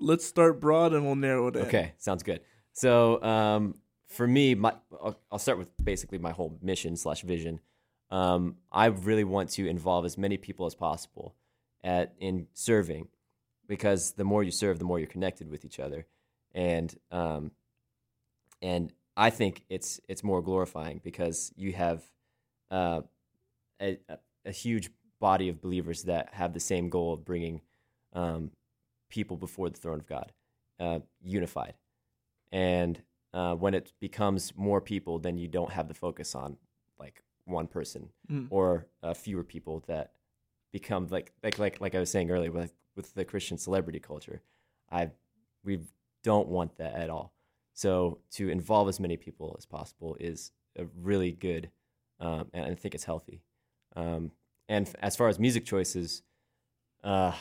Let's 0.00 0.24
start 0.24 0.60
broad 0.60 0.92
and 0.92 1.04
we'll 1.04 1.16
narrow 1.16 1.48
it 1.48 1.56
in. 1.56 1.62
okay, 1.62 1.92
sounds 1.98 2.22
good. 2.22 2.40
So 2.72 3.22
um, 3.22 3.74
for 4.06 4.26
me, 4.26 4.54
my 4.54 4.74
I'll, 5.02 5.18
I'll 5.32 5.38
start 5.38 5.58
with 5.58 5.70
basically 5.82 6.18
my 6.18 6.32
whole 6.32 6.58
mission 6.62 6.96
slash 6.96 7.22
vision. 7.22 7.60
Um, 8.10 8.56
I 8.72 8.86
really 8.86 9.24
want 9.24 9.50
to 9.50 9.66
involve 9.68 10.04
as 10.06 10.16
many 10.16 10.36
people 10.36 10.66
as 10.66 10.74
possible 10.74 11.34
at 11.84 12.14
in 12.18 12.46
serving, 12.54 13.08
because 13.66 14.12
the 14.12 14.24
more 14.24 14.42
you 14.42 14.50
serve, 14.50 14.78
the 14.78 14.84
more 14.84 14.98
you're 14.98 15.08
connected 15.08 15.50
with 15.50 15.64
each 15.64 15.78
other, 15.78 16.06
and 16.54 16.94
um, 17.10 17.50
and 18.62 18.92
I 19.16 19.30
think 19.30 19.64
it's 19.68 20.00
it's 20.08 20.24
more 20.24 20.40
glorifying 20.42 21.00
because 21.04 21.52
you 21.56 21.72
have 21.72 22.02
uh, 22.70 23.02
a, 23.80 23.98
a- 24.44 24.52
huge 24.52 24.88
body 25.20 25.48
of 25.50 25.60
believers 25.60 26.04
that 26.04 26.32
have 26.32 26.54
the 26.54 26.60
same 26.60 26.88
goal 26.88 27.12
of 27.12 27.24
bringing 27.24 27.60
um, 28.14 28.50
people 29.08 29.36
before 29.36 29.70
the 29.70 29.78
throne 29.78 30.00
of 30.00 30.06
God, 30.06 30.32
uh, 30.80 31.00
unified. 31.22 31.74
And 32.52 33.00
uh, 33.34 33.54
when 33.54 33.74
it 33.74 33.92
becomes 34.00 34.52
more 34.56 34.80
people, 34.80 35.18
then 35.18 35.36
you 35.38 35.48
don't 35.48 35.72
have 35.72 35.88
the 35.88 35.94
focus 35.94 36.34
on 36.34 36.56
like 36.98 37.22
one 37.44 37.66
person 37.66 38.10
Mm. 38.30 38.46
or 38.50 38.86
uh, 39.02 39.14
fewer 39.14 39.42
people 39.42 39.82
that 39.86 40.12
become 40.70 41.06
like 41.10 41.32
like 41.42 41.58
like 41.58 41.80
like 41.80 41.94
I 41.94 41.98
was 42.00 42.10
saying 42.10 42.30
earlier 42.30 42.52
with 42.52 42.74
with 42.94 43.14
the 43.14 43.24
Christian 43.24 43.56
celebrity 43.56 44.00
culture. 44.00 44.42
I 44.90 45.10
we 45.64 45.80
don't 46.22 46.48
want 46.48 46.76
that 46.76 46.94
at 46.94 47.08
all. 47.08 47.32
So 47.72 48.18
to 48.32 48.50
involve 48.50 48.88
as 48.88 49.00
many 49.00 49.16
people 49.16 49.54
as 49.58 49.64
possible 49.64 50.16
is 50.20 50.52
a 50.76 50.84
really 51.00 51.32
good 51.32 51.70
um, 52.20 52.48
and 52.52 52.66
I 52.66 52.74
think 52.74 52.94
it's 52.94 53.04
healthy. 53.04 53.40
Um, 53.96 54.32
and 54.68 54.86
f- 54.86 54.94
as 55.00 55.16
far 55.16 55.28
as 55.28 55.38
music 55.38 55.64
choices, 55.64 56.22
uh, 57.04 57.32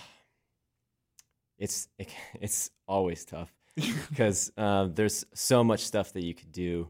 it's 1.58 1.88
it, 1.98 2.10
it's 2.42 2.72
always 2.88 3.26
tough 3.26 3.54
because 4.10 4.52
um, 4.58 4.94
there's 4.94 5.26
so 5.34 5.64
much 5.64 5.82
stuff 5.82 6.14
that 6.14 6.24
you 6.24 6.34
could 6.34 6.52
do. 6.52 6.90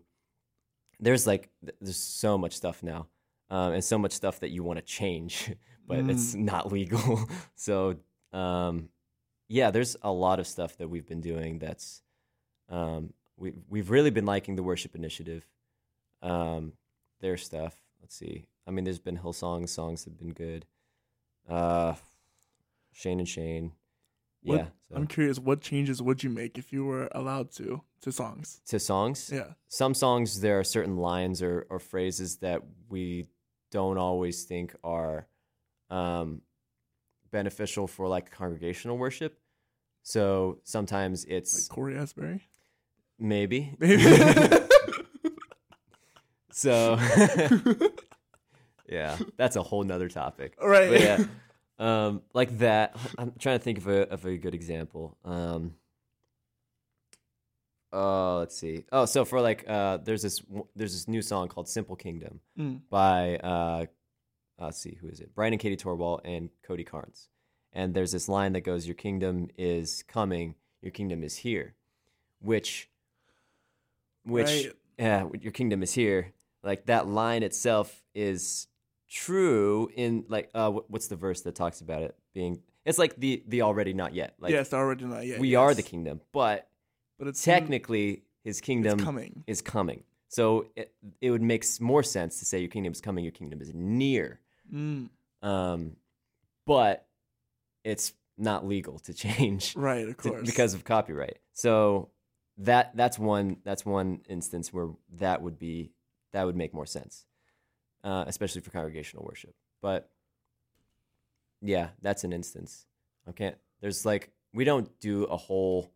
There's 0.99 1.27
like 1.27 1.49
there's 1.82 1.97
so 1.97 2.38
much 2.38 2.53
stuff 2.53 2.82
now, 2.82 3.08
um, 3.49 3.73
and 3.73 3.84
so 3.84 3.97
much 3.97 4.13
stuff 4.13 4.39
that 4.39 4.49
you 4.49 4.63
want 4.63 4.80
to 4.80 4.86
change, 4.86 5.53
but 5.88 5.99
it's 6.10 6.34
not 6.34 6.71
legal. 6.71 7.30
so 7.56 7.97
um, 8.34 8.89
yeah, 9.47 9.71
there's 9.71 9.95
a 10.01 10.12
lot 10.12 10.39
of 10.39 10.47
stuff 10.47 10.77
that 10.77 10.89
we've 10.89 11.08
been 11.08 11.21
doing 11.21 11.60
that's 11.60 12.01
um, 12.69 13.13
we 13.38 13.53
we've 13.69 13.89
really 13.89 14.10
been 14.10 14.25
liking 14.25 14.56
the 14.56 14.63
worship 14.63 14.95
initiative. 14.95 15.45
Um, 16.21 16.73
their 17.19 17.38
stuff. 17.38 17.75
Let's 18.01 18.15
see. 18.15 18.47
I 18.65 18.71
mean, 18.71 18.84
there's 18.84 18.99
been 18.99 19.17
Hillsong 19.17 19.34
songs 19.39 19.71
Songs 19.71 20.06
have 20.06 20.17
been 20.17 20.34
good. 20.34 20.65
Uh, 21.47 21.95
Shane 22.91 23.19
and 23.19 23.27
Shane. 23.27 23.71
What- 24.47 24.57
yeah. 24.60 24.67
So. 24.89 24.95
I'm 24.95 25.07
curious, 25.07 25.38
what 25.38 25.60
changes 25.62 26.01
would 26.01 26.23
you 26.23 26.29
make 26.29 26.57
if 26.57 26.71
you 26.71 26.86
were 26.86 27.10
allowed 27.12 27.51
to 27.53 27.81
to 28.01 28.12
songs? 28.12 28.62
to 28.67 28.79
songs. 28.79 29.29
Yeah. 29.33 29.53
Some 29.67 29.93
songs 29.93 30.39
there 30.39 30.60
are 30.60 30.63
certain 30.63 30.95
lines 30.95 31.41
or, 31.41 31.67
or 31.69 31.79
phrases 31.79 32.38
that 32.38 32.62
we 32.89 33.27
don't 33.69 33.97
always 33.97 34.45
think 34.45 34.73
are 34.86 35.27
um, 35.89 36.41
beneficial 37.31 37.86
for 37.88 38.07
like 38.07 38.31
congregational 38.31 38.97
worship. 38.97 39.38
So 40.03 40.60
sometimes 40.63 41.25
it's 41.25 41.53
Like 41.69 41.75
Cory 41.75 41.97
Asbury? 41.97 42.47
maybe. 43.19 43.75
Maybe. 43.79 44.03
So 46.51 46.97
yeah, 48.89 49.17
that's 49.36 49.55
a 49.57 49.62
whole 49.63 49.83
nother 49.83 50.10
topic. 50.10 50.55
right. 50.62 50.89
But 50.89 51.01
yeah, 51.01 51.25
um, 51.80 52.22
like 52.34 52.58
that. 52.60 52.96
I'm 53.18 53.34
trying 53.40 53.58
to 53.60 53.63
think 53.63 53.78
of 53.80 53.88
a 53.88 54.10
of 54.12 54.26
a 54.26 54.38
good 54.38 54.54
example. 54.56 55.18
Um, 55.26 55.76
uh, 57.94 58.40
let's 58.40 58.58
see. 58.58 58.84
Oh, 58.92 59.06
so 59.06 59.24
for 59.26 59.40
like, 59.42 59.63
uh, 59.68 59.98
there's 59.98 60.22
this 60.22 60.42
there's 60.76 60.94
this 60.94 61.08
new 61.08 61.22
song 61.22 61.48
called 61.48 61.68
"Simple 61.70 61.96
Kingdom" 61.96 62.42
Mm. 62.58 62.82
by 62.90 63.38
uh, 63.38 63.86
let's 64.60 64.80
see 64.80 64.98
who 65.02 65.08
is 65.08 65.20
it? 65.20 65.34
Bryan 65.34 65.54
and 65.54 65.60
Katie 65.62 65.78
Torwalt 65.78 66.22
and 66.26 66.50
Cody 66.63 66.84
Carnes. 66.84 67.30
And 67.74 67.94
there's 67.94 68.12
this 68.12 68.28
line 68.28 68.54
that 68.54 68.62
goes, 68.62 68.88
"Your 68.88 68.96
kingdom 68.96 69.50
is 69.58 70.04
coming. 70.08 70.56
Your 70.82 70.92
kingdom 70.92 71.24
is 71.24 71.38
here," 71.38 71.76
which, 72.42 72.90
which, 74.24 74.46
Right. 74.48 74.74
yeah, 75.00 75.28
your 75.42 75.52
kingdom 75.52 75.82
is 75.84 75.94
here. 75.94 76.34
Like 76.63 76.88
that 76.88 77.08
line 77.08 77.44
itself 77.44 78.04
is 78.13 78.68
true 79.10 79.89
in 79.96 80.26
like 80.28 80.50
uh 80.54 80.70
what's 80.70 81.08
the 81.08 81.15
verse 81.15 81.41
that 81.41 81.56
talks 81.56 81.82
about 81.82 82.02
it 82.04 82.15
being 82.34 82.62
it's 82.86 82.98
like 82.98 83.15
the 83.17 83.43
the 83.48 83.62
already 83.62 83.93
not 83.93 84.13
yet 84.13 84.34
like 84.39 84.52
yes, 84.52 84.74
already 84.74 85.06
not 85.06 85.26
yet. 85.26 85.39
we 85.39 85.50
yes. 85.50 85.58
are 85.60 85.74
the 85.74 85.84
kingdom 85.84 86.20
but 86.34 86.67
But 87.17 87.28
it's 87.28 87.41
technically 87.43 88.24
his 88.43 88.58
it's 88.58 88.62
kingdom 88.62 89.00
coming. 89.00 89.43
is 89.48 89.62
coming 89.62 90.04
so 90.30 90.67
it, 90.76 90.93
it 91.22 91.32
would 91.32 91.41
make 91.41 91.65
more 91.80 92.04
sense 92.04 92.39
to 92.39 92.46
say 92.46 92.60
your 92.60 92.70
kingdom 92.70 92.91
is 92.91 93.00
coming 93.02 93.24
your 93.24 93.32
kingdom 93.32 93.62
is 93.62 93.72
near 93.74 94.39
Mm. 94.74 95.08
um 95.41 95.96
but 96.65 97.08
it's 97.86 98.12
not 98.38 98.67
legal 98.67 99.00
to 99.00 99.13
change 99.26 99.74
Right, 99.78 100.10
of 100.10 100.17
to- 100.17 100.30
course. 100.32 100.46
because 100.46 100.74
of 100.74 100.84
copyright. 100.84 101.38
So 101.54 102.10
that 102.58 102.91
that's 102.98 103.17
one 103.17 103.58
that's 103.63 103.86
one 103.86 104.20
instance 104.28 104.74
where 104.74 104.89
that 105.20 105.41
would 105.41 105.58
be 105.58 105.91
that 106.34 106.43
would 106.46 106.58
make 106.58 106.74
more 106.74 106.86
sense, 106.86 107.26
uh, 108.03 108.25
especially 108.27 108.62
for 108.62 108.71
congregational 108.71 109.25
worship. 109.25 109.53
But 109.81 110.10
yeah, 111.62 111.89
that's 112.01 112.23
an 112.23 112.33
instance. 112.33 112.86
I 113.27 113.31
can't. 113.31 113.57
There's 113.81 114.05
like 114.05 114.31
we 114.53 114.63
don't 114.63 114.89
do 114.99 115.23
a 115.25 115.38
whole 115.38 115.91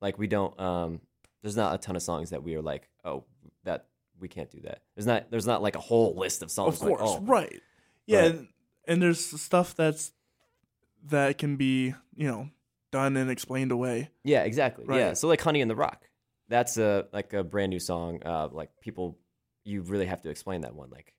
like 0.00 0.18
we 0.18 0.26
don't. 0.26 0.58
Um, 0.60 1.00
there's 1.42 1.56
not 1.56 1.74
a 1.74 1.78
ton 1.78 1.96
of 1.96 2.02
songs 2.02 2.30
that 2.30 2.42
we 2.42 2.54
are 2.56 2.62
like, 2.62 2.88
oh, 3.04 3.24
that 3.64 3.86
we 4.18 4.28
can't 4.28 4.50
do 4.50 4.60
that. 4.62 4.82
There's 4.94 5.06
not. 5.06 5.30
There's 5.30 5.46
not 5.46 5.62
like 5.62 5.76
a 5.76 5.80
whole 5.80 6.14
list 6.16 6.42
of 6.42 6.50
songs. 6.50 6.76
of 6.76 6.82
like, 6.88 6.98
course, 6.98 7.10
oh, 7.18 7.20
right. 7.22 7.60
Yeah, 8.06 8.22
But- 8.22 8.30
and, 8.30 8.48
and 8.88 9.02
there's 9.02 9.40
stuff 9.40 9.74
that's 9.74 10.12
that 11.08 11.38
can 11.38 11.56
be, 11.56 11.94
you 12.16 12.26
know, 12.28 12.48
done 12.90 13.16
and 13.16 13.30
explained 13.30 13.72
away. 13.72 14.10
Yeah, 14.24 14.42
exactly. 14.42 14.84
Yeah. 14.88 15.08
Right. 15.08 15.18
So 15.18 15.28
like 15.28 15.40
Honey 15.40 15.60
in 15.60 15.68
the 15.68 15.76
Rock. 15.76 16.08
That's 16.48 16.78
a 16.78 17.06
like 17.12 17.32
a 17.32 17.42
brand 17.42 17.70
new 17.70 17.80
song. 17.80 18.22
Uh 18.24 18.48
like 18.50 18.70
people 18.80 19.18
you 19.64 19.82
really 19.82 20.06
have 20.06 20.22
to 20.22 20.30
explain 20.30 20.60
that 20.60 20.74
one. 20.74 20.90
Like 20.90 21.12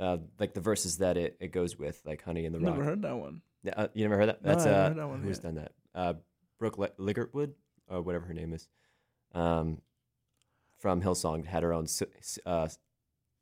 uh 0.00 0.16
like 0.38 0.54
the 0.54 0.60
verses 0.60 0.98
that 0.98 1.16
it, 1.16 1.36
it 1.40 1.52
goes 1.52 1.78
with, 1.78 2.00
like 2.04 2.22
Honey 2.22 2.44
in 2.46 2.52
the 2.52 2.58
Rock. 2.58 2.72
Never 2.72 2.84
heard 2.84 3.02
that 3.02 3.16
one. 3.16 3.42
Yeah, 3.62 3.74
uh, 3.76 3.88
you 3.94 4.02
never 4.04 4.16
heard 4.16 4.30
that? 4.30 4.42
No, 4.42 4.48
That's 4.50 4.64
I 4.64 4.68
haven't 4.70 4.80
uh 4.82 4.88
heard 4.88 4.96
that 4.98 5.08
one 5.08 5.22
who's 5.22 5.36
yet. 5.36 5.42
done 5.42 5.54
that? 5.56 5.72
Uh 5.94 6.14
Brooke 6.58 6.78
Li- 6.78 6.88
Ligertwood 6.98 7.52
or 7.88 8.00
whatever 8.02 8.24
her 8.26 8.34
name 8.34 8.52
is. 8.52 8.68
Um 9.34 9.82
from 10.78 11.02
Hillsong 11.02 11.44
had 11.44 11.62
her 11.62 11.72
own 11.72 11.84
uh 12.46 12.68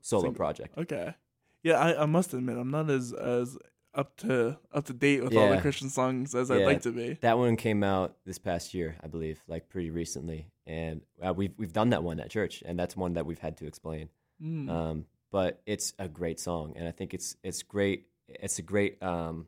solo 0.00 0.22
Single. 0.22 0.32
project. 0.34 0.76
Okay. 0.76 1.14
Yeah, 1.62 1.74
I, 1.78 2.02
I 2.02 2.06
must 2.06 2.34
admit 2.34 2.56
I'm 2.56 2.70
not 2.70 2.90
as 2.90 3.12
as 3.12 3.56
up 3.94 4.16
to 4.18 4.56
up 4.72 4.84
to 4.86 4.92
date 4.92 5.22
with 5.24 5.34
all 5.36 5.50
the 5.50 5.60
Christian 5.60 5.88
songs 5.88 6.34
as 6.34 6.50
I'd 6.50 6.64
like 6.64 6.82
to 6.82 6.92
be. 6.92 7.14
That 7.20 7.38
one 7.38 7.56
came 7.56 7.82
out 7.82 8.16
this 8.24 8.38
past 8.38 8.74
year, 8.74 8.96
I 9.02 9.06
believe, 9.08 9.40
like 9.48 9.68
pretty 9.68 9.90
recently, 9.90 10.46
and 10.66 11.00
uh, 11.24 11.32
we've 11.34 11.52
we've 11.56 11.72
done 11.72 11.90
that 11.90 12.02
one 12.04 12.20
at 12.20 12.30
church, 12.30 12.62
and 12.64 12.78
that's 12.78 12.96
one 12.96 13.14
that 13.14 13.26
we've 13.26 13.38
had 13.40 13.56
to 13.58 13.66
explain. 13.66 14.08
Mm. 14.42 14.70
Um, 14.70 15.04
but 15.30 15.62
it's 15.66 15.92
a 15.98 16.08
great 16.08 16.40
song, 16.40 16.74
and 16.76 16.86
I 16.86 16.90
think 16.90 17.14
it's 17.14 17.36
it's 17.42 17.62
great. 17.62 18.06
It's 18.28 18.58
a 18.58 18.62
great. 18.62 19.02
Um, 19.02 19.46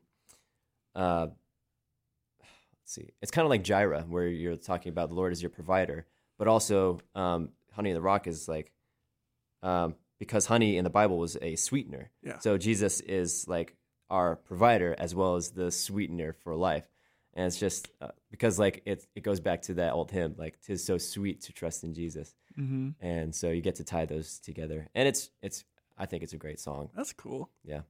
uh, 0.95 1.29
let's 2.41 2.95
see, 2.95 3.11
it's 3.23 3.31
kind 3.31 3.45
of 3.45 3.51
like 3.51 3.63
Jireh, 3.63 4.05
where 4.09 4.27
you're 4.27 4.57
talking 4.57 4.91
about 4.91 5.09
the 5.09 5.15
Lord 5.15 5.33
as 5.33 5.43
your 5.43 5.51
provider, 5.51 6.07
but 6.39 6.49
also 6.49 7.01
um, 7.15 7.51
Honey 7.73 7.91
in 7.91 7.95
the 7.95 8.01
Rock 8.01 8.27
is 8.27 8.49
like 8.49 8.73
um, 9.63 9.95
because 10.19 10.47
honey 10.47 10.77
in 10.77 10.85
the 10.85 10.91
Bible 10.91 11.19
was 11.19 11.37
a 11.41 11.57
sweetener. 11.57 12.11
Yeah. 12.23 12.39
So 12.39 12.59
Jesus 12.59 13.01
is 13.01 13.49
like 13.49 13.75
our 14.09 14.37
provider 14.37 14.95
as 14.99 15.15
well 15.15 15.37
as 15.37 15.51
the 15.51 15.71
sweetener 15.71 16.33
for 16.33 16.55
life. 16.55 16.89
And 17.35 17.47
it's 17.47 17.59
just 17.59 17.89
uh, 18.01 18.09
because 18.31 18.59
like 18.59 18.83
it 18.85 19.07
it 19.15 19.23
goes 19.23 19.41
back 19.41 19.63
to 19.63 19.75
that 19.75 19.93
old 19.93 20.11
hymn 20.11 20.35
like 20.37 20.61
tis 20.61 20.85
so 20.85 20.99
sweet 20.99 21.43
to 21.43 21.53
trust 21.53 21.85
in 21.85 21.95
Jesus. 21.95 22.35
hmm 22.57 22.91
And 23.01 23.35
so 23.35 23.51
you 23.51 23.61
get 23.63 23.77
to 23.77 23.85
tie 23.85 24.07
those 24.07 24.39
together. 24.41 24.89
And 24.95 25.07
it's 25.09 25.31
it's 25.43 25.65
I 25.97 26.07
think 26.07 26.23
it's 26.23 26.33
a 26.33 26.39
great 26.39 26.59
song. 26.61 26.91
That's 26.95 27.13
cool. 27.13 27.51
Yeah. 27.65 27.83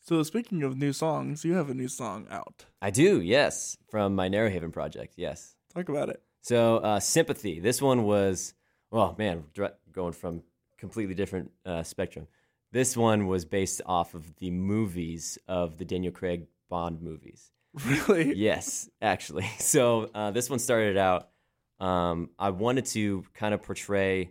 So 0.00 0.22
speaking 0.22 0.62
of 0.62 0.76
new 0.76 0.92
songs, 0.92 1.44
you 1.44 1.54
have 1.54 1.70
a 1.70 1.74
new 1.74 1.88
song 1.88 2.26
out. 2.30 2.66
I 2.82 2.90
do, 2.90 3.20
yes, 3.22 3.78
from 3.88 4.14
my 4.14 4.28
Narrow 4.28 4.50
Haven 4.50 4.70
project. 4.70 5.14
Yes. 5.16 5.56
Talk 5.74 5.88
about 5.88 6.10
it. 6.10 6.22
So 6.42 6.76
uh, 6.78 7.00
sympathy. 7.00 7.58
This 7.58 7.80
one 7.80 8.04
was, 8.04 8.52
oh 8.92 9.14
man, 9.18 9.44
going 9.92 10.12
from 10.12 10.42
completely 10.78 11.14
different 11.14 11.50
uh, 11.64 11.82
spectrum. 11.82 12.26
This 12.70 12.96
one 12.96 13.28
was 13.28 13.44
based 13.46 13.80
off 13.86 14.14
of 14.14 14.36
the 14.36 14.50
movies 14.50 15.38
of 15.48 15.78
the 15.78 15.84
Daniel 15.86 16.12
Craig 16.12 16.48
Bond 16.68 17.00
movies. 17.00 17.50
Really? 17.86 18.36
yes, 18.36 18.88
actually. 19.02 19.48
So 19.58 20.10
uh, 20.14 20.30
this 20.30 20.48
one 20.48 20.58
started 20.58 20.96
out. 20.96 21.28
Um, 21.80 22.30
I 22.38 22.50
wanted 22.50 22.86
to 22.86 23.24
kind 23.34 23.52
of 23.52 23.62
portray 23.62 24.30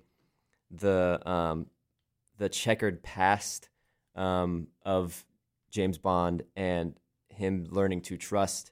the 0.71 1.19
um, 1.29 1.67
the 2.37 2.49
checkered 2.49 3.03
past 3.03 3.69
um, 4.15 4.67
of 4.85 5.25
James 5.69 5.97
Bond 5.97 6.43
and 6.55 6.95
him 7.29 7.67
learning 7.69 8.01
to 8.01 8.17
trust. 8.17 8.71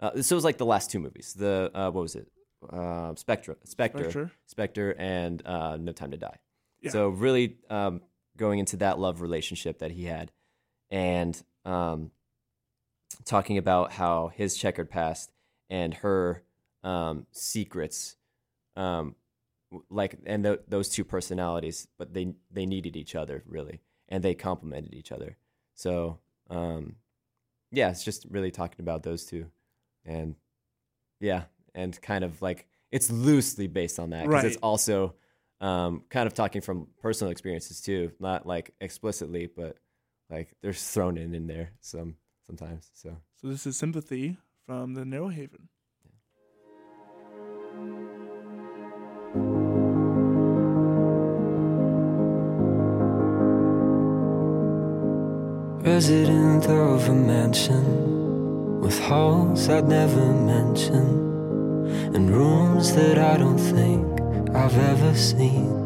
Uh, 0.00 0.20
so 0.22 0.34
it 0.34 0.36
was 0.36 0.44
like 0.44 0.58
the 0.58 0.66
last 0.66 0.90
two 0.90 0.98
movies. 0.98 1.34
The 1.34 1.70
uh, 1.74 1.90
what 1.90 2.02
was 2.02 2.16
it? 2.16 2.28
Uh, 2.68 3.14
Spectre, 3.14 3.56
Spectre, 3.64 4.04
Spectre. 4.04 4.32
Spectre, 4.46 4.94
and 4.98 5.46
uh, 5.46 5.76
No 5.76 5.92
Time 5.92 6.10
to 6.10 6.16
Die. 6.16 6.38
Yeah. 6.80 6.90
So 6.90 7.08
really 7.08 7.56
um, 7.70 8.00
going 8.36 8.58
into 8.58 8.78
that 8.78 8.98
love 8.98 9.20
relationship 9.20 9.78
that 9.78 9.90
he 9.90 10.04
had, 10.04 10.32
and 10.90 11.40
um, 11.64 12.10
talking 13.24 13.58
about 13.58 13.92
how 13.92 14.28
his 14.34 14.56
checkered 14.56 14.90
past 14.90 15.32
and 15.70 15.94
her 15.94 16.42
um, 16.82 17.26
secrets, 17.32 18.16
um, 18.76 19.14
like 19.90 20.16
and 20.24 20.44
th- 20.44 20.60
those 20.68 20.88
two 20.88 21.04
personalities, 21.04 21.88
but 21.98 22.14
they 22.14 22.34
they 22.50 22.66
needed 22.66 22.96
each 22.96 23.14
other 23.14 23.42
really, 23.46 23.80
and 24.08 24.22
they 24.22 24.34
complemented 24.34 24.94
each 24.94 25.12
other. 25.12 25.36
So 25.74 26.18
um, 26.50 26.96
yeah, 27.70 27.90
it's 27.90 28.04
just 28.04 28.26
really 28.30 28.50
talking 28.50 28.80
about 28.80 29.02
those 29.02 29.24
two, 29.24 29.46
and 30.04 30.34
yeah, 31.20 31.44
and 31.74 32.00
kind 32.00 32.24
of 32.24 32.40
like 32.40 32.66
it's 32.90 33.10
loosely 33.10 33.66
based 33.66 33.98
on 33.98 34.10
that 34.10 34.26
because 34.26 34.44
it's 34.44 34.56
also 34.58 35.14
um, 35.60 36.02
kind 36.08 36.26
of 36.26 36.34
talking 36.34 36.62
from 36.62 36.86
personal 37.02 37.30
experiences 37.30 37.80
too, 37.80 38.12
not 38.20 38.46
like 38.46 38.72
explicitly, 38.80 39.46
but 39.54 39.76
like 40.30 40.54
they're 40.62 40.72
thrown 40.72 41.18
in 41.18 41.34
in 41.34 41.46
there 41.46 41.72
some 41.80 42.16
sometimes. 42.48 42.90
So 42.94 43.16
So 43.40 43.48
this 43.48 43.66
is 43.66 43.76
Sympathy 43.76 44.38
from 44.66 44.94
the 44.94 45.04
Narrow 45.04 45.28
Haven. 45.28 45.68
Resident 55.84 56.66
of 56.66 57.08
a 57.08 57.14
mansion 57.14 58.80
with 58.80 58.98
halls 59.00 59.68
I'd 59.68 59.88
never 59.88 60.32
mention 60.54 61.06
and 62.14 62.30
rooms 62.30 62.94
that 62.94 63.18
I 63.18 63.36
don't 63.36 63.58
think 63.58 64.20
I've 64.54 64.78
ever 64.78 65.14
seen. 65.14 65.76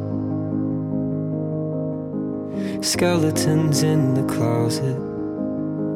Skeletons 2.83 3.83
in 3.83 4.15
the 4.15 4.25
closet 4.35 5.12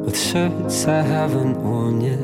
with 0.07 0.17
shirts 0.17 0.85
I 0.85 1.01
haven't 1.01 1.57
worn 1.57 1.99
yet 1.99 2.19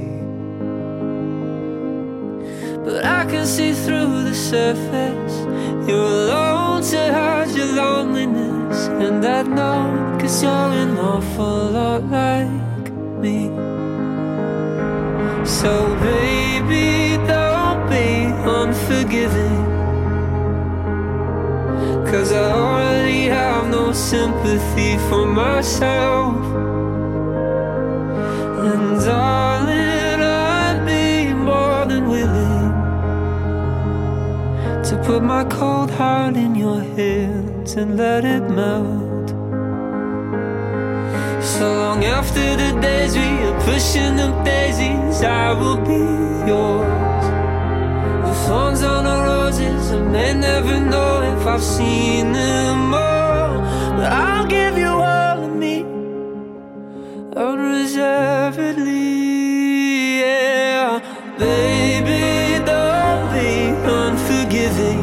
But 2.85 3.05
I 3.05 3.25
can 3.25 3.46
see 3.46 3.72
through 3.72 4.25
the 4.25 4.35
surface. 4.35 5.37
You're 5.88 6.12
alone 6.20 6.83
to 6.83 7.12
hide 7.12 7.51
your 7.51 7.72
loneliness. 7.72 8.88
And 9.05 9.25
I 9.25 9.42
know, 9.42 10.18
cause 10.20 10.42
you're 10.42 10.53
an 10.53 10.99
awful 10.99 11.70
lot 11.77 12.05
like 12.11 12.92
me. 13.22 13.49
So, 15.44 15.72
baby, 16.01 17.16
don't 17.27 17.88
be 17.88 18.09
unforgiving. 18.59 19.64
Cause 22.11 22.33
I 22.33 22.53
already 22.53 23.06
have 23.26 23.68
no 23.70 23.92
sympathy 23.92 24.96
for 25.08 25.26
myself. 25.26 26.36
And 28.68 29.00
darling, 29.04 30.20
I'd 30.22 30.84
be 30.86 31.34
more 31.34 31.84
than 31.86 32.08
willing 32.08 32.72
to 34.88 35.02
put 35.04 35.22
my 35.22 35.44
cold 35.44 35.90
heart 35.90 36.36
in 36.36 36.54
your 36.54 36.80
hands 36.80 37.74
and 37.74 37.96
let 37.96 38.24
it 38.24 38.42
melt. 38.50 39.28
So 41.42 41.72
long 41.82 42.04
after 42.04 42.56
the 42.62 42.70
days 42.80 43.16
we 43.16 43.28
are 43.46 43.60
pushing 43.62 44.20
up 44.20 44.44
daisies, 44.44 45.22
I 45.22 45.52
will 45.52 45.80
be 45.92 46.04
yours. 46.50 47.24
The 48.26 48.34
thorns 48.46 48.82
on 48.82 49.04
the 49.04 49.18
roses, 49.30 49.92
I 49.92 50.00
may 50.14 50.34
never 50.34 50.80
know 50.80 51.22
if 51.32 51.46
I've 51.46 51.62
seen 51.62 52.32
them 52.32 52.94
all, 52.94 53.15
I'll 54.02 54.46
give 54.46 54.78
you 54.78 54.88
all 54.88 55.44
of 55.44 55.54
me 55.54 55.85
unreservedly. 57.37 60.20
Yeah, 60.20 61.00
baby, 61.38 62.64
don't 62.64 63.32
be 63.32 63.74
unforgiving. 64.00 65.02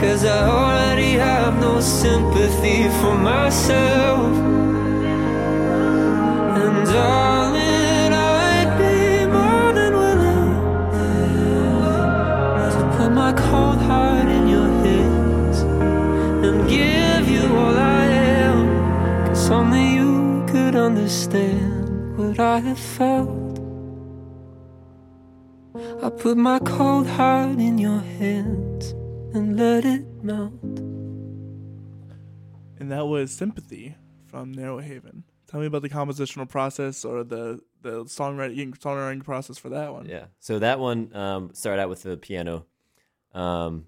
Cause 0.00 0.24
I 0.24 0.48
already 0.48 1.12
have 1.12 1.60
no 1.60 1.80
sympathy 1.80 2.88
for 3.00 3.14
myself. 3.14 4.35
Understand 21.06 22.18
what 22.18 22.40
I 22.40 22.58
have 22.58 22.80
felt. 22.80 23.60
I 26.02 26.10
put 26.10 26.36
my 26.36 26.58
cold 26.58 27.06
heart 27.06 27.60
in 27.60 27.78
your 27.78 28.00
hands 28.00 28.90
and 29.32 29.56
let 29.56 29.84
it 29.84 30.04
melt. 30.24 30.80
And 32.80 32.90
that 32.90 33.06
was 33.06 33.30
Sympathy 33.30 33.94
from 34.26 34.50
Narrow 34.50 34.80
Haven. 34.80 35.22
Tell 35.46 35.60
me 35.60 35.66
about 35.66 35.82
the 35.82 35.88
compositional 35.88 36.48
process 36.48 37.04
or 37.04 37.22
the, 37.22 37.60
the 37.82 38.02
songwriting 38.06 38.76
songwriting 38.76 39.22
process 39.22 39.58
for 39.58 39.68
that 39.68 39.92
one. 39.92 40.06
Yeah. 40.06 40.24
So 40.40 40.58
that 40.58 40.80
one 40.80 41.14
um, 41.14 41.50
started 41.52 41.82
out 41.82 41.88
with 41.88 42.02
the 42.02 42.16
piano, 42.16 42.66
um, 43.32 43.84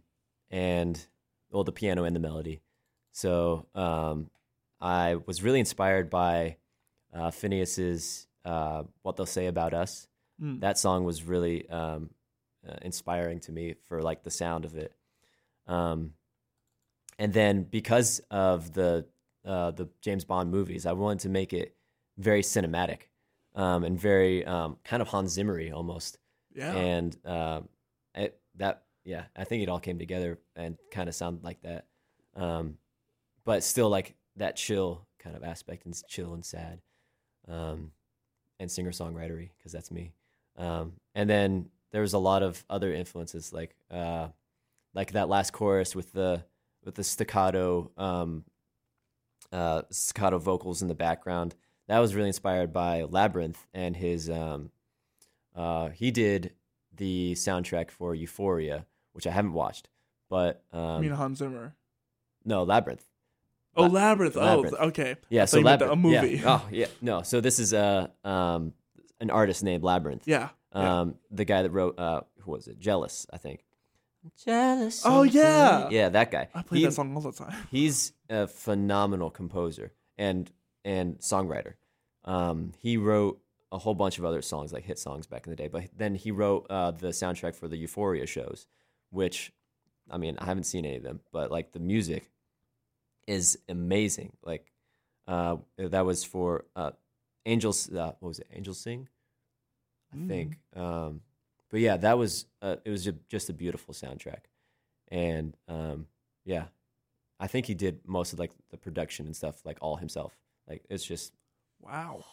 and 0.53 1.05
well, 1.51 1.65
the 1.65 1.73
piano 1.73 2.05
and 2.05 2.15
the 2.15 2.21
melody. 2.21 2.61
So 3.11 3.67
um, 3.75 4.31
I 4.81 5.17
was 5.27 5.43
really 5.43 5.59
inspired 5.59 6.11
by 6.11 6.59
uh, 7.19 7.31
Finneas's 7.31 8.27
uh, 8.45 8.85
"What 9.03 9.17
They'll 9.17 9.27
Say 9.27 9.47
About 9.47 9.75
Us." 9.75 10.07
Mm. 10.41 10.61
That 10.61 10.79
song 10.79 11.05
was 11.05 11.23
really 11.25 11.69
um, 11.69 12.11
uh, 12.69 12.77
inspiring 12.83 13.41
to 13.41 13.53
me 13.53 13.75
for 13.89 14.03
like 14.03 14.23
the 14.23 14.31
sound 14.31 14.65
of 14.65 14.75
it. 14.77 14.93
Um, 15.67 16.13
and 17.19 17.33
then 17.33 17.65
because 17.65 18.21
of 18.31 18.73
the 18.73 19.07
uh, 19.45 19.73
the 19.73 19.89
James 20.01 20.25
Bond 20.25 20.51
movies, 20.51 20.87
I 20.87 20.93
wanted 20.93 21.21
to 21.21 21.29
make 21.29 21.53
it 21.53 21.75
very 22.17 22.43
cinematic 22.43 23.09
um, 23.55 23.85
and 23.85 23.99
very 23.99 24.45
um, 24.45 24.77
kind 24.85 25.03
of 25.03 25.09
Hans 25.09 25.37
Zimmery 25.37 25.73
almost. 25.73 26.19
Yeah. 26.55 26.73
And 26.73 27.17
um, 27.25 27.69
it, 28.15 28.41
that 28.57 28.85
yeah, 29.05 29.25
I 29.37 29.45
think 29.45 29.63
it 29.63 29.69
all 29.69 29.81
came 29.81 29.99
together 29.99 30.39
and 30.55 30.77
kind 30.91 31.09
of 31.09 31.15
sounded 31.15 31.45
like 31.45 31.63
that, 31.63 31.87
um, 32.37 32.77
but 33.45 33.63
still 33.65 33.89
like 33.89 34.15
that 34.37 34.57
chill 34.57 35.07
kind 35.19 35.35
of 35.35 35.43
aspect 35.43 35.87
and 35.87 35.95
chill 36.09 36.35
and 36.35 36.45
sad, 36.45 36.81
um, 37.49 37.93
and 38.61 38.71
singer 38.71 38.91
songwritery 38.91 39.51
because 39.57 39.73
that's 39.73 39.91
me. 39.91 40.13
Um, 40.57 40.95
and 41.15 41.29
then 41.29 41.71
there 41.93 42.03
was 42.03 42.13
a 42.13 42.19
lot 42.19 42.43
of 42.43 42.65
other 42.69 42.93
influences 42.93 43.53
like 43.53 43.75
uh, 43.91 44.29
like 44.95 45.13
that 45.13 45.29
last 45.29 45.53
chorus 45.53 45.95
with 45.95 46.13
the 46.13 46.45
with 46.85 46.95
the 46.95 47.05
staccato 47.05 47.91
um, 47.97 48.45
uh, 49.53 49.83
staccato 49.91 50.39
vocals 50.39 50.83
in 50.83 50.89
the 50.89 50.95
background. 50.95 51.55
That 51.87 52.01
was 52.01 52.15
really 52.15 52.29
inspired 52.29 52.73
by 52.73 53.03
Labrinth 53.03 53.57
and 53.73 53.97
his. 53.97 54.29
Um, 54.29 54.71
uh, 55.55 55.89
he 55.89 56.11
did 56.11 56.53
the 56.95 57.35
soundtrack 57.35 57.91
for 57.91 58.15
Euphoria, 58.15 58.87
which 59.13 59.27
I 59.27 59.31
haven't 59.31 59.55
watched, 59.55 59.89
but 60.29 60.63
um, 60.73 61.01
mean 61.01 61.11
Hans 61.13 61.39
Zimmer. 61.39 61.75
no 62.45 62.65
Labrinth. 62.67 63.08
Oh, 63.79 63.87
Labyrinth. 63.87 64.37
Labyrinth. 64.37 64.75
Oh, 64.79 64.89
okay. 64.89 65.17
Yeah, 65.29 65.45
so 65.45 65.57
thought 65.57 65.59
you 65.59 65.65
meant 65.65 65.81
Labyrinth. 65.83 66.05
a 66.05 66.11
yeah. 66.11 66.23
movie. 66.23 66.43
Oh 66.45 66.69
yeah, 66.71 66.87
no. 67.01 67.23
So 67.23 67.41
this 67.41 67.59
is 67.59 67.73
a 67.73 68.11
um, 68.25 68.73
an 69.21 69.31
artist 69.31 69.63
named 69.63 69.83
Labrinth. 69.83 70.23
Yeah. 70.25 70.51
yeah. 70.75 71.01
Um, 71.01 71.15
the 71.31 71.45
guy 71.45 71.63
that 71.63 71.71
wrote 71.71 71.99
uh, 71.99 72.23
who 72.41 72.53
was 72.53 72.69
it? 72.69 72.79
Jealous, 72.79 73.27
I 73.33 73.39
think. 73.39 73.65
Jealous. 74.45 75.03
Oh, 75.05 75.23
yeah. 75.23 75.87
me. 75.89 75.97
Yeah, 75.97 76.09
that 76.11 76.31
guy. 76.31 76.49
I 76.55 76.63
play 76.63 76.79
He- 76.79 76.85
that 76.85 76.93
song 76.93 77.15
all 77.15 77.23
the 77.23 77.33
time. 77.33 77.55
He's 77.71 78.13
a 78.29 78.47
phenomenal 78.47 79.31
composer 79.31 79.93
and 80.17 80.51
and 80.85 81.19
songwriter. 81.19 81.75
Um, 82.25 82.73
he 82.79 82.97
wrote 82.97 83.41
a 83.71 83.79
whole 83.79 83.95
bunch 83.95 84.19
of 84.19 84.25
other 84.25 84.43
songs, 84.43 84.73
like 84.73 84.85
hit 84.85 84.99
songs 84.99 85.27
back 85.27 85.47
in 85.47 85.51
the 85.51 85.57
day. 85.57 85.69
But 85.69 85.91
then 85.97 86.15
he 86.15 86.31
wrote 86.31 86.67
uh, 86.71 86.93
the 86.93 87.09
soundtrack 87.09 87.55
for 87.55 87.69
the 87.69 87.77
Euphoria 87.77 88.27
shows, 88.27 88.67
which, 89.11 89.53
I 90.11 90.17
mean, 90.17 90.37
I 90.39 90.47
haven't 90.47 90.65
seen 90.65 90.85
any 90.85 90.97
of 90.97 91.03
them, 91.03 91.21
but 91.33 91.51
like 91.51 91.73
the 91.73 91.79
music 91.79 92.31
is 93.29 93.59
amazing. 93.69 94.33
Like 94.43 94.73
uh, 95.29 95.59
that 95.77 96.05
was 96.05 96.25
for 96.25 96.65
uh, 96.75 96.91
Angels. 97.47 97.89
Uh, 97.93 98.13
what 98.19 98.29
was 98.29 98.39
it? 98.41 98.49
Angels 98.53 98.81
Sing, 98.81 99.09
I 100.13 100.17
Mm. 100.17 100.29
think. 100.29 100.59
Um, 100.75 101.21
but 101.71 101.81
yeah, 101.81 101.97
that 101.99 102.19
was 102.19 102.47
uh, 102.63 102.77
it 102.85 102.91
was 102.91 103.05
ju- 103.05 103.19
just 103.29 103.51
a 103.51 103.53
beautiful 103.53 103.95
soundtrack, 103.95 104.45
and 105.09 105.57
um, 105.69 106.07
yeah, 106.45 106.65
I 107.39 107.47
think 107.47 107.67
he 107.67 107.75
did 107.75 108.01
most 108.07 108.33
of 108.33 108.39
like 108.39 108.51
the 108.71 108.79
production 108.79 109.27
and 109.27 109.37
stuff 109.37 109.65
like 109.65 109.79
all 109.81 109.97
himself. 109.97 110.33
Like 110.67 110.83
it's 110.91 111.05
just 111.05 111.33
Wow. 111.81 112.25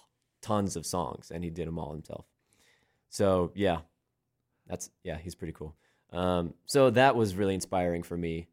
tons 0.42 0.76
of 0.76 0.86
songs 0.86 1.32
and 1.32 1.44
he 1.44 1.50
did 1.50 1.68
them 1.68 1.78
all 1.80 1.92
himself. 1.92 2.26
So 3.10 3.52
yeah, 3.56 3.80
that's 4.68 4.90
yeah, 5.04 5.18
he's 5.18 5.36
pretty 5.36 5.54
cool. 5.54 5.76
Um, 6.12 6.54
so 6.66 6.90
that 6.92 7.16
was 7.16 7.36
really 7.36 7.54
inspiring 7.56 8.04
for 8.04 8.18
me. 8.18 8.48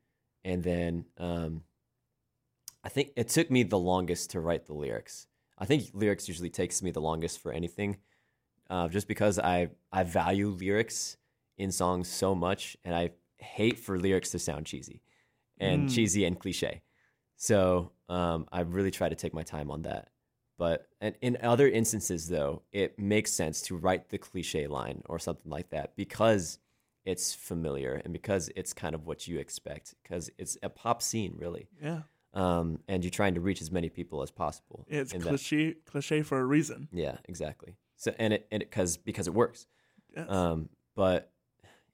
And 0.45 0.63
then 0.63 1.05
um, 1.19 1.63
I 2.85 2.89
think 2.89 3.13
it 3.17 3.29
took 3.29 3.51
me 3.51 3.63
the 3.63 3.79
longest 3.79 4.31
to 4.31 4.41
write 4.41 4.67
the 4.67 4.75
lyrics. 4.75 5.27
I 5.59 5.65
think 5.67 5.91
lyrics 5.95 6.29
usually 6.29 6.51
takes 6.51 6.83
me 6.83 6.91
the 6.91 7.01
longest 7.01 7.41
for 7.41 7.53
anything, 7.53 7.99
uh, 8.71 8.89
just 8.89 9.09
because 9.09 9.39
I 9.39 9.69
I 9.93 10.03
value 10.05 10.49
lyrics 10.49 11.17
in 11.59 11.71
songs 11.71 12.09
so 12.09 12.35
much, 12.35 12.77
and 12.85 12.95
I 12.95 13.11
hate 13.39 13.79
for 13.79 13.99
lyrics 13.99 14.31
to 14.31 14.39
sound 14.39 14.67
cheesy 14.67 15.03
and 15.59 15.87
Mm. 15.87 15.91
cheesy 15.95 16.25
and 16.25 16.39
cliche. 16.39 16.83
So 17.37 17.93
um, 18.09 18.47
I 18.53 18.61
really 18.61 18.91
try 18.91 19.09
to 19.09 19.15
take 19.15 19.35
my 19.35 19.43
time 19.43 19.71
on 19.71 19.83
that. 19.83 20.09
But 20.59 20.89
and 21.01 21.17
in 21.21 21.39
other 21.43 21.69
instances, 21.69 22.29
though, 22.29 22.63
it 22.73 22.99
makes 22.99 23.33
sense 23.33 23.63
to 23.63 23.77
write 23.77 24.09
the 24.11 24.19
cliche 24.19 24.67
line 24.67 25.03
or 25.07 25.19
something 25.19 25.51
like 25.51 25.71
that 25.71 25.97
because 25.97 26.59
it's 27.05 27.35
familiar 27.35 28.01
and 28.05 28.13
because 28.13 28.49
it's 28.55 28.73
kind 28.73 28.95
of 28.95 29.07
what 29.07 29.27
you 29.27 29.39
expect 29.39 29.95
because 30.03 30.31
it's 30.39 30.57
a 30.63 30.69
pop 30.69 31.03
scene, 31.03 31.35
really. 31.37 31.69
Yeah. 31.83 32.03
Um, 32.35 32.79
and 32.89 33.05
you're 33.05 33.11
trying 33.11 33.35
to 33.35 33.41
reach 33.41 33.61
as 33.61 33.71
many 33.71 33.91
people 33.91 34.23
as 34.23 34.31
possible. 34.31 34.87
It's 34.89 35.13
in 35.13 35.21
that- 35.21 35.29
cliche 35.29 35.75
cliche 35.85 36.23
for 36.23 36.41
a 36.41 36.45
reason. 36.45 36.89
yeah, 36.93 37.19
exactly. 37.27 37.77
So 37.97 38.15
and 38.19 38.33
it 38.33 38.47
and 38.51 38.63
it 38.63 38.71
because 38.71 38.97
because 38.97 39.27
it 39.27 39.35
works. 39.35 39.67
Yes. 40.17 40.31
Um, 40.31 40.69
but 40.97 41.31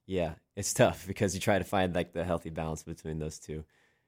yeah, 0.05 0.35
it's 0.55 0.73
tough 0.83 1.05
because 1.07 1.33
you 1.35 1.41
try 1.41 1.57
to 1.59 1.65
find 1.65 1.93
like 1.93 2.13
the 2.13 2.23
healthy 2.23 2.49
balance 2.49 2.83
between 2.83 3.19
those 3.19 3.37
two, 3.39 3.65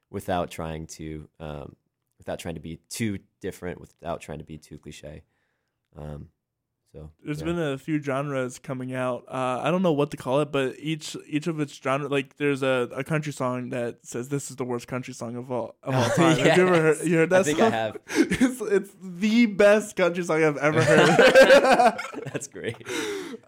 without 0.10 0.50
trying 0.50 0.88
to 0.88 1.28
um, 1.40 1.76
without 2.18 2.40
trying 2.40 2.56
to 2.56 2.62
be 2.62 2.80
too 2.90 3.20
different, 3.42 3.82
without 3.82 4.22
trying 4.22 4.40
to 4.40 4.46
be 4.46 4.58
too 4.58 4.78
cliche. 4.78 5.24
Um, 5.98 6.30
so 6.94 7.10
There's 7.24 7.39
yeah. 7.39 7.46
been 7.46 7.60
a 7.60 7.78
few 7.78 8.02
genres 8.02 8.60
coming 8.60 8.94
out. 8.94 9.24
Uh, 9.28 9.62
I 9.64 9.72
don't 9.72 9.82
know 9.82 9.94
what 9.94 10.12
to 10.12 10.18
call 10.18 10.42
it, 10.42 10.52
but 10.52 10.76
each 10.78 11.16
each 11.28 11.48
of 11.48 11.60
its 11.60 11.74
genre, 11.74 12.10
like 12.10 12.36
there's 12.38 12.64
a, 12.64 12.89
a 12.94 13.04
country 13.04 13.32
song 13.32 13.70
that 13.70 14.00
says 14.06 14.28
this 14.30 14.50
is 14.52 14.58
the 14.58 14.66
worst 14.66 14.88
country 14.88 15.14
song 15.14 15.36
of 15.38 15.50
all 15.52 15.76
of 15.84 15.96
all 15.96 16.10
time. 16.16 16.38
Have 16.38 16.58
you 16.58 16.64
ever 16.68 16.82
heard, 16.82 16.98
you 17.08 17.16
heard 17.18 17.30
that 17.30 17.39
I 17.42 17.44
think 17.44 17.60
I 17.62 17.70
have. 17.70 17.98
It's 18.44 18.62
it's 18.62 18.96
the 19.02 19.46
best 19.46 19.96
country 19.96 20.24
song 20.24 20.44
I've 20.44 20.58
ever 20.58 20.84
heard. 20.84 21.08
That's 22.26 22.48
great 22.48 22.76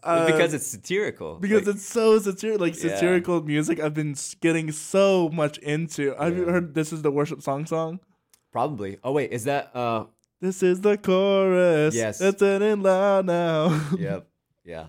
Uh, 0.04 0.26
because 0.32 0.54
it's 0.54 0.68
satirical. 0.68 1.36
because 1.40 1.66
Like, 1.68 1.76
it's 1.76 1.86
so 1.86 2.20
satirical, 2.20 2.66
like 2.66 2.76
Yeah. 2.76 2.96
satirical 2.96 3.42
music. 3.44 3.80
I've 3.80 3.94
been 3.94 4.16
getting 4.42 4.72
so 4.72 5.30
much 5.34 5.58
into. 5.60 6.14
Have 6.16 6.38
you 6.38 6.46
heard 6.46 6.74
"This 6.76 6.94
Is 6.94 7.02
the 7.02 7.12
Worship 7.12 7.42
Song" 7.42 7.66
song? 7.66 8.00
probably. 8.52 9.00
Oh 9.04 9.12
wait, 9.12 9.32
is 9.32 9.46
that? 9.46 9.76
Uh, 9.76 10.06
This 10.44 10.62
is 10.62 10.82
the 10.82 10.98
chorus. 10.98 11.96
Yes. 11.96 12.20
it's 12.20 12.42
in 12.42 12.82
loud 12.84 13.26
now. 13.26 13.82
yep, 13.98 14.28
yeah. 14.66 14.88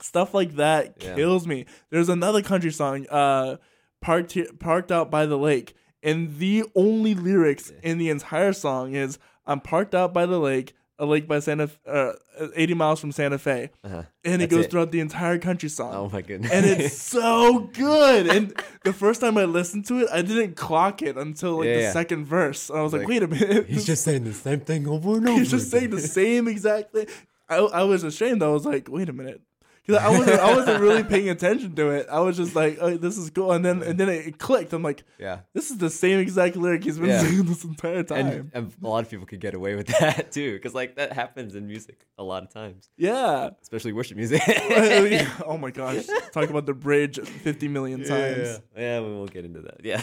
Stuff 0.00 0.34
like 0.34 0.56
that 0.56 0.96
Yeah. 1.00 1.14
kills 1.14 1.46
me. 1.46 1.64
There's 1.90 2.08
another 2.08 2.42
country 2.42 2.72
song, 2.72 3.06
uh, 3.08 3.58
parked 4.02 4.32
here, 4.32 4.48
parked 4.58 4.90
out 4.90 5.08
by 5.08 5.24
the 5.26 5.38
lake, 5.38 5.74
and 6.02 6.38
the 6.38 6.64
only 6.74 7.14
lyrics 7.14 7.70
in 7.84 7.98
the 7.98 8.10
entire 8.10 8.52
song 8.52 8.96
is 8.96 9.20
"I'm 9.46 9.60
parked 9.60 9.94
out 9.94 10.12
by 10.12 10.26
the 10.26 10.40
lake." 10.40 10.74
A 10.98 11.04
lake 11.04 11.28
by 11.28 11.40
Santa, 11.40 11.68
uh, 11.86 12.12
80 12.54 12.72
miles 12.72 13.00
from 13.00 13.12
Santa 13.12 13.38
Fe, 13.38 13.68
Uh-huh. 13.84 14.04
and 14.24 14.34
it 14.36 14.48
That's 14.48 14.50
goes 14.50 14.64
it. 14.64 14.70
throughout 14.70 14.92
the 14.92 15.00
entire 15.00 15.38
country 15.38 15.68
song. 15.68 15.92
Oh 15.94 16.08
my 16.10 16.22
goodness. 16.22 16.50
and 16.50 16.64
it's 16.64 16.96
so 17.16 17.68
good. 17.74 18.26
And 18.28 18.54
the 18.82 18.94
first 18.94 19.20
time 19.20 19.36
I 19.36 19.44
listened 19.44 19.84
to 19.88 19.98
it, 20.00 20.08
I 20.10 20.22
didn't 20.22 20.56
clock 20.56 21.02
it 21.02 21.18
until 21.18 21.58
like 21.58 21.66
Yeah, 21.66 21.74
the 21.74 21.80
yeah. 21.82 21.92
second 21.92 22.24
verse. 22.24 22.70
And 22.70 22.78
I 22.78 22.82
was 22.82 22.94
like, 22.94 23.00
Like, 23.02 23.08
wait 23.08 23.22
a 23.22 23.28
minute. 23.28 23.66
he's 23.68 23.84
just 23.84 24.04
saying 24.04 24.24
the 24.24 24.32
same 24.32 24.60
thing 24.60 24.88
over 24.88 25.16
and 25.18 25.28
over. 25.28 25.38
he's 25.38 25.50
just 25.50 25.70
saying 25.70 25.90
the 25.90 26.00
same 26.00 26.48
exact 26.48 26.92
thing. 26.92 27.06
I, 27.48 27.56
I 27.58 27.82
was 27.84 28.02
ashamed. 28.02 28.42
I 28.42 28.48
was 28.48 28.64
like, 28.64 28.88
wait 28.90 29.08
a 29.08 29.12
minute. 29.12 29.40
Because 29.86 30.02
I 30.02 30.08
wasn't, 30.10 30.40
I 30.40 30.54
wasn't 30.56 30.80
really 30.86 31.04
paying 31.04 31.28
attention 31.28 31.74
to 31.76 31.90
it. 31.90 32.06
I 32.10 32.18
was 32.20 32.36
just 32.36 32.56
like, 32.56 32.78
oh, 32.80 32.96
this 32.96 33.16
is 33.16 33.30
cool. 33.30 33.52
And 33.52 33.64
then 33.64 33.82
and 33.82 33.98
then 34.00 34.08
it 34.08 34.38
clicked. 34.38 34.72
I'm 34.72 34.82
like, 34.82 35.04
Yeah. 35.18 35.40
this 35.52 35.70
is 35.70 35.78
the 35.78 35.90
same 35.90 36.18
exact 36.18 36.56
lyric 36.56 36.82
he's 36.82 36.98
been 36.98 37.08
Yeah. 37.10 37.20
saying 37.22 37.44
this 37.44 37.62
entire 37.64 38.02
time. 38.02 38.26
And, 38.26 38.50
and 38.52 38.72
a 38.82 38.88
lot 38.88 39.04
of 39.04 39.10
people 39.10 39.26
could 39.26 39.40
get 39.40 39.54
away 39.54 39.76
with 39.76 39.86
that 40.00 40.32
too, 40.32 40.54
because 40.54 40.74
like 40.74 40.96
that 40.96 41.12
happens 41.12 41.54
in 41.54 41.66
music 41.68 42.04
a 42.18 42.24
lot 42.24 42.42
of 42.42 42.50
times, 42.52 42.88
yeah. 42.96 43.50
especially 43.62 43.92
worship 43.92 44.16
music. 44.16 44.42
oh 45.46 45.56
my 45.56 45.70
gosh. 45.70 46.06
Talk 46.32 46.50
about 46.50 46.66
the 46.66 46.74
bridge 46.74 47.20
50 47.20 47.68
million 47.68 48.00
times. 48.04 48.60
Yeah, 48.76 48.98
yeah, 48.98 49.00
we 49.00 49.14
won't 49.14 49.30
get 49.32 49.44
into 49.44 49.60
that. 49.62 49.84
Yeah. 49.84 50.00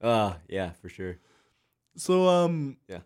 uh, 0.00 0.34
yeah, 0.48 0.70
for 0.80 0.88
sure. 0.88 1.18
So 1.96 2.28
um 2.28 2.76
Yeah. 2.88 3.00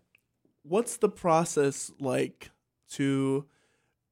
what's 0.62 0.96
the 0.96 1.08
process 1.08 1.90
like 2.00 2.50
to 2.92 3.46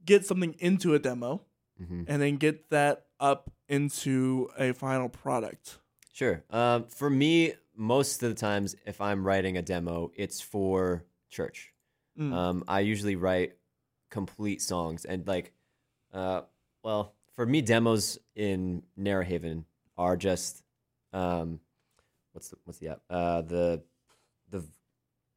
get 0.05 0.25
something 0.27 0.55
into 0.59 0.95
a 0.95 0.99
demo 0.99 1.43
hmm 1.79 2.03
and 2.07 2.21
then 2.21 2.37
get 2.37 2.71
that 2.71 3.07
up 3.19 3.51
into 3.69 4.51
a 4.59 4.73
final 4.73 5.09
product? 5.09 5.79
Sure. 6.13 6.45
Um, 6.51 6.85
for 6.85 7.09
me, 7.09 7.55
most 7.75 8.23
of 8.23 8.29
the 8.29 8.35
times, 8.35 8.77
if 8.87 9.01
I'm 9.01 9.27
writing 9.27 9.57
a 9.57 9.63
demo, 9.63 10.11
it's 10.15 10.41
for 10.41 11.05
church. 11.31 11.73
Mm. 12.19 12.33
Um, 12.33 12.65
I 12.69 12.81
usually 12.81 13.17
write 13.17 13.55
complete 14.11 14.61
songs, 14.61 15.07
and 15.07 15.27
like, 15.27 15.53
uh, 16.13 16.43
well, 16.83 17.15
for 17.35 17.47
me, 17.47 17.63
demos 17.63 18.19
in 18.37 18.83
Narrow 18.97 19.25
Haven 19.25 19.65
are 19.97 20.17
just, 20.17 20.63
um, 21.15 21.61
what's 22.33 22.51
the 22.51 22.57
what's 22.65 22.79
the 22.79 22.89
app? 22.89 23.01
Uh, 23.09 23.41
the 23.41 23.83
the 24.51 24.63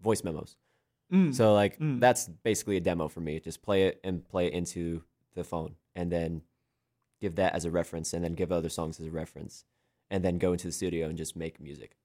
voice 0.01 0.23
memos. 0.23 0.57
Mm. 1.15 1.33
So 1.33 1.53
like 1.53 1.79
Mm. 1.79 1.99
that's 1.99 2.27
basically 2.43 2.77
a 2.77 2.81
demo 2.81 3.07
for 3.07 3.21
me. 3.21 3.39
Just 3.39 3.61
play 3.61 3.83
it 3.87 3.99
and 4.03 4.27
play 4.27 4.47
it 4.47 4.53
into 4.53 5.03
the 5.35 5.43
phone, 5.43 5.75
and 5.95 6.11
then 6.11 6.41
give 7.21 7.35
that 7.35 7.53
as 7.53 7.65
a 7.65 7.71
reference, 7.71 8.13
and 8.13 8.23
then 8.23 8.33
give 8.33 8.51
other 8.51 8.69
songs 8.69 8.99
as 8.99 9.07
a 9.07 9.11
reference, 9.11 9.63
and 10.09 10.23
then 10.23 10.37
go 10.37 10.51
into 10.53 10.67
the 10.67 10.71
studio 10.73 11.07
and 11.07 11.17
just 11.17 11.35
make 11.35 11.59
music. 11.59 11.95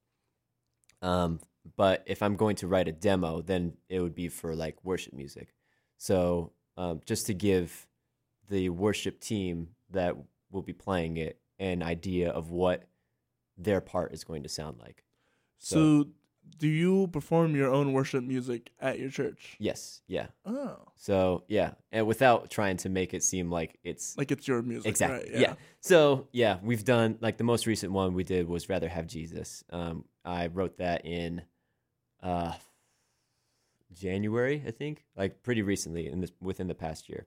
Um, 1.02 1.40
but 1.76 2.02
if 2.06 2.22
I'm 2.22 2.36
going 2.36 2.56
to 2.56 2.66
write 2.66 2.88
a 2.88 2.92
demo, 2.92 3.42
then 3.42 3.74
it 3.88 4.00
would 4.00 4.14
be 4.14 4.28
for 4.28 4.54
like 4.54 4.84
worship 4.84 5.12
music. 5.12 5.54
So 5.96 6.52
um, 6.76 7.00
just 7.04 7.26
to 7.26 7.34
give 7.34 7.86
the 8.48 8.68
worship 8.70 9.20
team 9.20 9.68
that 9.90 10.16
will 10.50 10.62
be 10.62 10.72
playing 10.72 11.16
it 11.16 11.38
an 11.58 11.82
idea 11.82 12.30
of 12.30 12.50
what 12.50 12.84
their 13.56 13.80
part 13.80 14.12
is 14.12 14.24
going 14.24 14.42
to 14.42 14.48
sound 14.48 14.78
like. 14.78 15.04
so 15.58 16.06
do 16.58 16.68
you 16.68 17.06
perform 17.08 17.56
your 17.56 17.72
own 17.72 17.92
worship 17.94 18.22
music 18.22 18.70
at 18.80 18.98
your 18.98 19.08
church? 19.10 19.56
Yes, 19.58 20.02
yeah. 20.06 20.26
Oh. 20.44 20.76
So 20.96 21.44
yeah, 21.48 21.72
and 21.90 22.06
without 22.06 22.50
trying 22.50 22.76
to 22.78 22.88
make 22.90 23.14
it 23.14 23.22
seem 23.22 23.50
like 23.50 23.78
it's 23.82 24.16
Like 24.18 24.30
it's 24.30 24.46
your 24.46 24.60
music. 24.62 24.88
exactly 24.88 25.30
Right? 25.32 25.40
yeah. 25.40 25.54
So 25.80 26.28
yeah, 26.32 26.58
we've 26.62 26.84
done 26.84 27.16
like 27.20 27.38
the 27.38 27.44
most 27.44 27.66
recent 27.66 27.92
one 27.92 28.12
we 28.14 28.24
did 28.24 28.46
was 28.46 28.68
rather 28.68 28.88
have 28.88 29.06
Jesus. 29.06 29.64
Um, 29.70 30.04
I 30.24 30.48
wrote 30.48 30.76
that 30.78 31.06
in 31.06 31.42
uh, 32.22 32.52
January, 33.92 34.62
I 34.66 34.70
think, 34.70 35.04
like 35.16 35.42
pretty 35.42 35.62
recently 35.62 36.06
in 36.08 36.20
this 36.20 36.32
within 36.40 36.68
the 36.68 36.74
past 36.74 37.08
year, 37.08 37.26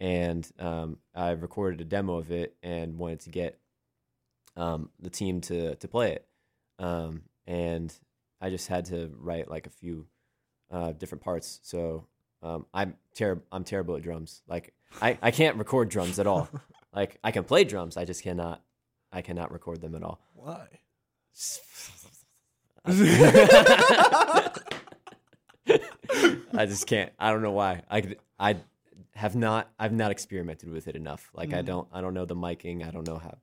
and 0.00 0.48
um, 0.58 0.98
I 1.14 1.30
recorded 1.30 1.80
a 1.80 1.84
demo 1.84 2.16
of 2.16 2.30
it 2.30 2.54
and 2.62 2.96
wanted 2.98 3.20
to 3.20 3.30
get 3.30 3.58
um, 4.56 4.90
the 5.00 5.10
team 5.10 5.40
to 5.42 5.74
to 5.74 5.88
play 5.88 6.12
it, 6.12 6.26
um, 6.78 7.22
and 7.46 7.92
I 8.42 8.50
just 8.50 8.68
had 8.68 8.84
to 8.86 9.10
write 9.18 9.48
like 9.48 9.66
a 9.66 9.70
few 9.70 10.06
uh, 10.70 10.92
different 10.92 11.22
parts. 11.22 11.60
So 11.62 12.06
um, 12.42 12.66
I'm 12.74 12.96
terrible. 13.14 13.42
I'm 13.52 13.64
terrible 13.64 13.96
at 13.96 14.02
drums. 14.02 14.42
Like 14.48 14.74
I, 15.00 15.16
I 15.22 15.30
can't 15.30 15.56
record 15.56 15.88
drums 15.88 16.18
at 16.18 16.26
all. 16.26 16.48
like 16.94 17.18
I 17.24 17.30
can 17.30 17.44
play 17.44 17.64
drums, 17.64 17.96
I 17.96 18.04
just 18.04 18.22
cannot. 18.22 18.62
I 19.12 19.22
cannot 19.22 19.52
record 19.52 19.80
them 19.80 19.94
at 19.94 20.02
all. 20.02 20.18
Why? 20.34 20.66
I 26.54 26.66
just 26.66 26.86
can't. 26.86 27.12
I 27.18 27.30
don't 27.30 27.42
know 27.42 27.52
why. 27.52 27.82
I 27.90 28.16
I 28.38 28.56
have 29.14 29.36
not. 29.36 29.70
I've 29.78 29.92
not 29.92 30.10
experimented 30.10 30.70
with 30.70 30.88
it 30.88 30.96
enough. 30.96 31.30
Like 31.34 31.52
I 31.54 31.62
Mm. 31.62 31.66
don't. 31.66 31.88
I 31.92 32.00
don't 32.00 32.14
know 32.14 32.24
the 32.24 32.34
miking. 32.36 32.86
I 32.86 32.90
don't 32.90 33.06
know 33.06 33.18
how. 33.18 33.38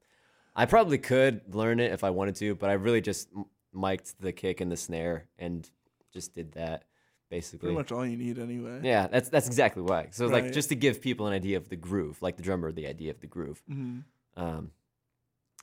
I 0.56 0.66
probably 0.66 0.98
could 0.98 1.42
learn 1.56 1.80
it 1.80 1.92
if 1.94 2.04
I 2.04 2.10
wanted 2.10 2.36
to, 2.36 2.56
but 2.56 2.70
I 2.70 2.74
really 2.74 3.02
just 3.02 3.30
mic'd 3.74 4.20
the 4.20 4.32
kick 4.32 4.62
and 4.62 4.72
the 4.72 4.78
snare 4.78 5.28
and 5.38 5.70
just 6.12 6.34
did 6.34 6.54
that 6.54 6.86
basically. 7.30 7.68
Pretty 7.68 7.76
much 7.76 7.92
all 7.92 8.06
you 8.06 8.18
need 8.18 8.40
anyway. 8.40 8.80
Yeah, 8.84 9.08
that's 9.08 9.30
that's 9.30 9.48
exactly 9.48 9.84
why. 9.84 10.08
So 10.12 10.28
like 10.28 10.52
just 10.52 10.70
to 10.70 10.76
give 10.76 11.02
people 11.02 11.28
an 11.28 11.34
idea 11.34 11.58
of 11.58 11.70
the 11.70 11.76
groove, 11.76 12.22
like 12.22 12.38
the 12.38 12.44
drummer, 12.44 12.72
the 12.72 12.88
idea 12.88 13.12
of 13.12 13.20
the 13.20 13.28
groove. 13.28 13.62
hmm 13.68 14.00
Um, 14.36 14.72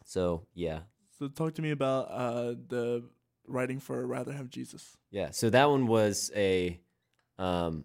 so 0.04 0.46
yeah, 0.54 0.80
So 1.18 1.28
talk 1.28 1.54
to 1.54 1.62
me 1.62 1.70
about 1.70 2.10
uh, 2.10 2.54
the 2.68 3.04
writing 3.46 3.80
for 3.80 4.06
"Rather 4.06 4.32
Have 4.32 4.48
Jesus." 4.50 4.96
yeah. 5.10 5.30
So 5.30 5.50
that 5.50 5.68
one 5.68 5.86
was 5.86 6.30
a 6.36 6.80
um, 7.38 7.84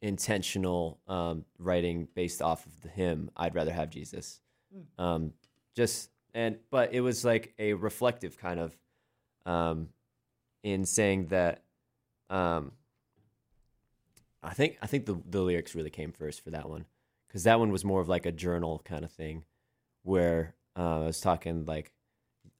intentional 0.00 0.98
um, 1.06 1.44
writing 1.58 2.08
based 2.14 2.42
off 2.42 2.66
of 2.66 2.80
the 2.82 2.88
hymn. 2.88 3.30
I'd 3.36 3.54
rather 3.54 3.72
have 3.72 3.90
Jesus. 3.90 4.40
Mm. 4.74 5.02
Um, 5.02 5.32
just 5.76 6.10
and 6.34 6.58
but 6.70 6.92
it 6.92 7.00
was 7.00 7.24
like 7.24 7.54
a 7.58 7.74
reflective 7.74 8.36
kind 8.38 8.58
of 8.58 8.76
um, 9.46 9.88
in 10.62 10.84
saying 10.84 11.26
that 11.26 11.62
um, 12.30 12.72
I 14.42 14.54
think 14.54 14.78
I 14.82 14.86
think 14.86 15.06
the 15.06 15.20
the 15.28 15.40
lyrics 15.40 15.74
really 15.74 15.90
came 15.90 16.12
first 16.12 16.42
for 16.42 16.50
that 16.50 16.68
one 16.68 16.86
because 17.28 17.44
that 17.44 17.58
one 17.58 17.70
was 17.70 17.84
more 17.84 18.00
of 18.00 18.08
like 18.08 18.26
a 18.26 18.32
journal 18.32 18.82
kind 18.84 19.04
of 19.04 19.12
thing 19.12 19.44
where 20.02 20.54
uh, 20.76 21.02
I 21.02 21.06
was 21.06 21.20
talking 21.20 21.64
like, 21.64 21.92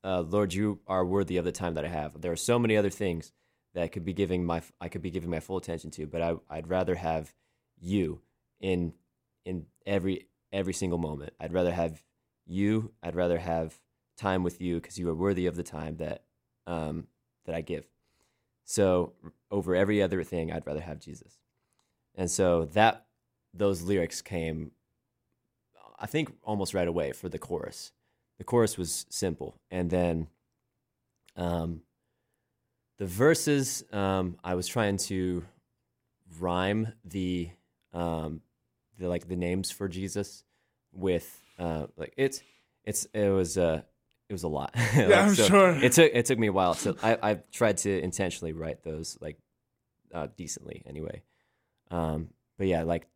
uh, 0.04 0.20
Lord, 0.20 0.54
you 0.54 0.80
are 0.86 1.04
worthy 1.04 1.36
of 1.36 1.44
the 1.44 1.52
time 1.52 1.74
that 1.74 1.84
I 1.84 1.88
have. 1.88 2.20
There 2.20 2.32
are 2.32 2.36
so 2.36 2.58
many 2.58 2.76
other 2.76 2.90
things 2.90 3.32
that 3.74 3.82
I 3.82 3.88
could 3.88 4.04
be 4.04 4.12
giving 4.12 4.44
my 4.44 4.62
I 4.80 4.88
could 4.88 5.02
be 5.02 5.10
giving 5.10 5.30
my 5.30 5.40
full 5.40 5.56
attention 5.56 5.90
to, 5.92 6.06
but 6.06 6.22
I 6.22 6.34
I'd 6.50 6.68
rather 6.68 6.94
have 6.94 7.32
you 7.80 8.20
in 8.60 8.94
in 9.44 9.66
every 9.86 10.28
every 10.52 10.72
single 10.72 10.98
moment. 10.98 11.32
I'd 11.40 11.52
rather 11.52 11.72
have 11.72 12.02
you. 12.46 12.92
I'd 13.02 13.16
rather 13.16 13.38
have 13.38 13.78
time 14.16 14.42
with 14.42 14.60
you 14.60 14.76
because 14.76 14.98
you 14.98 15.08
are 15.08 15.14
worthy 15.14 15.46
of 15.46 15.56
the 15.56 15.62
time 15.62 15.96
that 15.96 16.24
um, 16.66 17.06
that 17.46 17.54
I 17.54 17.60
give. 17.60 17.84
So 18.64 19.12
over 19.50 19.74
every 19.74 20.02
other 20.02 20.22
thing, 20.22 20.52
I'd 20.52 20.66
rather 20.66 20.80
have 20.80 21.00
Jesus. 21.00 21.38
And 22.14 22.30
so 22.30 22.66
that 22.72 23.06
those 23.54 23.82
lyrics 23.82 24.22
came, 24.22 24.72
I 25.98 26.06
think, 26.06 26.32
almost 26.42 26.74
right 26.74 26.88
away 26.88 27.12
for 27.12 27.28
the 27.28 27.38
chorus. 27.38 27.92
The 28.38 28.44
chorus 28.44 28.76
was 28.76 29.06
simple, 29.08 29.60
and 29.70 29.90
then 29.90 30.28
um, 31.36 31.82
the 32.98 33.06
verses. 33.06 33.84
Um, 33.92 34.36
I 34.42 34.54
was 34.54 34.66
trying 34.66 34.96
to 34.98 35.44
rhyme 36.40 36.92
the 37.04 37.50
um, 37.92 38.40
the 38.98 39.08
like 39.08 39.28
the 39.28 39.36
names 39.36 39.70
for 39.70 39.88
Jesus 39.88 40.44
with 40.92 41.40
uh, 41.58 41.86
like 41.96 42.14
it's 42.16 42.42
it's 42.84 43.06
it 43.14 43.28
was 43.28 43.56
uh 43.56 43.82
it 44.32 44.34
was 44.34 44.44
a 44.44 44.48
lot. 44.48 44.74
Yeah, 44.94 45.26
I'm 45.26 45.34
so 45.34 45.44
sure. 45.46 45.70
It 45.70 45.92
took 45.92 46.10
it 46.12 46.24
took 46.24 46.38
me 46.38 46.46
a 46.46 46.52
while. 46.52 46.72
So 46.74 46.96
I 47.02 47.18
I 47.22 47.34
tried 47.52 47.76
to 47.78 48.00
intentionally 48.02 48.54
write 48.54 48.82
those 48.82 49.18
like 49.20 49.36
uh, 50.14 50.28
decently 50.36 50.82
anyway. 50.86 51.22
Um, 51.90 52.28
but 52.56 52.66
yeah, 52.66 52.82
like 52.82 53.08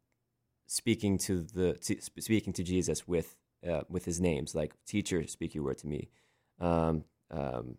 speaking 0.67 1.17
to 1.19 1.43
the 1.43 1.73
to, 1.75 1.97
speaking 2.21 2.53
to 2.53 2.63
Jesus 2.63 3.09
with 3.09 3.35
uh, 3.67 3.81
with 3.89 4.05
his 4.05 4.21
names, 4.21 4.55
like 4.55 4.75
teacher, 4.87 5.27
speak 5.27 5.55
your 5.55 5.65
word 5.65 5.79
to 5.79 5.87
me. 5.87 6.11
Um, 6.61 7.05
um, 7.31 7.79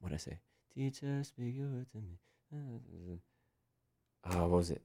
what 0.00 0.10
did 0.10 0.14
I 0.14 0.18
say? 0.18 0.38
Teacher, 0.72 1.24
speak 1.24 1.56
your 1.56 1.68
word 1.68 1.86
to 1.92 1.98
me. 1.98 2.18
Oh, 4.30 4.42
what 4.42 4.50
was 4.50 4.70
it? 4.70 4.82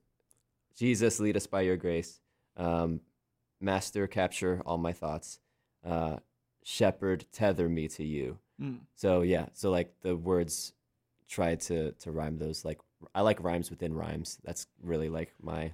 Jesus, 0.75 1.19
lead 1.19 1.37
us 1.37 1.45
by 1.45 1.61
your 1.61 1.77
grace. 1.77 2.21
Um, 2.55 3.01
Master, 3.61 4.07
capture 4.07 4.61
all 4.65 4.77
my 4.77 4.93
thoughts. 4.93 5.39
Uh, 5.85 6.17
shepherd, 6.67 7.25
tether 7.31 7.69
me 7.69 7.87
to 7.87 8.03
you. 8.03 8.37
Mm. 8.61 8.79
So 8.95 9.21
yeah, 9.21 9.45
so 9.53 9.71
like 9.71 9.93
the 10.01 10.17
words 10.17 10.73
try 11.29 11.55
to 11.55 11.93
to 11.93 12.11
rhyme 12.11 12.37
those. 12.37 12.65
Like 12.65 12.79
I 13.15 13.21
like 13.21 13.41
rhymes 13.41 13.69
within 13.69 13.93
rhymes. 13.93 14.37
That's 14.43 14.67
really 14.83 15.09
like 15.09 15.33
my 15.41 15.71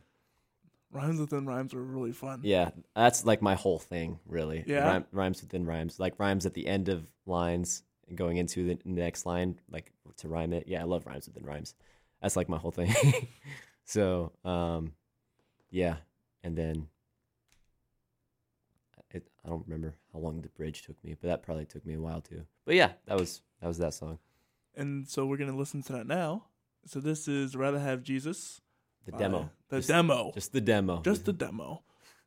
Rhymes 0.91 1.19
within 1.19 1.47
rhymes 1.47 1.73
are 1.73 1.81
really 1.81 2.11
fun. 2.11 2.41
yeah. 2.43 2.69
That's 2.95 3.25
like 3.25 3.41
my 3.41 3.55
whole 3.55 3.79
thing. 3.79 4.19
Really. 4.27 4.63
Yeah? 4.67 4.85
Rhyme, 4.85 5.05
rhymes 5.11 5.41
within 5.41 5.65
rhymes. 5.65 5.99
Like 5.99 6.19
rhymes 6.19 6.45
at 6.45 6.53
the 6.53 6.67
end 6.67 6.87
of 6.87 7.07
lines 7.25 7.81
and 8.07 8.15
going 8.15 8.37
into 8.37 8.67
the 8.67 8.77
next 8.85 9.25
line, 9.25 9.59
like 9.71 9.91
to 10.17 10.27
rhyme 10.27 10.53
it. 10.53 10.65
Yeah, 10.67 10.81
I 10.81 10.83
love 10.83 11.07
rhymes 11.07 11.25
within 11.25 11.45
rhymes. 11.45 11.73
That's 12.21 12.35
like 12.35 12.47
my 12.47 12.57
whole 12.59 12.69
thing. 12.69 12.93
so 13.85 14.33
um, 14.45 14.91
yeah, 15.71 15.95
and 16.43 16.55
then 16.55 16.87
I 19.45 19.49
don't 19.49 19.65
remember 19.67 19.95
how 20.13 20.19
long 20.19 20.41
the 20.41 20.49
bridge 20.49 20.83
took 20.83 21.01
me, 21.03 21.15
but 21.19 21.27
that 21.27 21.43
probably 21.43 21.65
took 21.65 21.85
me 21.85 21.95
a 21.95 22.01
while 22.01 22.21
too. 22.21 22.43
But 22.65 22.75
yeah, 22.75 22.93
that 23.07 23.19
was 23.19 23.41
that 23.61 23.67
was 23.67 23.77
that 23.79 23.93
song. 23.93 24.19
And 24.75 25.07
so 25.07 25.25
we're 25.25 25.37
gonna 25.37 25.55
listen 25.55 25.83
to 25.83 25.93
that 25.93 26.07
now. 26.07 26.45
So 26.85 26.99
this 26.99 27.27
is 27.27 27.55
"Rather 27.55 27.79
Have 27.79 28.03
Jesus." 28.03 28.61
The 29.05 29.11
by- 29.11 29.17
demo. 29.17 29.49
The 29.69 29.77
Just- 29.77 29.87
demo. 29.89 30.31
Just 30.33 30.53
the 30.53 30.61
demo. 30.61 31.01
Just 31.01 31.25
the 31.25 31.33
demo 31.33 31.83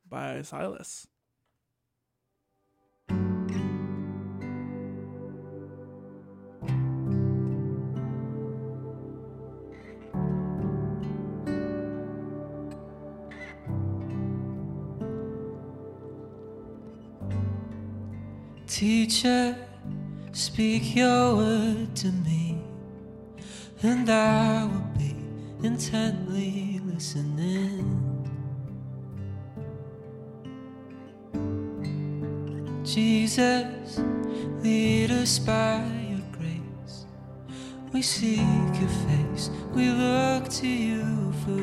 by 0.09 0.43
Silas. 0.43 1.07
Teacher, 18.77 19.57
speak 20.33 20.95
your 20.95 21.37
word 21.37 21.97
to 21.97 22.09
me, 22.09 22.59
and 23.83 24.11
I 24.11 24.65
will 24.67 24.91
be 24.99 25.17
intently 25.67 26.83
listening. 26.85 27.89
Jesus, 32.85 33.99
lead 34.63 35.11
us 35.11 35.39
by 35.39 35.83
your 36.11 36.27
grace. 36.33 37.07
We 37.95 38.03
seek 38.03 38.41
your 38.79 38.91
face, 39.09 39.49
we 39.73 39.89
look 39.89 40.51
to 40.51 40.69
you 40.69 41.33
for 41.47 41.63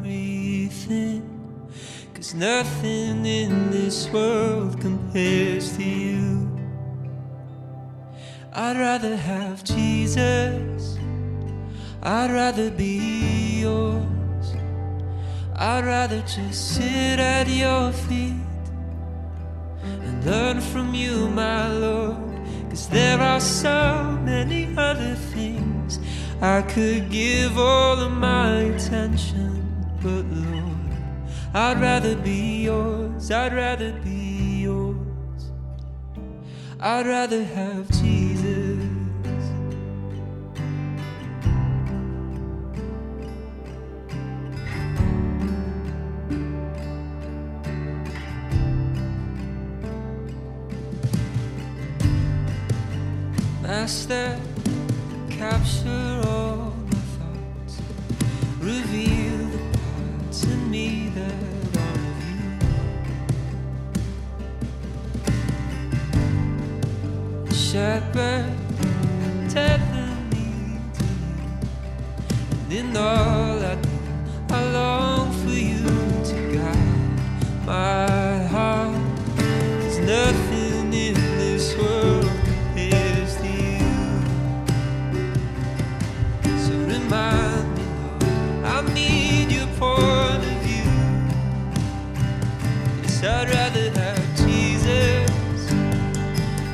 everything. 0.00 1.33
Nothing 2.34 3.24
in 3.24 3.70
this 3.70 4.08
world 4.10 4.80
compares 4.80 5.76
to 5.76 5.84
you. 5.84 6.50
I'd 8.52 8.76
rather 8.76 9.16
have 9.16 9.62
Jesus. 9.62 10.98
I'd 12.02 12.32
rather 12.32 12.72
be 12.72 13.60
yours. 13.60 14.56
I'd 15.54 15.84
rather 15.84 16.22
just 16.22 16.74
sit 16.74 17.20
at 17.20 17.46
your 17.46 17.92
feet 17.92 18.34
and 19.84 20.24
learn 20.24 20.60
from 20.60 20.92
you, 20.92 21.28
my 21.28 21.72
Lord. 21.72 22.16
Cause 22.68 22.88
there 22.88 23.20
are 23.20 23.38
so 23.38 24.18
many 24.24 24.74
other 24.76 25.14
things 25.14 26.00
I 26.42 26.62
could 26.62 27.10
give 27.10 27.56
all 27.56 28.00
of 28.00 28.10
my 28.10 28.62
attention, 28.74 29.86
but 30.02 30.24
Lord, 30.24 30.53
I'd 31.56 31.80
rather 31.80 32.16
be 32.16 32.64
yours, 32.64 33.30
I'd 33.30 33.54
rather 33.54 33.92
be 34.00 34.62
yours. 34.62 35.52
I'd 36.80 37.06
rather 37.06 37.44
have 37.44 37.88
Jesus. 37.92 38.82
Master, 53.62 54.40
capture 55.30 56.03
Shepherd, 67.74 68.54
tether 69.50 70.08
me 70.30 70.78
to 70.94 71.04
you, 71.04 71.50
and 72.52 72.72
in 72.72 72.96
all 72.96 73.58
I 73.58 73.74
do, 73.74 73.88
I 74.50 74.62
long 74.70 75.32
for 75.42 75.50
you 75.50 75.84
to 76.28 76.34
guide 76.54 77.66
my 77.66 78.44
heart. 78.46 78.96
There's 79.36 79.98
nothing 79.98 80.92
in 80.92 81.14
this 81.14 81.76
world 81.76 82.30
compares 82.44 83.34
to 83.38 83.48
you. 83.48 83.96
So 86.64 86.72
remind 86.78 87.74
me, 87.74 87.86
Lord, 88.20 88.64
I 88.66 88.94
need 88.94 89.50
your 89.50 89.66
point 89.80 90.44
of 90.46 90.58
view. 90.62 90.94
Yes, 93.02 93.24
I'd 93.24 93.48
rather 93.50 93.90
have 93.98 94.36
Jesus. 94.36 95.32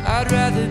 I'd 0.07 0.31
rather 0.31 0.67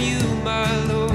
you, 0.00 0.18
my 0.42 0.66
Lord. 0.86 1.12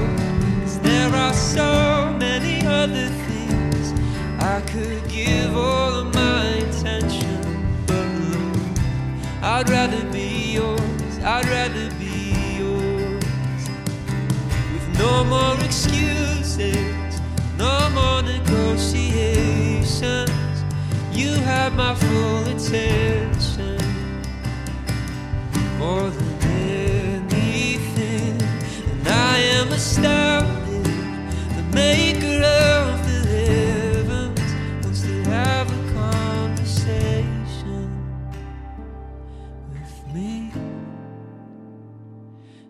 Cause 0.62 0.78
there 0.80 1.12
are 1.14 1.34
so 1.34 2.14
many 2.18 2.64
other 2.66 3.08
things 3.26 3.92
I 4.40 4.60
could 4.62 5.06
give 5.08 5.56
all 5.56 5.94
of 6.02 6.14
my 6.14 6.44
attention, 6.66 7.42
but 7.86 8.06
Lord, 8.32 8.78
I'd 9.42 9.68
rather 9.68 10.04
be 10.12 10.52
yours. 10.52 11.18
I'd 11.24 11.46
rather 11.46 11.90
be 11.98 12.34
yours. 12.58 13.24
With 14.72 14.88
no 14.98 15.24
more 15.24 15.54
excuses, 15.64 17.20
no 17.58 17.90
more 17.90 18.22
negotiations. 18.22 20.30
You 21.12 21.32
have 21.32 21.74
my 21.74 21.94
full 21.94 22.46
attention. 22.54 23.78
More 25.78 26.10
than 26.10 26.25
The 29.96 31.64
maker 31.72 32.42
of 32.42 33.06
the 33.06 33.20
heavens 33.28 34.40
wants 34.82 35.00
to 35.02 35.14
have 35.30 35.66
a 35.70 35.80
conversation 35.94 37.88
with 39.72 39.96
me. 40.14 40.52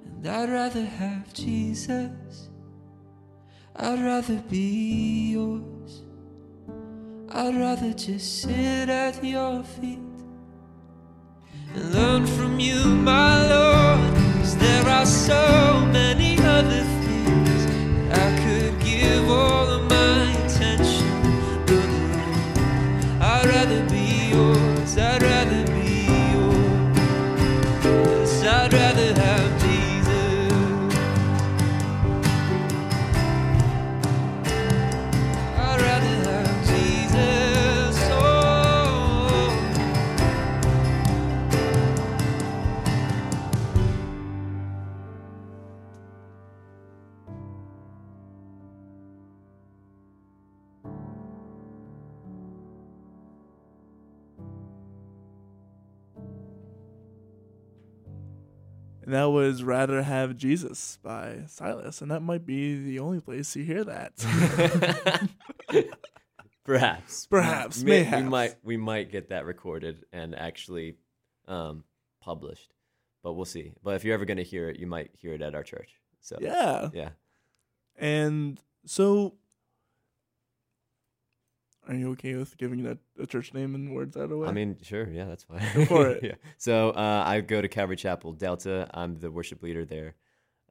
And 0.07 0.22
I'd 0.27 0.51
rather 0.51 0.85
have 0.85 1.33
Jesus. 1.33 2.51
I'd 3.74 4.01
rather 4.01 4.41
be 4.49 5.31
yours. 5.33 6.03
I'd 7.31 7.57
rather 7.57 7.93
just 7.93 8.43
sit 8.43 8.89
at 8.89 9.22
your 9.24 9.62
feet 9.62 9.99
and 11.74 11.93
learn 11.93 12.27
from 12.27 12.59
you, 12.61 12.85
my 12.85 13.47
Lord. 13.49 14.14
'Cause 14.14 14.57
there 14.57 14.89
are 14.89 15.07
so 15.07 15.85
many 15.93 16.39
other 16.39 16.85
that 59.17 59.31
was 59.31 59.62
Rather 59.62 60.03
Have 60.03 60.37
Jesus 60.37 60.99
by 61.03 61.45
Silas. 61.47 62.03
And 62.03 62.11
that 62.11 62.21
might 62.21 62.47
be 62.47 62.83
the 62.83 62.99
only 62.99 63.21
place 63.21 63.57
you 63.57 63.64
hear 63.64 63.85
that. 63.85 64.12
Perhaps. 66.64 67.27
Perhaps, 67.27 67.83
May- 67.83 68.03
mayhaps. 68.03 68.23
We 68.23 68.29
might 68.29 68.55
we 68.62 68.77
might 68.77 69.11
get 69.11 69.29
that 69.31 69.45
recorded 69.45 70.05
and 70.12 70.35
actually 70.35 70.97
um, 71.47 71.85
published, 72.21 72.75
but 73.23 73.35
we'll 73.35 73.45
see. 73.45 73.73
But 73.83 73.95
if 73.95 74.05
you're 74.05 74.14
ever 74.14 74.25
going 74.25 74.39
to 74.39 74.43
hear 74.43 74.69
it, 74.69 74.79
you 74.79 74.87
might 74.87 75.11
hear 75.14 75.33
it 75.33 75.43
at 75.43 75.55
our 75.55 75.62
church. 75.62 75.91
So 76.21 76.39
yeah. 76.41 76.91
yeah. 76.93 77.11
And 77.97 78.61
so, 78.85 79.35
are 81.89 81.95
you 81.95 82.11
okay 82.12 82.34
with 82.34 82.57
giving 82.57 82.82
that 82.84 82.99
a 83.20 83.26
church 83.26 83.55
name 83.55 83.74
and 83.74 83.95
words 83.95 84.16
out 84.16 84.24
of 84.24 84.30
the 84.30 84.37
way? 84.37 84.49
I 84.49 84.53
mean, 84.53 84.76
sure, 84.82 85.09
yeah, 85.09 85.24
that's 85.24 85.45
fine. 85.45 85.62
Go 85.74 85.84
for 85.84 86.09
it. 86.09 86.22
yeah. 86.22 86.34
So 86.59 86.91
uh, 86.91 87.22
I 87.26 87.41
go 87.41 87.61
to 87.61 87.68
Calvary 87.68 87.97
Chapel 87.97 88.32
Delta. 88.32 88.89
I'm 88.93 89.18
the 89.18 89.30
worship 89.30 89.62
leader 89.62 89.84
there. 89.84 90.14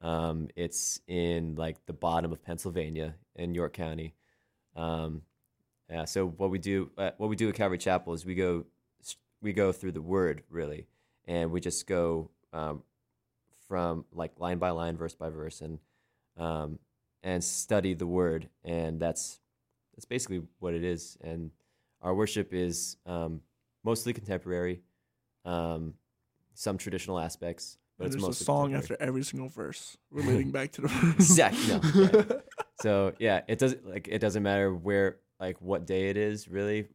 Um, 0.02 0.48
it's 0.56 1.00
in 1.06 1.54
like 1.54 1.84
the 1.86 1.92
bottom 1.92 2.32
of 2.32 2.42
Pennsylvania 2.42 3.14
in 3.34 3.54
York 3.54 3.72
County. 3.72 4.14
Um, 4.74 5.22
yeah. 5.90 6.04
So 6.04 6.26
what 6.26 6.50
we 6.50 6.58
do, 6.58 6.90
uh, 6.98 7.12
what 7.16 7.30
we 7.30 7.36
do 7.36 7.48
at 7.48 7.54
Calvary 7.54 7.78
Chapel 7.78 8.12
is 8.12 8.26
we 8.26 8.34
go, 8.34 8.66
we 9.40 9.52
go 9.52 9.72
through 9.72 9.92
the 9.92 10.02
Word 10.02 10.42
really, 10.50 10.86
and 11.24 11.50
we 11.50 11.60
just 11.60 11.86
go 11.86 12.30
um, 12.52 12.82
from 13.68 14.04
like 14.12 14.38
line 14.38 14.58
by 14.58 14.70
line, 14.70 14.96
verse 14.96 15.14
by 15.14 15.30
verse, 15.30 15.60
and 15.62 15.78
um, 16.36 16.78
and 17.22 17.42
study 17.42 17.94
the 17.94 18.06
Word, 18.06 18.48
and 18.64 19.00
that's 19.00 19.40
that's 19.96 20.04
basically 20.04 20.42
what 20.58 20.74
it 20.74 20.84
is. 20.84 21.16
And 21.22 21.50
our 22.02 22.14
worship 22.14 22.52
is 22.52 22.96
um, 23.06 23.40
mostly 23.84 24.12
contemporary, 24.12 24.82
um, 25.44 25.94
some 26.54 26.78
traditional 26.78 27.18
aspects, 27.18 27.78
but 27.98 28.06
And 28.06 28.14
it's 28.14 28.22
there's 28.22 28.40
a 28.40 28.44
song 28.44 28.74
after 28.74 28.96
every 29.00 29.24
single 29.24 29.48
verse 29.48 29.96
relating 30.10 30.50
back 30.50 30.72
to 30.72 30.82
the 30.82 30.88
verse. 30.88 31.14
Exactly. 31.30 31.68
No, 31.68 32.10
yeah. 32.12 32.36
So 32.82 33.14
yeah, 33.18 33.40
it 33.48 33.58
doesn't 33.58 33.88
like 33.88 34.06
it 34.06 34.18
doesn't 34.18 34.42
matter 34.42 34.74
where 34.74 35.16
like 35.40 35.56
what 35.62 35.86
day 35.86 36.10
it 36.10 36.18
is 36.18 36.46
really. 36.46 36.88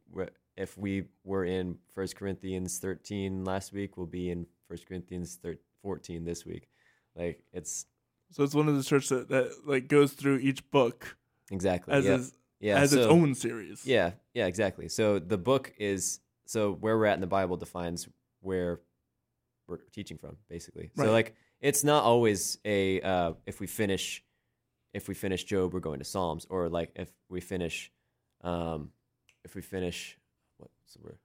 If 0.55 0.77
we 0.77 1.05
were 1.23 1.43
in 1.43 1.77
First 1.95 2.15
Corinthians 2.15 2.77
thirteen 2.77 3.43
last 3.43 3.73
week, 3.73 3.97
we'll 3.97 4.05
be 4.05 4.29
in 4.29 4.45
First 4.67 4.87
Corinthians 4.87 5.39
thir- 5.41 5.57
fourteen 5.81 6.23
this 6.23 6.45
week. 6.45 6.67
Like 7.15 7.43
it's 7.51 7.87
So 8.29 8.43
it's 8.43 8.53
one 8.53 8.67
of 8.67 8.77
the 8.77 8.83
churches 8.83 9.09
that, 9.09 9.29
that 9.29 9.51
like 9.65 9.87
goes 9.87 10.13
through 10.13 10.37
each 10.37 10.69
book 10.69 11.17
exactly 11.51 11.95
as 11.95 12.05
yeah. 12.05 12.15
its, 12.15 12.31
yeah, 12.61 12.77
as 12.77 12.93
its 12.93 13.05
own 13.05 13.33
series. 13.35 13.85
Yeah, 13.85 14.11
yeah, 14.33 14.45
exactly. 14.45 14.87
So 14.87 15.19
the 15.19 15.37
book 15.37 15.73
is 15.77 16.19
so 16.45 16.73
where 16.73 16.97
we're 16.97 17.07
at 17.07 17.15
in 17.15 17.21
the 17.21 17.27
Bible 17.27 17.57
defines 17.57 18.07
where 18.41 18.81
we're 19.67 19.79
teaching 19.91 20.17
from, 20.17 20.37
basically. 20.49 20.91
Right. 20.95 21.05
So 21.05 21.11
like 21.11 21.35
it's 21.59 21.83
not 21.83 22.03
always 22.03 22.59
a 22.63 23.01
uh, 23.01 23.33
if 23.45 23.59
we 23.59 23.67
finish 23.67 24.23
if 24.93 25.07
we 25.07 25.13
finish 25.13 25.43
Job, 25.43 25.73
we're 25.73 25.79
going 25.79 25.99
to 25.99 26.05
Psalms, 26.05 26.45
or 26.49 26.69
like 26.69 26.91
if 26.95 27.11
we 27.29 27.41
finish 27.41 27.91
um, 28.41 28.91
if 29.43 29.55
we 29.55 29.61
finish 29.61 30.17
what's 30.57 30.93
the 30.93 31.03
word? 31.03 31.17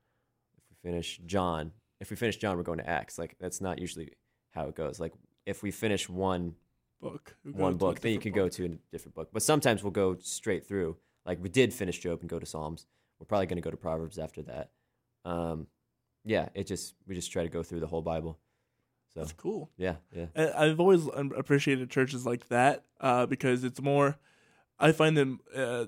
If 0.57 0.65
we 0.71 0.91
finish 0.91 1.21
John, 1.27 1.73
if 2.01 2.11
we 2.11 2.17
finish 2.17 2.39
John, 2.39 2.57
we're 2.57 2.63
going 2.63 2.79
to 2.79 2.89
Acts. 2.89 3.19
Like 3.19 3.37
that's 3.39 3.61
not 3.61 3.79
usually 3.79 4.13
how 4.51 4.69
it 4.69 4.75
goes. 4.75 4.99
Like 4.99 5.13
if 5.45 5.63
we 5.63 5.71
finish 5.71 6.09
one 6.09 6.55
book. 7.01 7.37
We 7.45 7.53
go 7.53 7.63
one 7.63 7.77
book, 7.77 8.01
then 8.01 8.13
you 8.13 8.19
can 8.19 8.33
go 8.33 8.49
to 8.49 8.65
a 8.65 8.69
different 8.91 9.15
book. 9.15 9.31
But 9.33 9.43
sometimes 9.43 9.83
we'll 9.83 9.93
go 9.93 10.17
straight 10.21 10.67
through. 10.67 10.97
Like 11.27 11.43
we 11.43 11.49
did 11.49 11.75
finish 11.75 11.99
Job 11.99 12.21
and 12.21 12.31
go 12.31 12.39
to 12.39 12.47
Psalms. 12.47 12.87
We're 13.19 13.27
probably 13.27 13.47
going 13.47 13.57
to 13.57 13.63
go 13.63 13.71
to 13.71 13.77
Proverbs 13.77 14.19
after 14.19 14.43
that. 14.43 14.71
Um, 15.25 15.67
yeah, 16.25 16.49
it 16.55 16.67
just 16.67 16.95
we 17.07 17.15
just 17.15 17.33
try 17.33 17.43
to 17.43 17.49
go 17.49 17.63
through 17.63 17.81
the 17.81 17.87
whole 17.87 18.03
Bible. 18.03 18.39
So 19.15 19.21
That's 19.21 19.33
cool. 19.33 19.71
yeah, 19.79 19.97
yeah, 20.15 20.27
I've 20.57 20.79
always 20.81 21.07
appreciated 21.15 21.89
churches 21.91 22.27
like 22.27 22.49
that 22.49 22.85
uh, 23.01 23.27
because 23.27 23.65
it's 23.65 23.81
more. 23.81 24.17
I 24.79 24.93
find 24.93 25.17
them. 25.17 25.41
Uh, 25.55 25.87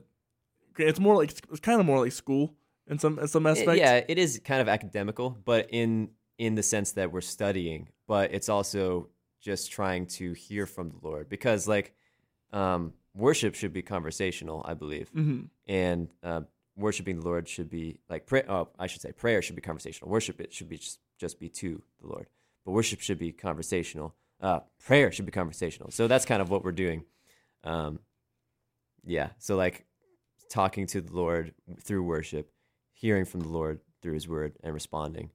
it's 0.78 1.00
more 1.00 1.16
like 1.16 1.30
it's 1.50 1.60
kind 1.60 1.78
of 1.80 1.86
more 1.86 2.00
like 2.02 2.12
school 2.12 2.54
in 2.86 2.98
some 2.98 3.18
in 3.18 3.28
some 3.28 3.46
It- 3.46 3.50
aspects. 3.50 3.78
yeah. 3.80 4.02
It 4.08 4.18
is 4.18 4.40
kind 4.44 4.60
of 4.62 4.68
academical, 4.68 5.36
but 5.44 5.68
in 5.70 6.10
in 6.38 6.54
the 6.54 6.62
sense 6.62 6.92
that 6.92 7.12
we're 7.12 7.20
studying, 7.20 7.88
but 8.06 8.32
it's 8.32 8.48
also 8.48 9.08
just 9.40 9.70
trying 9.72 10.06
to 10.06 10.32
hear 10.32 10.66
from 10.66 10.88
the 10.90 10.96
Lord 11.02 11.28
because 11.28 11.68
like 11.68 11.94
um, 12.52 12.94
worship 13.14 13.54
should 13.54 13.72
be 13.72 13.82
conversational, 13.82 14.64
I 14.66 14.74
believe. 14.74 15.08
hmm 15.10 15.42
and 15.66 16.08
uh, 16.22 16.42
worshiping 16.76 17.20
the 17.20 17.24
Lord 17.26 17.48
should 17.48 17.68
be 17.68 17.98
like 18.08 18.26
pray. 18.26 18.42
Oh, 18.48 18.68
I 18.78 18.86
should 18.86 19.00
say 19.02 19.12
prayer 19.12 19.42
should 19.42 19.56
be 19.56 19.62
conversational. 19.62 20.10
Worship 20.10 20.40
it 20.40 20.52
should 20.52 20.68
be 20.68 20.78
just, 20.78 21.00
just 21.18 21.38
be 21.40 21.48
to 21.48 21.82
the 22.00 22.06
Lord, 22.06 22.26
but 22.64 22.72
worship 22.72 23.00
should 23.00 23.18
be 23.18 23.32
conversational. 23.32 24.14
Uh, 24.40 24.60
prayer 24.84 25.10
should 25.10 25.26
be 25.26 25.32
conversational. 25.32 25.90
So 25.90 26.06
that's 26.06 26.24
kind 26.24 26.40
of 26.40 26.48
what 26.48 26.64
we're 26.64 26.72
doing. 26.72 27.04
Um, 27.64 27.98
yeah. 29.04 29.30
So 29.38 29.56
like 29.56 29.84
talking 30.48 30.86
to 30.88 31.00
the 31.00 31.12
Lord 31.12 31.52
through 31.82 32.02
worship, 32.04 32.50
hearing 32.92 33.24
from 33.24 33.40
the 33.40 33.48
Lord 33.48 33.80
through 34.00 34.14
His 34.14 34.28
Word, 34.28 34.54
and 34.62 34.72
responding, 34.72 35.30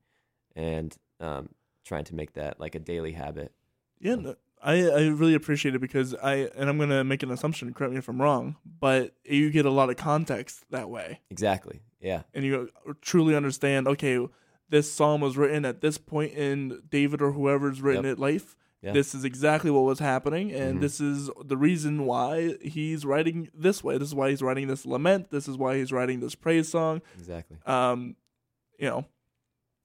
and 0.56 0.96
um, 1.20 1.50
trying 1.86 2.06
to 2.06 2.16
make 2.16 2.34
that 2.34 2.60
like 2.60 2.76
a 2.76 2.80
daily 2.80 3.12
habit. 3.12 3.52
Yeah, 4.00 4.16
no, 4.16 4.36
I 4.64 4.88
I 4.88 5.08
really 5.08 5.34
appreciate 5.36 5.76
it 5.76 5.80
because 5.82 6.16
I 6.16 6.50
and 6.56 6.70
I'm 6.70 6.78
gonna 6.78 7.04
make 7.04 7.22
an 7.24 7.32
assumption. 7.32 7.74
Correct 7.74 7.92
me 7.92 8.00
if 8.00 8.08
I'm 8.08 8.22
wrong, 8.22 8.56
but 8.80 9.14
you 9.26 9.50
get 9.52 9.66
a 9.66 9.70
lot 9.72 9.90
of 9.90 9.98
context 9.98 10.64
that 10.72 10.90
way, 10.90 11.20
Exactly. 11.30 11.82
Yeah. 12.00 12.24
and 12.34 12.46
you 12.46 12.70
truly 13.02 13.36
understand. 13.36 13.88
Okay, 13.88 14.26
this 14.70 14.92
psalm 14.92 15.22
was 15.22 15.36
written 15.38 15.66
at 15.66 15.82
this 15.82 15.98
point 15.98 16.34
in 16.34 16.82
David 16.90 17.22
or 17.22 17.34
whoever's 17.34 17.82
written 17.82 18.06
Yep. 18.06 18.14
it 18.14 18.20
life. 18.20 18.56
Yeah. 18.82 18.92
This 18.92 19.16
is 19.16 19.24
exactly 19.24 19.72
what 19.72 19.84
was 19.86 20.00
happening, 20.00 20.52
and 20.52 20.78
Mhm. 20.78 20.82
this 20.82 21.00
is 21.00 21.30
the 21.46 21.56
reason 21.56 22.06
why 22.06 22.58
he's 22.62 23.06
writing 23.06 23.50
this 23.54 23.82
way. 23.84 23.98
This 23.98 24.10
is 24.10 24.16
why 24.16 24.30
he's 24.30 24.42
writing 24.42 24.68
this 24.68 24.86
lament. 24.86 25.30
This 25.32 25.48
is 25.48 25.58
why 25.58 25.78
he's 25.78 25.94
writing 25.94 26.20
this 26.20 26.36
praise 26.36 26.68
song. 26.70 27.02
Exactly. 27.18 27.58
Um, 27.66 28.18
you 28.78 28.88
know, 28.90 29.06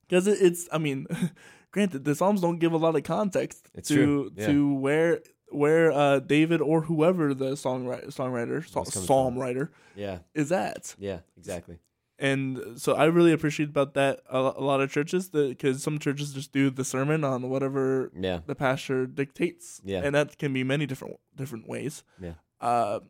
because 0.09 0.27
it, 0.27 0.39
it's. 0.41 0.69
I 0.73 0.79
mean, 0.79 1.07
granted, 1.71 2.05
the 2.05 2.15
psalms 2.15 2.41
don't 2.41 2.59
give 2.59 2.73
a 2.73 2.77
lot 2.77 2.97
of 2.97 3.03
context 3.05 3.71
It's 3.75 3.89
to 3.89 4.31
yeah. 4.37 4.47
to 4.47 4.75
where 4.75 5.21
where 5.51 5.91
uh, 5.93 6.19
David 6.21 6.61
or 6.61 6.83
whoever 6.83 7.33
the 7.35 7.53
songwriter 7.53 8.07
songwriter 8.15 8.69
sa- 8.69 8.81
What's 8.81 8.93
coming 8.93 9.07
psalm 9.07 9.35
from. 9.35 9.43
writer 9.43 9.71
Yeah. 9.97 10.19
is 10.35 10.53
at. 10.53 10.95
Yeah. 10.99 11.21
Exactly. 11.37 11.79
And 12.21 12.79
so 12.81 12.95
I 12.95 13.05
really 13.05 13.33
appreciate 13.33 13.69
about 13.69 13.95
that 13.95 14.21
a, 14.29 14.39
a 14.39 14.61
lot 14.71 14.81
of 14.81 14.91
churches 14.91 15.29
because 15.31 15.83
some 15.83 15.99
churches 16.01 16.33
just 16.35 16.51
do 16.53 16.69
the 16.69 16.85
sermon 16.85 17.23
on 17.25 17.49
whatever 17.49 18.11
Yeah. 18.19 18.41
the 18.47 18.55
pastor 18.57 19.07
dictates. 19.07 19.81
Yeah. 19.85 20.03
and 20.05 20.15
that 20.15 20.37
can 20.37 20.53
be 20.53 20.65
many 20.65 20.85
different 20.87 21.17
different 21.37 21.69
ways. 21.69 22.03
Yeah. 22.21 22.35
Uh, 22.61 23.01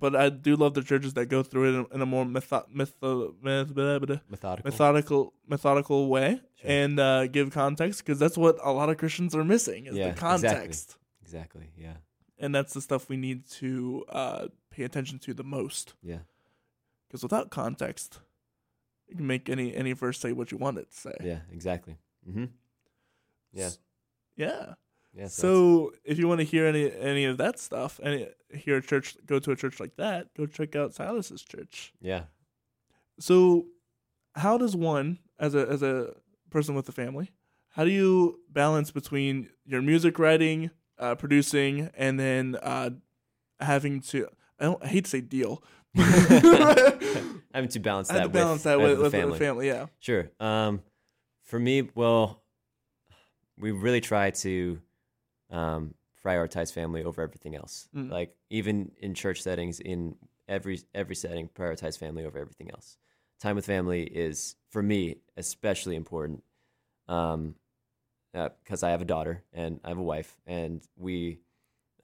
but 0.00 0.16
I 0.16 0.28
do 0.30 0.56
love 0.56 0.74
the 0.74 0.82
churches 0.82 1.14
that 1.14 1.26
go 1.26 1.42
through 1.42 1.64
it 1.68 1.78
in, 1.78 1.86
in 1.96 2.00
a 2.02 2.06
more 2.06 2.24
mytho- 2.24 2.68
mytho- 2.74 3.34
myth- 3.42 3.74
blah, 3.74 3.98
blah, 3.98 3.98
blah, 3.98 4.16
Methodical. 4.28 4.70
methodical 4.70 5.34
methodical 5.46 6.08
way 6.08 6.40
Sure. 6.60 6.70
and 6.70 6.98
uh, 6.98 7.26
give 7.28 7.50
context 7.52 8.04
because 8.04 8.18
that's 8.18 8.36
what 8.36 8.56
a 8.62 8.72
lot 8.72 8.88
of 8.90 8.96
Christians 8.98 9.34
are 9.34 9.44
missing 9.44 9.86
is 9.86 9.94
Yeah, 9.94 10.10
the 10.10 10.16
context. 10.20 10.96
Exactly. 11.22 11.66
exactly. 11.68 11.84
Yeah. 11.86 11.96
and 12.42 12.54
that's 12.54 12.72
the 12.74 12.80
stuff 12.80 13.08
we 13.08 13.16
need 13.16 13.46
to 13.60 14.04
uh, 14.08 14.48
pay 14.70 14.82
attention 14.84 15.18
to 15.20 15.34
the 15.34 15.44
most. 15.44 15.94
Yeah. 16.02 16.20
Because 17.06 17.22
without 17.22 17.50
context, 17.50 18.20
you 19.08 19.16
can 19.16 19.26
make 19.26 19.48
any 19.48 19.74
any 19.74 19.92
verse 19.92 20.18
say 20.20 20.32
what 20.32 20.50
you 20.52 20.58
want 20.58 20.78
it 20.78 20.90
to 20.90 20.96
say. 20.96 21.14
Yeah. 21.22 21.40
Exactly. 21.52 21.96
Mm-hmm. 22.28 22.44
Yeah. 23.52 23.66
S- 23.66 23.78
Yeah. 24.36 24.74
Yeah. 25.14 25.26
So, 25.26 25.92
if 26.04 26.18
you 26.18 26.28
want 26.28 26.38
to 26.40 26.44
hear 26.44 26.66
any 26.66 26.90
any 26.92 27.24
of 27.24 27.38
that 27.38 27.58
stuff 27.58 27.98
and 28.02 28.28
hear 28.54 28.76
a 28.76 28.82
church, 28.82 29.16
go 29.26 29.38
to 29.40 29.50
a 29.50 29.56
church 29.56 29.80
like 29.80 29.96
that. 29.96 30.32
Go 30.36 30.46
check 30.46 30.76
out 30.76 30.94
Silas's 30.94 31.42
church. 31.42 31.92
yeah. 32.00 32.24
So, 33.18 33.66
how 34.34 34.56
does 34.56 34.74
one, 34.76 35.18
as 35.38 35.54
a 35.54 35.66
as 35.68 35.82
a 35.82 36.14
person 36.50 36.74
with 36.74 36.88
a 36.88 36.92
family, 36.92 37.32
how 37.70 37.84
do 37.84 37.90
you 37.90 38.40
balance 38.48 38.90
between 38.90 39.50
your 39.66 39.82
music 39.82 40.18
writing, 40.18 40.70
uh, 40.98 41.16
producing, 41.16 41.90
and 41.96 42.18
then 42.18 42.56
uh, 42.62 42.90
having 43.58 44.00
to? 44.02 44.28
I 44.58 44.64
don't 44.64 44.82
I 44.82 44.86
hate 44.86 45.04
to 45.04 45.10
say 45.10 45.20
deal. 45.20 45.62
Having 47.52 47.70
to 47.70 47.80
balance 47.80 48.10
I 48.10 48.14
that 48.14 48.22
have 48.22 48.32
to 48.32 48.38
balance 48.38 48.58
with, 48.58 48.64
that 48.64 48.78
with, 48.80 48.96
the 48.96 49.02
with 49.02 49.12
family. 49.12 49.38
the 49.38 49.44
family. 49.44 49.66
Yeah. 49.66 49.86
Sure. 49.98 50.30
Um, 50.38 50.82
for 51.42 51.58
me, 51.58 51.90
well, 51.96 52.42
we 53.58 53.72
really 53.72 54.00
try 54.00 54.30
to 54.30 54.80
um, 55.50 55.94
prioritize 56.24 56.72
family 56.72 57.04
over 57.04 57.22
everything 57.22 57.54
else. 57.54 57.88
Mm. 57.94 58.10
Like 58.10 58.34
even 58.50 58.92
in 58.98 59.14
church 59.14 59.42
settings, 59.42 59.80
in 59.80 60.16
every 60.48 60.80
every 60.94 61.16
setting, 61.16 61.48
prioritize 61.48 61.98
family 61.98 62.24
over 62.24 62.38
everything 62.38 62.70
else. 62.70 62.96
Time 63.40 63.56
with 63.56 63.66
family 63.66 64.02
is 64.02 64.56
for 64.68 64.82
me 64.82 65.16
especially 65.36 65.96
important, 65.96 66.42
um, 67.08 67.54
because 68.32 68.82
I 68.82 68.90
have 68.90 69.00
a 69.00 69.06
daughter 69.06 69.42
and 69.52 69.80
I 69.84 69.88
have 69.88 69.98
a 69.98 70.02
wife, 70.02 70.36
and 70.46 70.82
we, 70.96 71.38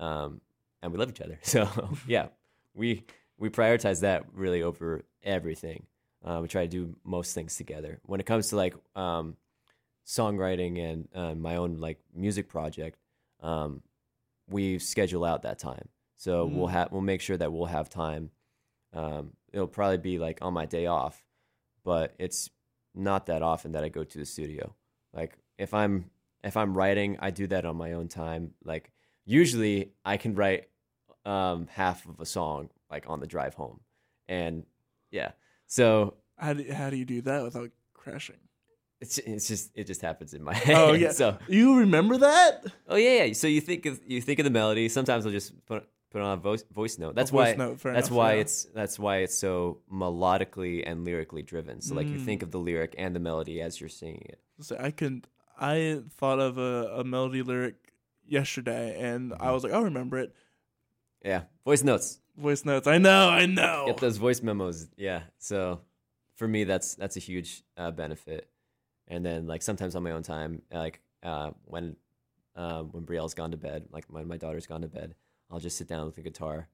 um, 0.01 0.41
and 0.83 0.93
we 0.93 0.99
love 0.99 1.11
each 1.11 1.21
other. 1.21 1.39
So 1.43 1.69
yeah, 2.07 2.29
we 2.75 3.05
we 3.39 3.51
prioritize 3.51 4.01
that 4.01 4.25
really 4.33 4.63
over 4.63 5.05
everything. 5.23 5.87
Uh, 6.25 6.41
we 6.43 6.49
try 6.49 6.63
to 6.63 6.69
do 6.69 6.97
most 7.05 7.35
things 7.35 7.57
together. 7.57 8.01
When 8.05 8.19
it 8.19 8.27
comes 8.27 8.49
to 8.49 8.57
like 8.57 8.75
um, 8.97 9.37
songwriting 10.07 10.79
and 10.83 11.09
uh, 11.15 11.35
my 11.35 11.57
own 11.57 11.77
like 11.77 11.99
music 12.15 12.49
project, 12.49 12.99
um, 13.41 13.83
we 14.49 14.79
schedule 14.79 15.25
out 15.25 15.43
that 15.43 15.59
time. 15.59 15.89
So 16.17 16.47
we'll 16.47 16.69
Mm. 16.69 16.73
have 16.73 16.93
we'll 16.93 17.01
make 17.03 17.21
sure 17.21 17.37
that 17.37 17.53
we'll 17.53 17.67
have 17.67 17.89
time. 17.91 18.31
Um, 18.93 19.33
it'll 19.53 19.67
probably 19.67 19.99
be 19.99 20.19
like 20.19 20.39
on 20.43 20.55
my 20.55 20.65
day 20.67 20.87
off, 20.87 21.25
but 21.85 22.15
it's 22.19 22.49
not 22.95 23.27
that 23.27 23.43
often 23.43 23.73
that 23.73 23.85
I 23.85 23.89
go 23.91 24.05
to 24.05 24.19
the 24.19 24.25
studio. 24.25 24.75
Like 25.13 25.37
if 25.59 25.75
I'm 25.75 26.11
if 26.43 26.57
I'm 26.57 26.75
writing, 26.77 27.17
I 27.21 27.31
do 27.31 27.47
that 27.49 27.65
on 27.67 27.77
my 27.77 27.93
own 27.93 28.09
time. 28.09 28.55
Like 28.65 28.93
usually 29.25 29.93
I 30.05 30.17
can 30.17 30.35
write 30.35 30.69
um, 31.27 31.67
half 31.71 32.07
of 32.09 32.21
a 32.21 32.27
song 32.27 32.71
like 32.91 33.05
on 33.11 33.21
the 33.21 33.27
drive 33.27 33.55
home, 33.55 33.81
and 34.29 34.65
yeah. 35.11 35.33
So 35.67 36.15
How 36.39 36.53
do 36.55 36.73
how 36.73 36.89
do 36.91 36.97
you 36.97 37.05
do 37.05 37.21
that 37.23 37.43
without 37.43 37.71
crashing? 37.93 38.37
It's 39.01 39.19
it's 39.19 39.49
just 39.49 39.71
it 39.75 39.87
just 39.87 40.01
happens 40.03 40.35
in 40.35 40.43
my 40.43 40.55
head. 40.55 40.77
Oh 40.77 40.93
yeah. 40.93 41.13
So 41.13 41.39
you 41.49 41.79
remember 41.79 42.19
that? 42.19 42.65
oh 42.89 42.97
yeah, 42.97 43.25
yeah. 43.25 43.33
So 43.33 43.47
you 43.47 43.61
think 43.61 43.87
of 43.87 44.01
you 44.07 44.21
think 44.21 44.39
of 44.39 44.45
the 44.45 44.51
melody. 44.51 44.89
Sometimes 44.89 45.27
I'll 45.27 45.33
just 45.33 45.53
put 45.67 45.87
put 46.11 46.23
on 46.23 46.39
a 46.39 46.41
voice 46.41 46.65
voice 46.73 46.99
note. 46.99 47.15
That's 47.15 47.31
voice 47.31 47.57
why 47.59 47.65
note, 47.65 47.83
that's 47.83 48.09
enough, 48.09 48.11
why 48.17 48.35
yeah. 48.35 48.41
it's 48.41 48.65
that's 48.75 48.99
why 48.99 49.19
it's 49.19 49.37
so 49.37 49.81
melodically 49.93 50.83
and 50.87 51.05
lyrically 51.05 51.43
driven. 51.43 51.81
So 51.81 51.95
like 51.95 52.07
you 52.07 52.19
Mm. 52.19 52.25
think 52.25 52.43
of 52.43 52.51
the 52.51 52.59
lyric 52.59 52.95
and 52.97 53.15
the 53.15 53.21
melody 53.21 53.61
as 53.61 53.81
you're 53.81 53.91
singing 53.91 54.25
it. 54.29 54.41
So 54.61 54.77
I 54.81 54.91
couldn't. 54.91 55.27
I 55.61 56.03
thought 56.17 56.39
of 56.39 56.59
a, 56.59 57.01
a 57.01 57.05
melody 57.05 57.43
lyric 57.43 57.77
yesterday, 58.27 58.99
and 59.01 59.33
I 59.39 59.53
was 59.53 59.65
like, 59.65 59.73
I'll 59.73 59.85
remember 59.85 60.19
it. 60.19 60.35
Yeah, 61.25 61.43
voice 61.65 61.83
notes. 61.83 62.21
Voice 62.37 62.65
notes. 62.65 62.87
I 62.87 62.99
know. 62.99 63.29
I 63.29 63.47
know. 63.47 63.85
Get 63.87 63.99
those 63.99 64.17
voice 64.19 64.43
memos. 64.43 64.87
Yeah. 64.97 65.23
So 65.39 65.81
for 66.37 66.47
me, 66.47 66.65
that's 66.65 66.95
that's 66.95 67.17
a 67.17 67.21
huge 67.21 67.63
uh, 67.77 67.91
benefit. 67.91 68.49
And 69.09 69.25
then 69.25 69.47
like 69.47 69.63
sometimes 69.63 69.95
on 69.95 70.03
my 70.03 70.11
own 70.11 70.23
time, 70.23 70.63
like 70.73 71.01
uh, 71.23 71.51
when 71.65 71.97
uh, 72.57 72.83
when 72.83 73.05
Brielle's 73.05 73.35
gone 73.35 73.51
to 73.51 73.57
bed, 73.57 73.85
like 73.91 74.05
when 74.09 74.27
my 74.27 74.37
daughter's 74.37 74.67
gone 74.67 74.81
to 74.83 74.89
bed, 74.89 75.15
I'll 75.51 75.61
just 75.61 75.77
sit 75.77 75.87
down 75.87 76.07
with 76.07 76.17
the 76.17 76.23
guitar 76.23 76.69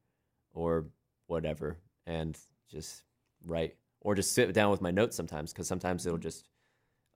or 0.55 0.87
whatever 1.27 1.79
and 2.07 2.39
just 2.71 3.03
write 3.45 3.77
or 4.01 4.15
just 4.15 4.33
sit 4.33 4.53
down 4.53 4.71
with 4.71 4.81
my 4.81 4.91
notes 4.91 5.17
sometimes 5.17 5.53
because 5.53 5.67
sometimes 5.67 6.07
it'll 6.07 6.19
just 6.19 6.49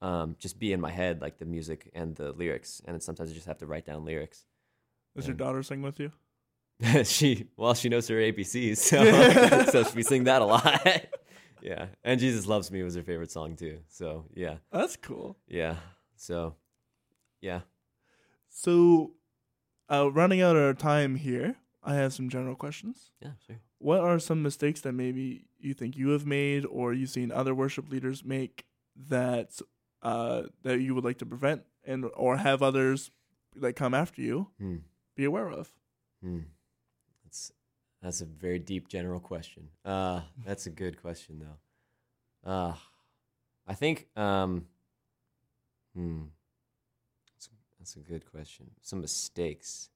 um, 0.03 0.37
just 0.39 0.59
be 0.59 0.73
in 0.73 0.81
my 0.81 0.91
head 0.91 1.21
like 1.21 1.39
the 1.39 1.45
music 1.45 1.91
and 1.95 2.14
the 2.17 2.33
lyrics 2.33 2.83
and 2.85 2.95
then 2.95 3.01
sometimes 3.01 3.31
I 3.31 3.35
just 3.35 3.47
have 3.47 3.59
to 3.59 3.67
write 3.67 3.87
down 3.87 4.05
lyrics. 4.05 4.47
Does 5.14 5.27
your 5.27 5.37
daughter 5.37 5.62
sing 5.62 5.83
with 5.83 5.99
you? 5.99 6.12
she 7.05 7.47
well 7.57 7.73
she 7.75 7.89
knows 7.89 8.07
her 8.09 8.17
ABCs 8.17 8.77
so 8.77 9.64
so 9.85 9.91
we 9.95 10.03
sing 10.03 10.25
that 10.25 10.43
a 10.43 10.45
lot. 10.45 11.07
Yeah, 11.63 11.87
and 12.05 12.21
Jesus 12.21 12.47
loves 12.47 12.71
me 12.71 12.83
was 12.83 12.95
her 12.97 13.03
favorite 13.03 13.31
song 13.31 13.57
too. 13.57 13.81
So 13.89 14.27
yeah, 14.35 14.57
That's 14.73 14.97
cool. 14.97 15.37
yeah. 15.49 15.77
So 16.17 16.55
yeah, 17.41 17.61
So, 18.49 19.13
uh, 19.91 20.11
running 20.11 20.41
out 20.41 20.57
of 20.57 20.79
time 20.79 21.17
here, 21.17 21.57
I 21.83 21.95
have 21.95 22.13
some 22.15 22.29
general 22.29 22.57
questions. 22.57 23.11
yeah, 23.21 23.33
sure. 23.47 23.61
What 23.79 24.01
are 24.01 24.19
some 24.19 24.43
mistakes 24.43 24.81
that 24.81 24.93
maybe 24.93 25.45
you 25.59 25.75
think 25.75 25.97
you 25.97 26.09
have 26.11 26.27
made, 26.27 26.65
or 26.65 26.93
you've 26.95 27.11
seen 27.11 27.31
other 27.31 27.55
worship 27.55 27.91
leaders 27.91 28.25
make 28.25 28.65
that 29.09 29.61
uh, 30.03 30.45
that 30.63 30.81
you 30.81 30.95
would 30.95 31.05
like 31.05 31.19
to 31.19 31.27
prevent, 31.27 31.63
and 31.85 32.07
or 32.15 32.39
have 32.39 32.63
others 32.63 33.11
that 33.55 33.75
come 33.77 33.93
after 33.95 34.23
you 34.23 34.49
Hmm. 34.59 34.77
be 35.15 35.25
aware 35.25 35.51
of? 35.51 35.73
Hmm. 36.23 36.41
That's 37.25 37.53
that's 38.03 38.20
a 38.20 38.24
very 38.26 38.59
deep 38.59 38.88
general 38.88 39.20
question. 39.20 39.68
Uh, 39.84 40.20
that's 40.44 40.66
a 40.66 40.70
good 40.70 41.01
question 41.01 41.40
though. 41.40 42.51
Uh, 42.51 42.74
I 43.66 43.74
think 43.74 44.07
um, 44.16 44.66
hmm. 45.94 46.22
That's, 47.34 47.49
that's 47.78 47.97
a 47.97 48.01
good 48.01 48.30
question. 48.30 48.70
Some 48.82 49.01
mistakes. 49.01 49.88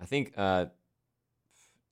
I 0.00 0.06
think 0.06 0.32
uh, 0.36 0.66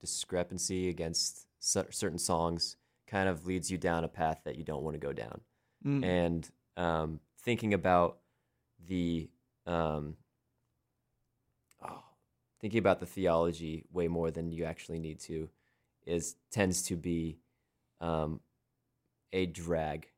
discrepancy 0.00 0.88
against 0.88 1.46
certain 1.60 2.18
songs 2.18 2.76
kind 3.06 3.28
of 3.28 3.46
leads 3.46 3.70
you 3.70 3.78
down 3.78 4.02
a 4.04 4.08
path 4.08 4.40
that 4.44 4.56
you 4.56 4.64
don't 4.64 4.82
want 4.82 4.94
to 4.94 5.00
go 5.00 5.12
down 5.12 5.40
Mm. 5.84 6.04
and 6.04 6.50
um, 6.76 7.20
thinking 7.40 7.74
about 7.74 8.18
the 8.86 9.28
um, 9.66 10.14
thinking 12.62 12.78
about 12.78 13.00
the 13.00 13.06
theology 13.06 13.84
way 13.92 14.08
more 14.08 14.30
than 14.30 14.50
you 14.50 14.64
actually 14.64 15.00
need 15.00 15.18
to 15.18 15.50
is 16.06 16.36
tends 16.50 16.82
to 16.82 16.96
be 16.96 17.36
um, 18.00 18.40
a 19.32 19.46
drag 19.46 20.08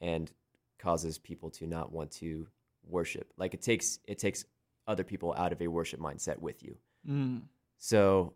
and 0.00 0.30
causes 0.78 1.18
people 1.18 1.50
to 1.50 1.66
not 1.66 1.92
want 1.92 2.10
to 2.12 2.46
worship. 2.88 3.32
Like 3.36 3.52
it 3.52 3.60
takes 3.60 3.98
it 4.06 4.18
takes 4.18 4.44
other 4.86 5.04
people 5.04 5.34
out 5.36 5.52
of 5.52 5.60
a 5.60 5.68
worship 5.68 6.00
mindset 6.00 6.38
with 6.38 6.62
you. 6.62 6.76
Mm. 7.08 7.42
So, 7.78 8.34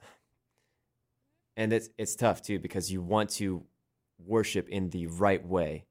and 1.56 1.72
it's 1.72 1.90
it's 1.98 2.14
tough 2.14 2.42
too 2.42 2.58
because 2.58 2.90
you 2.90 3.02
want 3.02 3.30
to 3.30 3.64
worship 4.24 4.68
in 4.68 4.90
the 4.90 5.08
right 5.08 5.44
way, 5.44 5.84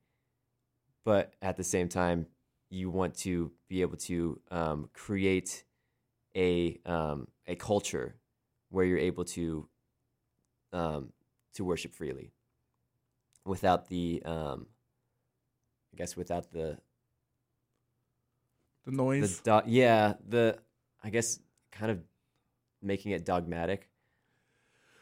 but 1.03 1.33
at 1.41 1.57
the 1.57 1.63
same 1.63 1.89
time, 1.89 2.27
you 2.69 2.89
want 2.89 3.15
to 3.15 3.51
be 3.67 3.81
able 3.81 3.97
to 3.97 4.39
um, 4.51 4.89
create 4.93 5.63
a 6.35 6.79
um, 6.85 7.27
a 7.47 7.55
culture 7.55 8.15
where 8.69 8.85
you're 8.85 8.97
able 8.99 9.25
to 9.25 9.67
um, 10.73 11.11
to 11.53 11.63
worship 11.63 11.93
freely 11.93 12.31
without 13.45 13.87
the 13.89 14.21
um, 14.25 14.67
I 15.93 15.97
guess 15.97 16.15
without 16.15 16.51
the 16.51 16.77
The 18.85 18.91
the 18.91 18.97
noise. 18.97 19.39
do- 19.41 19.61
yeah 19.65 20.13
the 20.27 20.57
I 21.03 21.09
guess 21.09 21.39
kind 21.71 21.91
of 21.91 21.99
making 22.81 23.11
it 23.11 23.25
dogmatic 23.25 23.89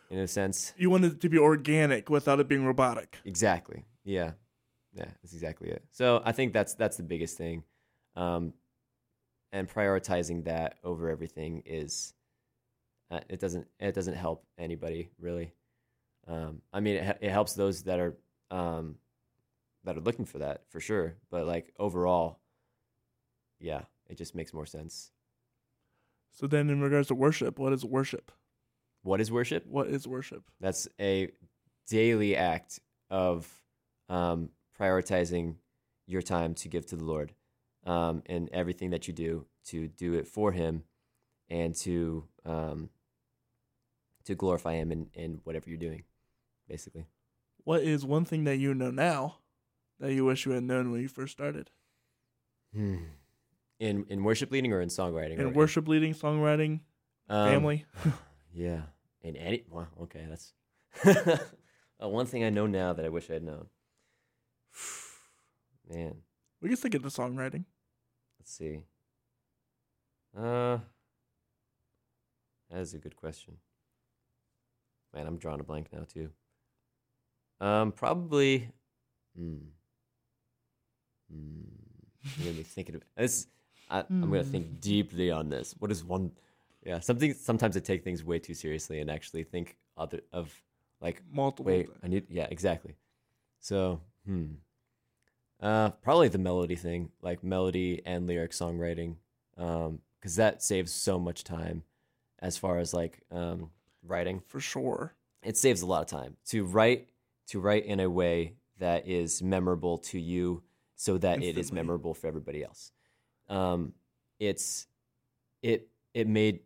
in 0.10 0.20
a 0.20 0.28
sense. 0.28 0.74
you 0.78 0.90
want 0.90 1.04
it 1.06 1.20
to 1.22 1.30
be 1.30 1.38
organic 1.38 2.10
without 2.10 2.40
it 2.40 2.48
being 2.48 2.66
robotic. 2.66 3.18
Exactly. 3.26 3.84
Yeah. 4.06 4.32
Yeah, 4.94 5.06
that's 5.22 5.34
exactly 5.34 5.70
it. 5.70 5.84
So 5.92 6.22
I 6.26 6.32
think 6.32 6.54
that's 6.54 6.74
that's 6.74 6.98
the 6.98 7.04
biggest 7.04 7.38
thing, 7.38 7.64
um, 8.16 8.54
and 9.52 9.70
prioritizing 9.70 10.46
that 10.46 10.78
over 10.84 11.10
everything 11.10 11.64
is 11.66 12.14
uh, 13.10 13.20
it 13.30 13.40
doesn't 13.40 13.68
it 13.80 13.96
doesn't 13.96 14.16
help 14.16 14.46
anybody 14.58 15.10
really. 15.20 15.54
Um, 16.28 16.62
I 16.74 16.82
mean, 16.82 16.98
it, 16.98 17.18
it 17.22 17.32
helps 17.32 17.54
those 17.54 17.84
that 17.84 18.00
are 18.00 18.18
um, 18.52 18.96
that 19.84 19.98
are 19.98 20.02
looking 20.02 20.26
for 20.26 20.40
that 20.40 20.64
for 20.70 20.80
sure, 20.80 21.16
but 21.30 21.46
like 21.46 21.74
overall, 21.80 22.40
yeah, 23.60 23.84
it 24.10 24.18
just 24.18 24.36
makes 24.36 24.54
more 24.54 24.66
sense. 24.66 25.12
So 26.32 26.46
then, 26.48 26.70
in 26.70 26.82
regards 26.82 27.08
to 27.08 27.16
worship, 27.16 27.58
what 27.58 27.74
is 27.74 27.86
worship? 27.86 28.32
What 29.04 29.22
is 29.22 29.32
worship? 29.32 29.66
What 29.66 29.88
is 29.88 30.08
worship? 30.08 30.44
That's 30.60 30.88
a 31.00 31.30
daily 31.90 32.36
act 32.36 32.80
of 33.10 33.48
um, 34.10 34.50
prioritizing 34.80 35.56
your 36.06 36.22
time 36.22 36.54
to 36.56 36.68
give 36.68 36.86
to 36.88 36.96
the 36.98 37.06
Lord 37.06 37.34
um, 37.88 38.22
and 38.26 38.50
everything 38.52 38.92
that 38.92 39.08
you 39.08 39.14
do 39.14 39.46
to 39.66 39.88
do 39.88 40.14
it 40.14 40.28
for 40.28 40.52
Him 40.52 40.84
and 41.50 41.74
to 41.78 42.26
um, 42.46 42.90
to 44.26 44.36
glorify 44.36 44.76
Him 44.76 44.92
in, 44.92 45.08
in 45.14 45.40
whatever 45.44 45.70
you're 45.70 45.80
doing, 45.80 46.04
basically. 46.68 47.08
What 47.64 47.82
is 47.82 48.06
one 48.06 48.26
thing 48.26 48.44
that 48.44 48.58
you 48.58 48.74
know 48.74 48.92
now 48.92 49.38
that 50.00 50.14
you 50.14 50.26
wish 50.26 50.46
you 50.46 50.52
had 50.52 50.64
known 50.64 50.92
when 50.92 51.02
you 51.02 51.08
first 51.08 51.32
started? 51.32 51.72
Hmm. 52.76 52.98
In 53.80 54.06
in 54.10 54.24
worship 54.24 54.52
leading 54.52 54.74
or 54.74 54.82
in 54.82 54.90
songwriting? 54.90 55.40
In 55.40 55.46
or 55.46 55.50
worship 55.50 55.88
leading, 55.88 56.14
songwriting, 56.14 56.82
um, 57.30 57.50
family? 57.50 57.86
Yeah. 58.54 58.82
In 59.22 59.36
any 59.36 59.64
well, 59.70 59.88
okay, 60.04 60.26
that's 60.28 60.54
uh, 62.02 62.08
one 62.08 62.26
thing 62.26 62.44
I 62.44 62.50
know 62.50 62.66
now 62.66 62.94
that 62.94 63.06
I 63.06 63.10
wish 63.10 63.30
I 63.30 63.34
had 63.34 63.44
known. 63.44 63.68
Man, 65.94 66.16
we 66.62 66.70
can 66.70 66.78
stick 66.78 66.94
to 66.94 67.00
songwriting. 67.00 67.66
Let's 68.48 68.58
see. 68.58 68.80
Uh, 70.38 70.78
that 72.70 72.80
is 72.80 72.94
a 72.94 72.98
good 72.98 73.16
question. 73.16 73.56
Man, 75.14 75.28
I'm 75.28 75.38
drawing 75.38 75.60
a 75.60 75.64
blank 75.64 75.88
now 75.92 76.06
too. 76.12 76.30
Um, 77.60 77.92
probably. 77.92 78.70
Hmm. 79.38 79.58
Hmm. 81.30 81.62
I'm 82.24 82.44
gonna 82.44 82.58
be 82.58 82.64
thinking 82.64 82.96
of 82.96 83.02
this. 83.18 83.48
I, 83.90 84.04
I'm 84.10 84.30
gonna 84.30 84.44
think 84.44 84.80
deeply 84.80 85.30
on 85.32 85.50
this. 85.50 85.76
What 85.80 85.92
is 85.92 86.04
one? 86.04 86.32
Yeah, 86.86 87.00
something. 87.00 87.34
Sometimes 87.34 87.76
I 87.76 87.82
take 87.82 88.04
things 88.04 88.24
way 88.24 88.40
too 88.40 88.54
seriously 88.54 89.00
and 89.00 89.12
actually 89.12 89.44
think 89.44 89.76
other 89.98 90.22
of 90.32 90.54
like 91.02 91.22
Multiple. 91.32 91.66
Wait. 91.66 91.90
I 92.02 92.08
need. 92.08 92.28
Yeah, 92.30 92.48
exactly. 92.50 92.96
So, 93.60 94.00
hmm. 94.26 94.46
Uh, 95.62 95.90
probably 95.90 96.28
the 96.28 96.38
melody 96.38 96.76
thing, 96.76 97.10
like 97.22 97.44
melody 97.44 98.02
and 98.06 98.28
lyric 98.28 98.52
songwriting, 98.52 99.16
um, 99.58 100.00
because 100.20 100.36
that 100.36 100.62
saves 100.62 100.92
so 100.92 101.18
much 101.18 101.44
time, 101.44 101.84
as 102.40 102.58
far 102.58 102.78
as 102.78 102.94
like 102.94 103.22
um 103.32 103.72
writing. 104.04 104.42
for 104.48 104.60
sure. 104.60 105.16
It 105.44 105.58
saves 105.58 105.82
a 105.82 105.86
lot 105.86 106.02
of 106.02 106.08
time 106.08 106.36
to 106.48 106.64
write 106.66 107.10
to 107.48 107.60
write 107.60 107.86
in 107.86 108.00
a 108.00 108.10
way 108.10 108.54
that 108.80 109.08
is 109.08 109.42
memorable 109.42 109.98
to 109.98 110.20
you, 110.20 110.62
so 110.96 111.18
that 111.18 111.42
it 111.42 111.58
is 111.58 111.72
memorable 111.72 112.14
for 112.14 112.28
everybody 112.28 112.64
else. 112.64 112.92
Um, 113.50 113.94
it's 114.40 114.86
it 115.64 115.90
it 116.14 116.28
made 116.28 116.60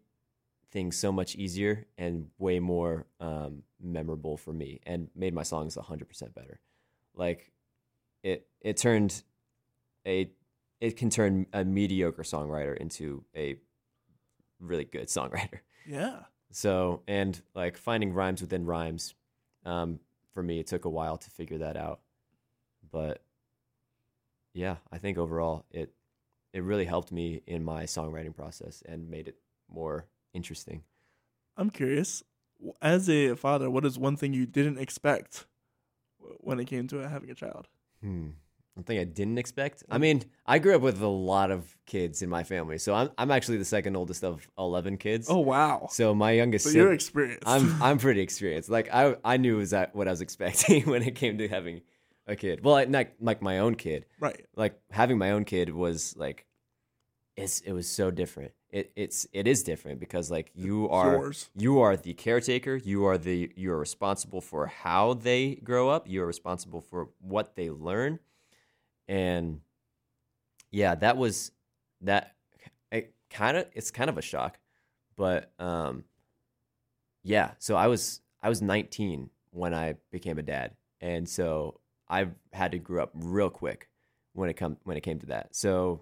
things 0.72 0.98
so 0.98 1.12
much 1.12 1.36
easier 1.36 1.86
and 1.98 2.30
way 2.40 2.60
more 2.60 3.06
um, 3.20 3.64
memorable 3.82 4.38
for 4.38 4.54
me 4.54 4.80
and 4.86 5.10
made 5.16 5.34
my 5.34 5.44
songs 5.44 5.76
100% 5.76 6.34
better 6.34 6.62
like 7.14 7.51
it 8.24 8.48
it 8.62 8.78
turned 8.78 9.24
a 10.06 10.30
it 10.80 10.98
can 10.98 11.10
turn 11.10 11.46
a 11.54 11.64
mediocre 11.64 12.24
songwriter 12.24 12.76
into 12.78 13.24
a 13.36 13.56
really 14.60 14.86
good 14.86 15.08
songwriter 15.08 15.60
Yeah. 15.88 16.20
so 16.52 17.02
and 17.08 17.42
like 17.56 17.78
finding 17.78 18.14
rhymes 18.14 18.42
within 18.42 18.66
rhymes 18.66 19.14
um, 19.66 20.00
for 20.34 20.42
me 20.44 20.60
it 20.60 20.68
took 20.68 20.86
a 20.86 20.90
while 20.90 21.18
to 21.18 21.30
figure 21.30 21.60
that 21.60 21.78
out 21.78 22.00
but 22.92 23.22
yeah 24.54 24.78
i 24.92 24.98
think 24.98 25.18
overall 25.18 25.66
it 25.72 25.94
it 26.54 26.64
really 26.64 26.86
helped 26.86 27.12
me 27.12 27.42
in 27.48 27.64
my 27.64 27.84
songwriting 27.84 28.36
process 28.36 28.84
and 28.86 29.10
made 29.10 29.28
it 29.28 29.38
more 29.70 30.06
interesting 30.34 30.84
I'm 31.58 31.70
curious. 31.70 32.24
As 32.82 33.10
a 33.10 33.36
father, 33.36 33.70
what 33.70 33.86
is 33.86 34.00
one 34.00 34.16
thing 34.16 34.34
you 34.34 34.46
didn't 34.46 34.78
expect 34.80 35.46
when 36.40 36.60
it 36.62 36.66
came 36.66 36.88
to 36.88 37.08
having 37.08 37.30
a 37.30 37.36
child? 37.36 37.68
Hmm. 38.02 38.30
One 38.74 38.86
thing 38.86 39.00
I 39.00 39.04
didn't 39.04 39.38
expect. 39.38 39.84
I 39.92 39.98
mean, 39.98 40.24
I 40.46 40.58
grew 40.58 40.76
up 40.76 40.82
with 40.82 41.02
a 41.02 41.08
lot 41.08 41.52
of 41.52 41.76
kids 41.86 42.22
in 42.22 42.30
my 42.30 42.44
family, 42.44 42.78
so 42.78 42.94
I'm 42.94 43.10
I'm 43.18 43.30
actually 43.30 43.58
the 43.58 43.66
second 43.66 43.98
oldest 43.98 44.24
of 44.24 44.48
eleven 44.58 44.98
kids. 44.98 45.28
Oh 45.30 45.40
wow! 45.40 45.88
so 45.92 46.16
my 46.16 46.32
youngest. 46.32 46.66
So 46.66 46.72
you're 46.72 46.94
experienced. 46.94 47.44
I'm 47.46 47.82
I'm 47.84 47.98
pretty 47.98 48.22
experienced. 48.22 48.70
Like 48.70 48.90
I 48.94 49.18
I 49.26 49.38
knew 49.38 49.58
was 49.58 49.72
that 49.72 49.94
what 49.94 50.08
I 50.08 50.12
was 50.12 50.22
expecting 50.22 50.84
when 50.90 51.04
it 51.04 51.16
came 51.16 51.38
to 51.40 51.50
having 51.50 51.82
a 52.28 52.36
kid. 52.36 52.64
Well, 52.64 52.76
I, 52.76 52.86
not 52.86 53.08
like 53.20 53.42
my 53.42 53.60
own 53.60 53.76
kid. 53.76 54.06
right. 54.20 54.46
Like 54.56 54.80
having 54.90 55.18
my 55.18 55.32
own 55.32 55.44
kid 55.44 55.70
was 55.74 56.16
like, 56.16 56.46
it's 57.36 57.62
it 57.62 57.72
was 57.72 57.88
so 57.88 58.12
different. 58.12 58.52
It 58.70 58.92
it's 58.96 59.28
it 59.34 59.48
is 59.48 59.64
different 59.64 60.00
because 60.00 60.30
like 60.30 60.52
you 60.54 60.90
are 60.90 61.14
yours. 61.14 61.50
you 61.56 61.80
are 61.80 61.96
the 61.96 62.14
caretaker. 62.14 62.76
You 62.76 63.06
are 63.06 63.18
the 63.18 63.52
you 63.56 63.72
are 63.72 63.78
responsible 63.78 64.42
for 64.42 64.68
how 64.68 65.14
they 65.14 65.56
grow 65.56 65.90
up. 65.90 66.08
You 66.08 66.24
are 66.24 66.26
responsible 66.26 66.82
for 66.82 67.10
what 67.20 67.56
they 67.56 67.70
learn, 67.70 68.20
and 69.08 69.62
yeah, 70.72 70.96
that 70.96 71.18
was 71.18 71.52
that. 72.02 72.36
It 72.92 73.14
kind 73.30 73.58
of 73.58 73.68
it's 73.74 73.92
kind 73.92 74.10
of 74.10 74.18
a 74.18 74.22
shock, 74.22 74.60
but 75.16 75.52
um, 75.60 76.04
yeah. 77.24 77.52
So 77.60 77.76
I 77.76 77.88
was 77.88 78.22
I 78.42 78.50
was 78.50 78.62
19 78.62 79.30
when 79.52 79.74
I 79.74 79.96
became 80.12 80.38
a 80.38 80.44
dad, 80.44 80.76
and 81.00 81.28
so 81.28 81.80
I 82.10 82.28
had 82.52 82.74
to 82.74 82.78
grow 82.78 83.04
up 83.04 83.12
real 83.14 83.50
quick 83.50 83.88
when 84.34 84.50
it 84.50 84.54
come 84.56 84.78
when 84.84 84.98
it 84.98 85.02
came 85.02 85.20
to 85.20 85.28
that. 85.28 85.56
So, 85.56 86.02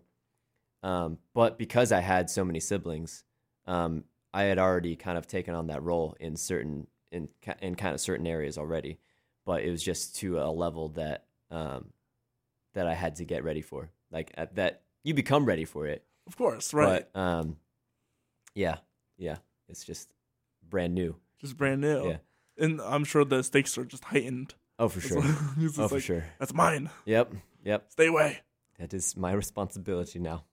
um, 0.84 1.18
but 1.34 1.58
because 1.58 1.92
I 1.92 2.00
had 2.00 2.30
so 2.30 2.44
many 2.46 2.60
siblings, 2.60 3.24
um, 3.68 4.04
I 4.34 4.44
had 4.44 4.60
already 4.60 4.96
kind 4.96 5.18
of 5.18 5.28
taken 5.28 5.54
on 5.56 5.68
that 5.68 5.84
role 5.84 6.16
in 6.20 6.36
certain 6.36 6.88
in 7.12 7.30
in 7.62 7.76
kind 7.76 7.94
of 7.94 8.00
certain 8.00 8.28
areas 8.28 8.58
already, 8.58 9.00
but 9.46 9.64
it 9.64 9.72
was 9.72 9.84
just 9.84 10.16
to 10.18 10.40
a 10.40 10.52
level 10.52 10.90
that 10.90 11.26
um, 11.52 11.90
that 12.74 12.88
I 12.88 12.94
had 12.94 13.16
to 13.16 13.26
get 13.26 13.44
ready 13.44 13.62
for. 13.62 13.90
Like 14.12 14.32
at 14.36 14.56
that, 14.56 14.84
you 15.04 15.14
become 15.14 15.46
ready 15.46 15.66
for 15.66 15.88
it, 15.88 16.04
Of 16.28 16.38
course, 16.38 16.74
right? 16.74 17.08
but 17.14 17.20
um, 17.20 17.58
yeah, 18.56 18.78
yeah, 19.18 19.38
it's 19.68 19.84
just 19.84 20.14
brand 20.68 20.94
new. 20.94 21.16
just 21.40 21.58
brand 21.58 21.82
new. 21.82 22.10
Yeah. 22.10 22.18
And 22.58 22.82
I'm 22.82 23.06
sure 23.06 23.24
the 23.24 23.42
stakes 23.44 23.78
are 23.78 23.86
just 23.86 24.04
heightened. 24.06 24.54
Oh, 24.78 24.90
for 24.90 25.02
sure. 25.02 25.22
Oh, 25.24 25.54
just 25.60 25.76
for 25.76 25.88
like, 25.88 26.04
sure. 26.04 26.26
That's 26.40 26.54
mine. 26.54 26.90
Yep, 27.06 27.34
yep. 27.64 27.86
Stay 27.90 28.08
away. 28.08 28.40
That 28.80 28.94
is 28.94 29.16
my 29.18 29.32
responsibility 29.44 30.20
now. 30.20 30.46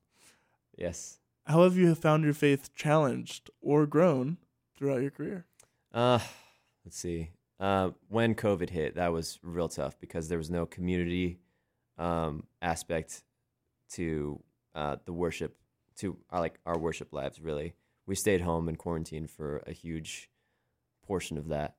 Yes. 0.77 1.17
How 1.45 1.63
have 1.63 1.75
you 1.75 1.95
found 1.95 2.23
your 2.23 2.33
faith 2.33 2.73
challenged 2.75 3.49
or 3.61 3.85
grown 3.85 4.37
throughout 4.77 5.01
your 5.01 5.11
career? 5.11 5.45
Uh, 5.93 6.19
let's 6.85 6.97
see. 6.97 7.31
Uh, 7.59 7.91
when 8.09 8.35
COVID 8.35 8.69
hit, 8.69 8.95
that 8.95 9.11
was 9.11 9.39
real 9.41 9.67
tough 9.67 9.99
because 9.99 10.29
there 10.29 10.37
was 10.37 10.51
no 10.51 10.65
community 10.65 11.39
um, 11.97 12.43
aspect 12.61 13.23
to 13.93 14.43
uh, 14.75 14.97
the 15.05 15.13
worship, 15.13 15.57
to 15.97 16.17
our, 16.29 16.39
like 16.39 16.59
our 16.65 16.77
worship 16.77 17.11
lives. 17.13 17.41
Really, 17.41 17.73
we 18.05 18.13
stayed 18.13 18.41
home 18.41 18.69
in 18.69 18.75
quarantine 18.75 19.25
for 19.25 19.63
a 19.65 19.71
huge 19.71 20.29
portion 21.07 21.37
of 21.37 21.47
that, 21.47 21.77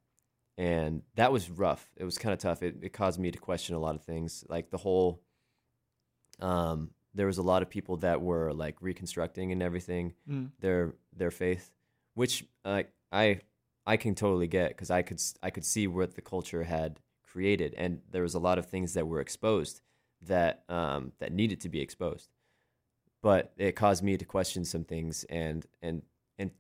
and 0.56 1.02
that 1.14 1.30
was 1.30 1.48
rough. 1.48 1.88
It 1.96 2.04
was 2.04 2.18
kind 2.18 2.32
of 2.32 2.40
tough. 2.40 2.62
It, 2.62 2.78
it 2.82 2.92
caused 2.92 3.20
me 3.20 3.30
to 3.30 3.38
question 3.38 3.76
a 3.76 3.78
lot 3.78 3.94
of 3.94 4.02
things, 4.02 4.44
like 4.48 4.70
the 4.70 4.78
whole. 4.78 5.20
Um, 6.40 6.90
there 7.14 7.26
was 7.26 7.38
a 7.38 7.42
lot 7.42 7.62
of 7.62 7.68
people 7.70 7.96
that 7.98 8.20
were 8.20 8.52
like 8.52 8.76
reconstructing 8.80 9.50
and 9.52 9.62
everything 9.62 10.14
Mm. 10.28 10.50
their 10.60 10.94
their 11.16 11.30
faith, 11.30 11.70
which 12.14 12.44
uh, 12.64 12.82
I 13.12 13.40
I 13.86 13.96
can 13.96 14.14
totally 14.14 14.46
get 14.48 14.68
because 14.68 14.90
I 14.90 15.02
could 15.02 15.20
I 15.42 15.50
could 15.50 15.64
see 15.64 15.86
what 15.86 16.14
the 16.14 16.22
culture 16.22 16.64
had 16.64 17.00
created, 17.22 17.74
and 17.74 18.00
there 18.10 18.22
was 18.22 18.34
a 18.34 18.38
lot 18.38 18.58
of 18.58 18.66
things 18.66 18.94
that 18.94 19.06
were 19.06 19.20
exposed 19.20 19.80
that 20.22 20.64
um, 20.68 21.12
that 21.18 21.32
needed 21.32 21.60
to 21.62 21.68
be 21.68 21.80
exposed, 21.80 22.28
but 23.22 23.52
it 23.56 23.72
caused 23.76 24.02
me 24.02 24.16
to 24.16 24.24
question 24.24 24.64
some 24.64 24.84
things 24.84 25.24
and 25.24 25.66
and 25.82 26.02
and 26.38 26.50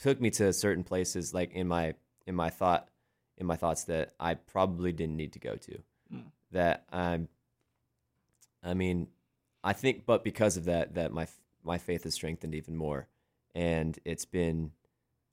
took 0.00 0.20
me 0.20 0.30
to 0.30 0.52
certain 0.52 0.82
places 0.84 1.32
like 1.34 1.52
in 1.52 1.68
my 1.68 1.94
in 2.26 2.34
my 2.34 2.50
thought 2.50 2.88
in 3.38 3.46
my 3.46 3.56
thoughts 3.56 3.84
that 3.84 4.12
I 4.20 4.34
probably 4.34 4.92
didn't 4.92 5.16
need 5.16 5.32
to 5.34 5.38
go 5.38 5.56
to. 5.56 5.78
Mm. 6.12 6.24
That 6.50 6.84
I'm 6.92 7.28
I 8.62 8.74
mean, 8.74 9.08
I 9.64 9.72
think, 9.72 10.06
but 10.06 10.24
because 10.24 10.56
of 10.56 10.64
that, 10.64 10.94
that 10.94 11.12
my 11.12 11.26
my 11.64 11.78
faith 11.78 12.04
is 12.06 12.14
strengthened 12.14 12.54
even 12.54 12.76
more, 12.76 13.06
and 13.54 13.98
it's 14.04 14.24
been 14.24 14.72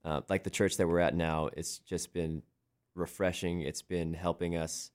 uh, 0.05 0.21
like 0.29 0.43
the 0.43 0.49
church 0.49 0.77
that 0.77 0.87
we're 0.87 0.99
at 0.99 1.15
now. 1.15 1.49
It's 1.55 1.79
just 1.79 2.13
been 2.13 2.43
refreshing. 2.95 3.61
It's 3.61 3.81
been 3.81 4.13
helping 4.13 4.55
us 4.55 4.91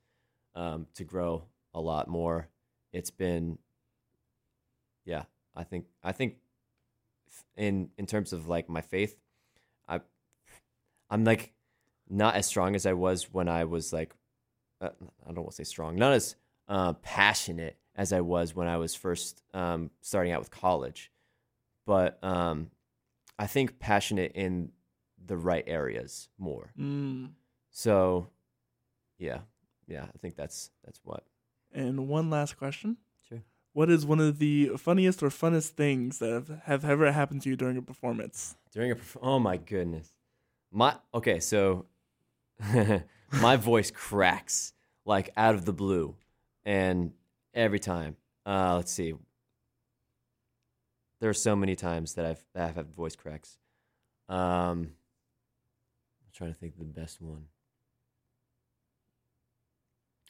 um, 0.54 0.86
to 0.94 1.04
grow 1.04 1.44
a 1.74 1.80
lot 1.80 2.06
more. 2.08 2.48
It's 2.92 3.10
been, 3.10 3.58
yeah, 5.04 5.24
I 5.56 5.64
think 5.64 5.86
I 6.02 6.12
think 6.12 6.36
in 7.56 7.90
in 7.98 8.06
terms 8.06 8.32
of 8.32 8.48
like 8.48 8.68
my 8.68 8.80
faith, 8.80 9.16
I 9.88 10.00
I'm 11.10 11.24
like 11.24 11.52
not 12.08 12.36
as 12.36 12.46
strong 12.46 12.74
as 12.74 12.86
I 12.86 12.92
was 12.92 13.32
when 13.32 13.48
I 13.48 13.64
was 13.64 13.92
like 13.92 14.14
uh, 14.80 14.90
I 15.26 15.32
don't 15.32 15.42
want 15.44 15.50
to 15.50 15.56
say 15.56 15.64
strong, 15.64 15.96
not 15.96 16.12
as 16.12 16.36
uh, 16.68 16.92
passionate 16.94 17.76
as 17.96 18.12
I 18.12 18.20
was 18.20 18.54
when 18.54 18.66
I 18.66 18.76
was 18.76 18.94
first 18.94 19.42
um, 19.52 19.90
starting 20.00 20.32
out 20.32 20.40
with 20.40 20.50
college, 20.50 21.12
but 21.86 22.22
um, 22.22 22.70
I 23.38 23.46
think 23.46 23.78
passionate 23.78 24.32
in 24.34 24.72
the 25.24 25.36
right 25.36 25.64
areas 25.66 26.28
more. 26.38 26.72
Mm. 26.78 27.30
So, 27.70 28.28
yeah, 29.18 29.40
yeah, 29.86 30.04
I 30.04 30.18
think 30.18 30.36
that's 30.36 30.70
that's 30.84 31.00
what. 31.04 31.24
And 31.72 32.08
one 32.08 32.30
last 32.30 32.56
question. 32.56 32.98
Sure. 33.28 33.42
what 33.72 33.90
is 33.90 34.06
one 34.06 34.20
of 34.20 34.38
the 34.38 34.70
funniest 34.76 35.22
or 35.22 35.28
funnest 35.28 35.70
things 35.70 36.18
that 36.18 36.30
have, 36.30 36.48
have 36.64 36.84
ever 36.84 37.10
happened 37.10 37.42
to 37.42 37.48
you 37.48 37.56
during 37.56 37.76
a 37.76 37.82
performance? 37.82 38.56
During 38.72 38.92
a 38.92 38.96
oh 39.20 39.38
my 39.38 39.56
goodness, 39.56 40.10
my 40.72 40.96
okay, 41.12 41.40
so 41.40 41.86
my 43.32 43.56
voice 43.56 43.90
cracks 43.90 44.72
like 45.04 45.30
out 45.36 45.54
of 45.54 45.64
the 45.64 45.72
blue, 45.72 46.16
and 46.64 47.12
every 47.54 47.78
time. 47.78 48.16
Uh, 48.44 48.76
let's 48.76 48.92
see. 48.92 49.14
There 51.20 51.30
are 51.30 51.34
so 51.34 51.56
many 51.56 51.74
times 51.76 52.14
that 52.14 52.26
I've 52.26 52.44
that 52.54 52.68
I've 52.68 52.76
had 52.76 52.94
voice 52.94 53.16
cracks. 53.16 53.56
Um, 54.28 54.90
I'm 56.22 56.32
trying 56.34 56.52
to 56.52 56.58
think 56.58 56.78
the 56.78 56.84
best 56.84 57.20
one. 57.20 57.46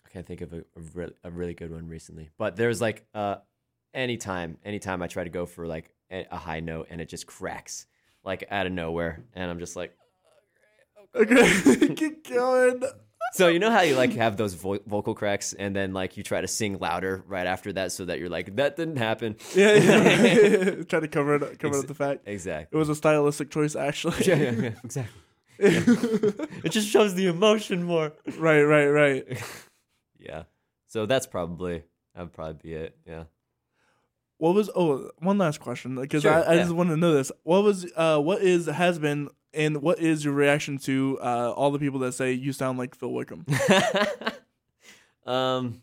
I 0.06 0.10
can't 0.10 0.26
think 0.26 0.42
of 0.42 0.52
a, 0.52 0.58
a, 0.58 0.80
really, 0.94 1.14
a 1.24 1.30
really 1.30 1.54
good 1.54 1.72
one 1.72 1.88
recently, 1.88 2.30
but 2.38 2.54
there's 2.54 2.80
like 2.80 3.06
uh, 3.14 3.36
anytime, 3.92 4.58
anytime 4.64 5.02
I 5.02 5.08
try 5.08 5.24
to 5.24 5.30
go 5.30 5.46
for 5.46 5.66
like 5.66 5.90
a 6.10 6.36
high 6.36 6.60
note 6.60 6.88
and 6.90 7.00
it 7.00 7.08
just 7.08 7.26
cracks 7.26 7.86
like 8.24 8.44
out 8.50 8.66
of 8.66 8.72
nowhere, 8.72 9.24
and 9.34 9.50
I'm 9.50 9.58
just 9.58 9.74
like, 9.74 9.96
Okay, 11.16 11.94
keep 11.94 12.28
going. 12.28 12.82
So 13.34 13.48
you 13.48 13.58
know 13.58 13.70
how 13.70 13.80
you 13.82 13.96
like 13.96 14.12
have 14.12 14.36
those 14.36 14.54
vo- 14.54 14.78
vocal 14.86 15.14
cracks, 15.14 15.52
and 15.54 15.74
then 15.74 15.92
like 15.92 16.16
you 16.16 16.22
try 16.22 16.40
to 16.40 16.46
sing 16.48 16.78
louder 16.78 17.24
right 17.26 17.46
after 17.46 17.72
that, 17.72 17.90
so 17.90 18.04
that 18.04 18.20
you're 18.20 18.28
like, 18.28 18.54
that 18.56 18.76
didn't 18.76 18.96
happen. 18.96 19.34
Yeah, 19.54 19.74
yeah. 19.74 20.82
Try 20.88 21.00
to 21.00 21.08
cover 21.08 21.34
it, 21.34 21.58
cover 21.58 21.78
up 21.78 21.86
the 21.88 21.94
fact. 21.94 22.22
Exactly. 22.26 22.76
It 22.76 22.78
was 22.78 22.88
a 22.88 22.94
stylistic 22.94 23.50
choice, 23.50 23.74
actually. 23.74 24.24
yeah, 24.24 24.36
yeah, 24.36 24.50
yeah, 24.52 24.70
exactly. 24.84 25.20
it 25.58 26.70
just 26.70 26.88
shows 26.88 27.14
the 27.14 27.26
emotion 27.26 27.82
more. 27.84 28.12
right, 28.38 28.62
right, 28.62 28.86
right. 28.88 29.42
Yeah. 30.18 30.44
So 30.86 31.04
that's 31.06 31.26
probably 31.26 31.82
that 32.14 32.22
would 32.22 32.32
probably 32.32 32.58
be 32.62 32.72
it. 32.74 32.96
Yeah. 33.06 33.24
What 34.38 34.54
was? 34.54 34.70
Oh, 34.74 35.10
one 35.18 35.38
last 35.38 35.60
question, 35.60 35.96
because 36.00 36.22
Sure, 36.22 36.32
I, 36.32 36.40
I 36.40 36.52
yeah. 36.54 36.62
just 36.62 36.72
want 36.72 36.90
to 36.90 36.96
know 36.96 37.12
this. 37.12 37.30
What 37.42 37.62
was? 37.62 37.86
Uh, 37.96 38.18
what 38.20 38.42
is 38.42 38.66
has 38.66 38.98
been, 38.98 39.28
and 39.54 39.80
what 39.82 39.98
is 40.00 40.24
your 40.24 40.34
reaction 40.34 40.78
to 40.78 41.18
uh, 41.22 41.52
all 41.56 41.70
the 41.70 41.78
people 41.78 42.00
that 42.00 42.12
say 42.12 42.32
you 42.32 42.52
sound 42.52 42.78
like 42.78 42.94
Phil 42.94 43.12
Wickham? 43.12 43.44
um, 45.26 45.80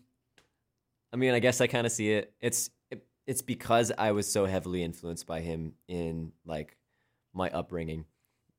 I 1.13 1.17
mean, 1.17 1.34
I 1.34 1.39
guess 1.39 1.61
I 1.61 1.67
kind 1.67 1.86
of 1.86 1.91
see 1.91 2.11
it. 2.11 2.34
It's 2.39 2.69
it, 2.89 3.03
it's 3.28 3.41
because 3.41 3.91
I 3.97 4.11
was 4.11 4.32
so 4.32 4.45
heavily 4.45 4.84
influenced 4.84 5.26
by 5.28 5.41
him 5.41 5.74
in 5.88 6.32
like 6.45 6.78
my 7.34 7.49
upbringing 7.49 8.05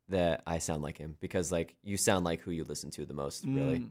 that 0.08 0.42
I 0.46 0.58
sound 0.58 0.82
like 0.82 0.98
him 0.98 1.16
because 1.20 1.50
like 1.52 1.74
you 1.82 1.96
sound 1.96 2.24
like 2.24 2.40
who 2.40 2.50
you 2.50 2.64
listen 2.64 2.90
to 2.92 3.06
the 3.06 3.14
most, 3.14 3.44
really, 3.46 3.80
Mm. 3.80 3.88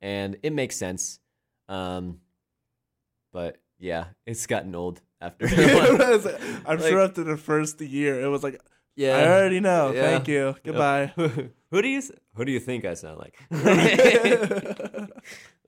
and 0.00 0.36
it 0.42 0.52
makes 0.52 0.76
sense. 0.76 1.20
Um, 1.68 2.20
but 3.32 3.58
yeah, 3.78 4.06
it's 4.26 4.46
gotten 4.46 4.74
old 4.74 5.00
after. 5.20 5.46
I'm 5.50 6.64
Like- 6.66 6.80
sure 6.80 7.00
after 7.00 7.24
the 7.24 7.36
first 7.36 7.80
year, 7.80 8.20
it 8.20 8.26
was 8.28 8.42
like, 8.42 8.60
yeah, 8.96 9.16
I 9.16 9.26
already 9.28 9.60
know. 9.60 9.92
Yeah. 9.92 10.02
Thank 10.02 10.28
you. 10.28 10.54
Goodbye. 10.64 11.12
who 11.70 11.82
do 11.82 11.88
you 11.88 12.02
who 12.34 12.44
do 12.44 12.52
you 12.52 12.60
think 12.60 12.84
I 12.84 12.94
sound 12.94 13.18
like? 13.18 13.38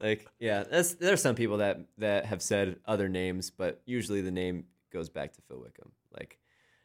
like 0.00 0.26
yeah, 0.38 0.64
that's 0.64 0.94
there's 0.94 1.22
some 1.22 1.34
people 1.34 1.58
that 1.58 1.80
that 1.98 2.26
have 2.26 2.42
said 2.42 2.76
other 2.86 3.08
names, 3.08 3.50
but 3.50 3.80
usually 3.86 4.20
the 4.20 4.30
name 4.30 4.64
goes 4.92 5.08
back 5.08 5.32
to 5.34 5.42
Phil 5.48 5.60
Wickham. 5.60 5.92
Like, 6.12 6.38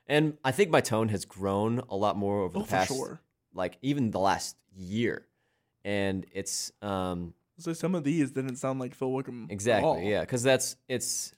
and 0.07 0.37
I 0.43 0.51
think 0.51 0.69
my 0.71 0.81
tone 0.81 1.09
has 1.09 1.25
grown 1.25 1.81
a 1.89 1.95
lot 1.95 2.17
more 2.17 2.41
over 2.41 2.57
oh, 2.57 2.61
the 2.61 2.67
past, 2.67 2.89
sure. 2.89 3.21
like 3.53 3.77
even 3.81 4.11
the 4.11 4.19
last 4.19 4.55
year, 4.75 5.25
and 5.83 6.25
it's 6.31 6.71
um 6.81 7.33
So 7.57 7.73
some 7.73 7.95
of 7.95 8.03
these 8.03 8.31
didn't 8.31 8.55
sound 8.57 8.79
like 8.79 8.95
Phil 8.95 9.11
Wickham. 9.11 9.43
at 9.43 9.49
all. 9.49 9.53
exactly 9.53 10.09
yeah, 10.09 10.21
because 10.21 10.43
that's 10.43 10.75
it's 10.87 11.33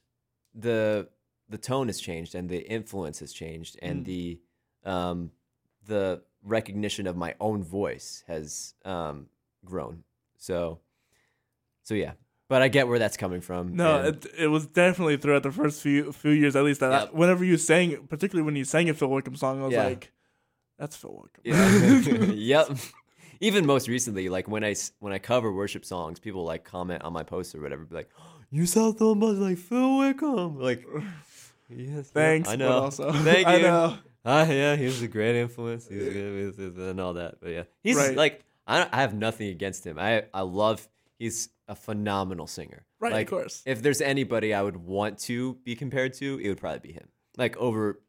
the 0.54 1.08
the 1.50 1.58
tone 1.58 1.88
has 1.88 2.00
changed 2.00 2.34
and 2.36 2.50
the 2.50 2.60
influence 2.60 3.20
has 3.20 3.34
changed 3.34 3.78
and 3.82 4.02
Mm. 4.02 4.06
the 4.06 4.40
um 4.86 5.32
the 5.88 6.22
recognition 6.44 7.08
of 7.08 7.16
my 7.16 7.36
own 7.40 7.64
voice 7.64 8.24
has 8.28 8.74
um 8.86 9.28
grown 9.66 10.04
so 10.38 10.80
so 11.84 11.94
yeah 11.94 12.14
but 12.48 12.62
i 12.62 12.68
get 12.68 12.88
where 12.88 13.00
that's 13.00 13.18
coming 13.18 13.42
from 13.42 13.76
No, 13.76 14.02
it, 14.04 14.26
it 14.38 14.48
was 14.48 14.66
definitely 14.68 15.18
throughout 15.18 15.44
the 15.44 15.52
first 15.52 15.82
few 15.82 16.12
few 16.12 16.32
years, 16.32 16.56
at 16.56 16.64
least. 16.64 16.80
That 16.82 16.92
I- 16.92 17.06
whenever 17.12 17.46
you 17.46 17.58
sang, 17.58 18.08
particularly 18.08 18.46
when 18.46 18.56
you 18.56 18.66
sang 18.66 18.90
a 18.90 18.94
Phil 18.94 19.08
Wickham 19.10 19.36
song, 19.36 19.62
I 19.62 19.66
was 19.66 19.74
Yeah. 19.74 19.86
like, 19.86 20.12
"That's 20.78 20.96
Phil 20.96 21.16
Wickham." 21.22 21.42
yeah 21.46 22.32
yep 22.52 22.68
even 23.40 23.66
most 23.66 23.88
recently 23.88 24.30
like 24.30 24.48
when 24.48 24.64
I 24.64 24.76
when 25.00 25.14
i 25.14 25.20
cover 25.20 25.52
worship 25.52 25.84
songs 25.86 26.20
people 26.20 26.44
like 26.44 26.64
comment 26.64 27.04
on 27.04 27.14
my 27.14 27.24
post 27.24 27.56
or 27.56 27.62
whatever 27.62 27.86
be 27.86 27.96
like 27.96 28.10
you 28.52 28.66
sound 28.68 28.98
so 29.00 29.16
much 29.16 29.38
like 29.38 29.58
phil 29.58 29.98
wickham 30.00 30.60
like 30.60 30.86
yes 31.70 32.10
Thanks, 32.10 32.50
i 32.50 32.56
know 32.56 32.72
also, 32.84 33.12
thank 33.14 33.48
you 33.48 33.54
I 33.56 33.60
know. 33.62 33.98
Ah, 34.24 34.46
yeah, 34.48 34.76
he 34.76 34.86
was 34.86 35.02
a 35.02 35.08
great 35.08 35.36
influence. 35.36 35.88
He 35.88 35.96
was 35.98 36.10
good 36.10 36.58
with 36.58 36.80
and 36.80 37.00
all 37.00 37.14
that. 37.14 37.36
But 37.42 37.50
yeah, 37.50 37.64
he's 37.84 37.96
Right. 37.98 38.16
like, 38.16 38.46
I, 38.68 38.88
I 38.92 38.98
have 39.02 39.14
nothing 39.14 39.48
against 39.50 39.86
him. 39.86 39.98
I, 40.00 40.26
I 40.34 40.42
love. 40.42 40.88
He's 41.18 41.50
a 41.68 41.76
phenomenal 41.76 42.48
singer. 42.48 42.86
Right, 43.00 43.14
of 43.24 43.28
course. 43.30 43.64
If 43.66 43.82
there's 43.82 44.02
anybody 44.02 44.54
I 44.54 44.62
would 44.62 44.78
want 44.78 45.18
to 45.20 45.56
be 45.64 45.76
compared 45.76 46.14
to, 46.16 46.40
it 46.44 46.48
would 46.50 46.58
probably 46.60 46.80
be 46.80 46.94
him. 46.94 47.08
Like 47.38 47.58
over, 47.58 48.00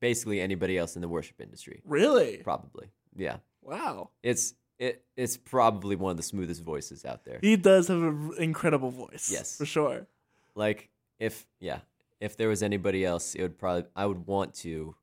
basically 0.00 0.40
anybody 0.40 0.78
else 0.78 0.94
in 0.96 1.02
the 1.02 1.08
worship 1.08 1.40
industry. 1.40 1.82
Really? 1.84 2.38
Probably. 2.38 2.90
Yeah, 3.16 3.36
Wow. 3.62 4.10
it's 4.22 4.54
it. 4.78 5.04
It's 5.16 5.36
probably 5.36 5.96
one 5.96 6.12
of 6.12 6.16
the 6.16 6.22
smoothest 6.22 6.62
voices 6.62 7.04
out 7.04 7.24
there. 7.24 7.38
He 7.42 7.56
does 7.56 7.88
have 7.88 8.02
an 8.02 8.32
incredible 8.38 8.90
voice. 8.90 9.28
Yes. 9.30 9.56
for 9.58 9.66
sure. 9.66 10.06
like 10.54 10.88
if 11.18 11.46
yeah, 11.60 11.80
if 12.20 12.36
there 12.36 12.48
was 12.48 12.62
anybody 12.62 13.04
else, 13.04 13.34
it 13.34 13.42
would 13.42 13.58
probably 13.58 13.84
I 13.96 14.06
would 14.06 14.26
want 14.26 14.54
to 14.56 14.94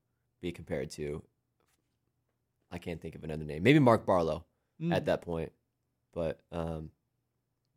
be 0.42 0.52
compared 0.52 0.90
to. 0.92 1.24
I 2.72 2.78
can't 2.78 3.02
think 3.02 3.16
of 3.16 3.24
another 3.24 3.46
name. 3.46 3.64
Maybe 3.64 3.80
Mark 3.80 4.06
Barlow. 4.06 4.46
Mm. 4.82 4.94
at 4.94 5.06
that 5.06 5.24
point. 5.24 5.52
But 6.14 6.40
um, 6.52 6.92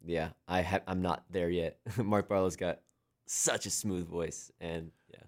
yeah, 0.04 0.30
I 0.46 0.61
ha- 0.62 0.80
I'm 0.86 1.00
not 1.00 1.24
there 1.30 1.48
yet. 1.48 1.78
Mark 1.96 2.28
Barlow's 2.28 2.56
got 2.56 2.80
such 3.26 3.64
a 3.64 3.70
smooth 3.70 4.06
voice, 4.06 4.50
and 4.61 4.90
yeah, 5.11 5.22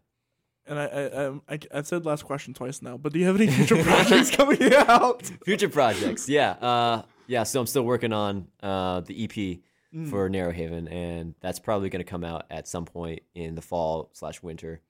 And 0.66 0.78
I, 0.78 0.84
I, 0.84 1.04
um, 1.26 1.42
I, 1.48 1.58
I've 1.72 1.86
said 1.86 2.04
last 2.04 2.24
question 2.24 2.52
twice 2.52 2.82
now, 2.82 2.96
but 2.98 3.12
do 3.14 3.18
you 3.20 3.26
have 3.26 3.36
any 3.36 3.46
future 3.50 3.82
projects 3.84 4.30
coming 4.30 4.58
out? 4.74 5.22
future 5.46 5.68
projects. 5.70 6.28
Yeah, 6.28 6.50
uh, 6.52 7.02
yeah. 7.26 7.44
So 7.44 7.60
I'm 7.60 7.66
still 7.66 7.84
working 7.84 8.12
on 8.12 8.48
uh, 8.62 9.00
the 9.00 9.24
EP 9.24 9.60
Mm. 9.94 10.08
for 10.08 10.26
Narrow 10.30 10.52
Haven, 10.52 10.88
and 10.88 11.34
that's 11.42 11.58
probably 11.58 11.90
going 11.90 12.02
to 12.02 12.10
come 12.10 12.24
out 12.24 12.46
at 12.50 12.66
some 12.66 12.86
point 12.86 13.20
in 13.34 13.54
the 13.54 13.60
fall 13.60 14.08
slash 14.14 14.42
winter 14.42 14.80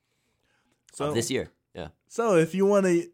So 0.93 1.07
of 1.07 1.14
this 1.16 1.28
year. 1.28 1.51
Yeah, 1.75 1.89
So 2.09 2.37
if 2.37 2.55
you 2.55 2.66
want 2.66 2.87
to 2.87 3.09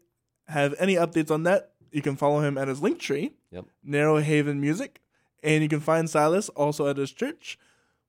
have 0.47 0.75
any 0.79 0.95
updates 0.95 1.31
on 1.31 1.43
that, 1.43 1.71
you 1.91 2.01
can 2.01 2.15
follow 2.15 2.41
him 2.41 2.57
at 2.57 2.67
his 2.67 2.81
link 2.81 2.99
tree, 2.99 3.33
Yep. 3.51 3.65
Narrow 3.83 4.17
Haven 4.19 4.59
Music, 4.59 5.01
and 5.41 5.63
you 5.63 5.69
can 5.69 5.79
find 5.79 6.09
Silas 6.09 6.49
also 6.49 6.87
at 6.87 6.97
his 6.97 7.11
church. 7.11 7.57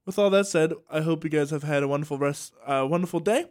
With 0.04 0.18
all 0.18 0.30
that 0.30 0.46
said, 0.46 0.72
I 0.90 1.02
hope 1.02 1.22
you 1.24 1.30
guys 1.30 1.50
have 1.50 1.62
had 1.62 1.82
a 1.82 1.88
wonderful 1.88 2.18
rest, 2.18 2.52
uh, 2.66 2.86
wonderful 2.88 3.20
day. 3.20 3.46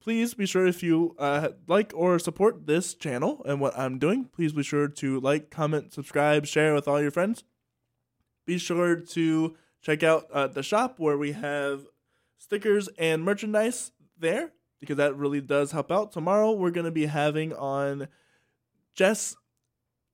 Please 0.00 0.34
be 0.34 0.46
sure 0.46 0.66
if 0.66 0.82
you 0.82 1.16
uh, 1.18 1.48
like 1.66 1.92
or 1.94 2.18
support 2.20 2.66
this 2.66 2.94
channel 2.94 3.42
and 3.44 3.60
what 3.60 3.76
I'm 3.76 3.98
doing, 3.98 4.26
please 4.26 4.52
be 4.52 4.62
sure 4.62 4.86
to 4.86 5.18
like, 5.20 5.50
comment, 5.50 5.92
subscribe, 5.92 6.46
share 6.46 6.74
with 6.74 6.86
all 6.86 7.02
your 7.02 7.10
friends. 7.10 7.42
Be 8.46 8.56
sure 8.58 8.94
to 8.96 9.56
check 9.82 10.04
out 10.04 10.26
uh, 10.32 10.46
the 10.46 10.62
shop 10.62 11.00
where 11.00 11.18
we 11.18 11.32
have 11.32 11.86
stickers 12.38 12.88
and 12.98 13.24
merchandise 13.24 13.90
there 14.16 14.52
because 14.80 14.96
that 14.96 15.16
really 15.16 15.40
does 15.40 15.72
help 15.72 15.90
out. 15.90 16.12
Tomorrow 16.12 16.52
we're 16.52 16.70
going 16.70 16.84
to 16.84 16.90
be 16.90 17.06
having 17.06 17.52
on 17.54 18.08
Jess 18.94 19.36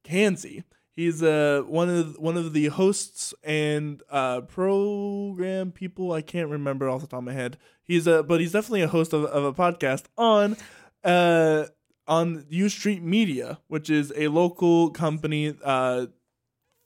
Kanzi. 0.04 0.64
He's 0.94 1.22
uh, 1.22 1.62
one 1.66 1.88
of 1.88 2.18
one 2.18 2.36
of 2.36 2.52
the 2.52 2.66
hosts 2.66 3.32
and 3.42 4.02
uh, 4.10 4.42
program 4.42 5.72
people. 5.72 6.12
I 6.12 6.20
can't 6.20 6.50
remember 6.50 6.88
off 6.88 7.00
the 7.00 7.06
top 7.06 7.18
of 7.18 7.24
my 7.24 7.32
head. 7.32 7.56
He's 7.82 8.06
a 8.06 8.22
but 8.22 8.40
he's 8.40 8.52
definitely 8.52 8.82
a 8.82 8.88
host 8.88 9.14
of, 9.14 9.24
of 9.24 9.44
a 9.44 9.52
podcast 9.54 10.04
on 10.18 10.56
uh, 11.02 11.66
on 12.06 12.44
U 12.50 12.68
Street 12.68 13.02
Media, 13.02 13.58
which 13.68 13.88
is 13.88 14.12
a 14.16 14.28
local 14.28 14.90
company 14.90 15.54
uh, 15.64 16.06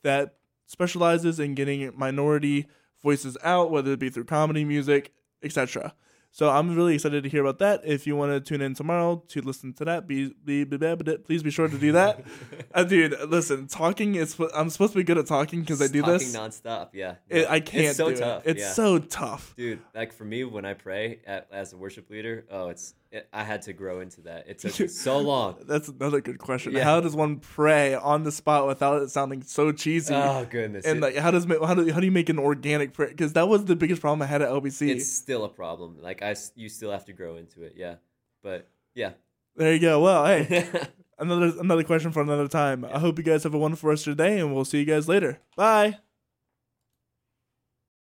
that 0.03 0.35
specializes 0.67 1.37
in 1.39 1.53
getting 1.53 1.91
minority 1.95 2.67
voices 3.03 3.37
out, 3.43 3.71
whether 3.71 3.91
it 3.91 3.99
be 3.99 4.09
through 4.09 4.25
comedy, 4.25 4.63
music, 4.63 5.11
etc. 5.43 5.93
So 6.37 6.51
I'm 6.51 6.75
really 6.75 6.93
excited 6.93 7.23
to 7.23 7.29
hear 7.29 7.41
about 7.41 7.57
that. 7.57 7.81
If 7.83 8.05
you 8.05 8.15
want 8.15 8.31
to 8.31 8.39
tune 8.39 8.61
in 8.61 8.75
tomorrow 8.75 9.23
to 9.29 9.41
listen 9.41 9.73
to 9.73 9.85
that, 9.85 10.07
be, 10.07 10.35
be, 10.45 10.65
be, 10.65 10.77
be- 10.77 10.93
be- 10.95 11.17
please 11.17 11.41
be 11.41 11.49
sure 11.49 11.67
to 11.67 11.77
do 11.79 11.93
that. 11.93 12.23
uh, 12.75 12.83
dude, 12.83 13.19
listen, 13.27 13.65
talking 13.65 14.13
is 14.13 14.39
I'm 14.53 14.69
supposed 14.69 14.93
to 14.93 14.99
be 14.99 15.03
good 15.03 15.17
at 15.17 15.25
talking 15.25 15.61
because 15.61 15.81
I 15.81 15.87
do 15.87 16.03
this. 16.03 16.31
Talking 16.31 16.45
this. 16.49 16.61
nonstop. 16.61 16.89
Yeah, 16.93 17.15
It, 17.27 17.49
I 17.49 17.59
can't 17.59 17.85
It's 17.87 17.97
so 17.97 18.11
do 18.11 18.17
tough. 18.17 18.45
it. 18.45 18.51
It's 18.51 18.59
yeah. 18.61 18.71
so 18.73 18.99
tough. 18.99 19.55
Dude, 19.57 19.79
like 19.95 20.13
for 20.13 20.25
me, 20.25 20.43
when 20.43 20.63
I 20.63 20.75
pray 20.75 21.21
at, 21.25 21.47
as 21.51 21.73
a 21.73 21.77
worship 21.77 22.07
leader, 22.11 22.45
oh, 22.51 22.69
it's 22.69 22.93
it, 23.11 23.27
I 23.31 23.43
had 23.43 23.61
to 23.63 23.73
grow 23.73 23.99
into 24.01 24.21
that. 24.21 24.45
It 24.47 24.59
took 24.59 24.89
so 24.89 25.19
long. 25.19 25.55
That's 25.67 25.87
another 25.87 26.21
good 26.21 26.37
question. 26.39 26.73
Yeah. 26.73 26.83
How 26.83 26.99
does 26.99 27.15
one 27.15 27.37
pray 27.37 27.93
on 27.95 28.23
the 28.23 28.31
spot 28.31 28.67
without 28.67 29.01
it 29.01 29.09
sounding 29.09 29.43
so 29.43 29.71
cheesy? 29.71 30.13
Oh 30.13 30.45
goodness, 30.49 30.85
and 30.85 30.97
It- 30.97 31.01
like, 31.01 31.15
how 31.15 31.31
does 31.31 31.45
how 31.45 31.73
do 31.73 31.91
how 31.91 31.99
do 31.99 32.05
you 32.05 32.11
make 32.11 32.29
an 32.29 32.39
organic 32.39 32.93
prayer? 32.93 33.09
Because 33.09 33.33
that 33.33 33.47
was 33.47 33.65
the 33.65 33.75
biggest 33.75 34.01
problem 34.01 34.21
I 34.21 34.25
had 34.25 34.41
at 34.41 34.49
LBC. 34.49 34.89
it's 34.89 35.11
still 35.11 35.43
a 35.45 35.49
problem. 35.49 35.97
Like 36.01 36.21
I, 36.21 36.35
you 36.55 36.69
still 36.69 36.91
have 36.91 37.05
to 37.05 37.13
grow 37.13 37.37
into 37.37 37.63
it. 37.63 37.73
Yeah, 37.77 37.95
but 38.43 38.67
yeah. 38.93 39.11
There 39.55 39.73
you 39.73 39.79
go. 39.79 40.01
Well, 40.01 40.25
hey, 40.25 40.67
another 41.19 41.53
another 41.59 41.83
question 41.83 42.11
for 42.11 42.21
another 42.21 42.47
time. 42.47 42.85
I 42.85 42.99
hope 42.99 43.17
you 43.17 43.23
guys 43.23 43.43
have 43.43 43.53
a 43.53 43.57
wonderful 43.57 43.89
rest 43.89 44.03
of 44.03 44.07
your 44.07 44.15
day, 44.27 44.39
and 44.39 44.53
we'll 44.53 44.65
see 44.65 44.79
you 44.79 44.85
guys 44.85 45.07
later. 45.07 45.39
Bye. 45.55 45.97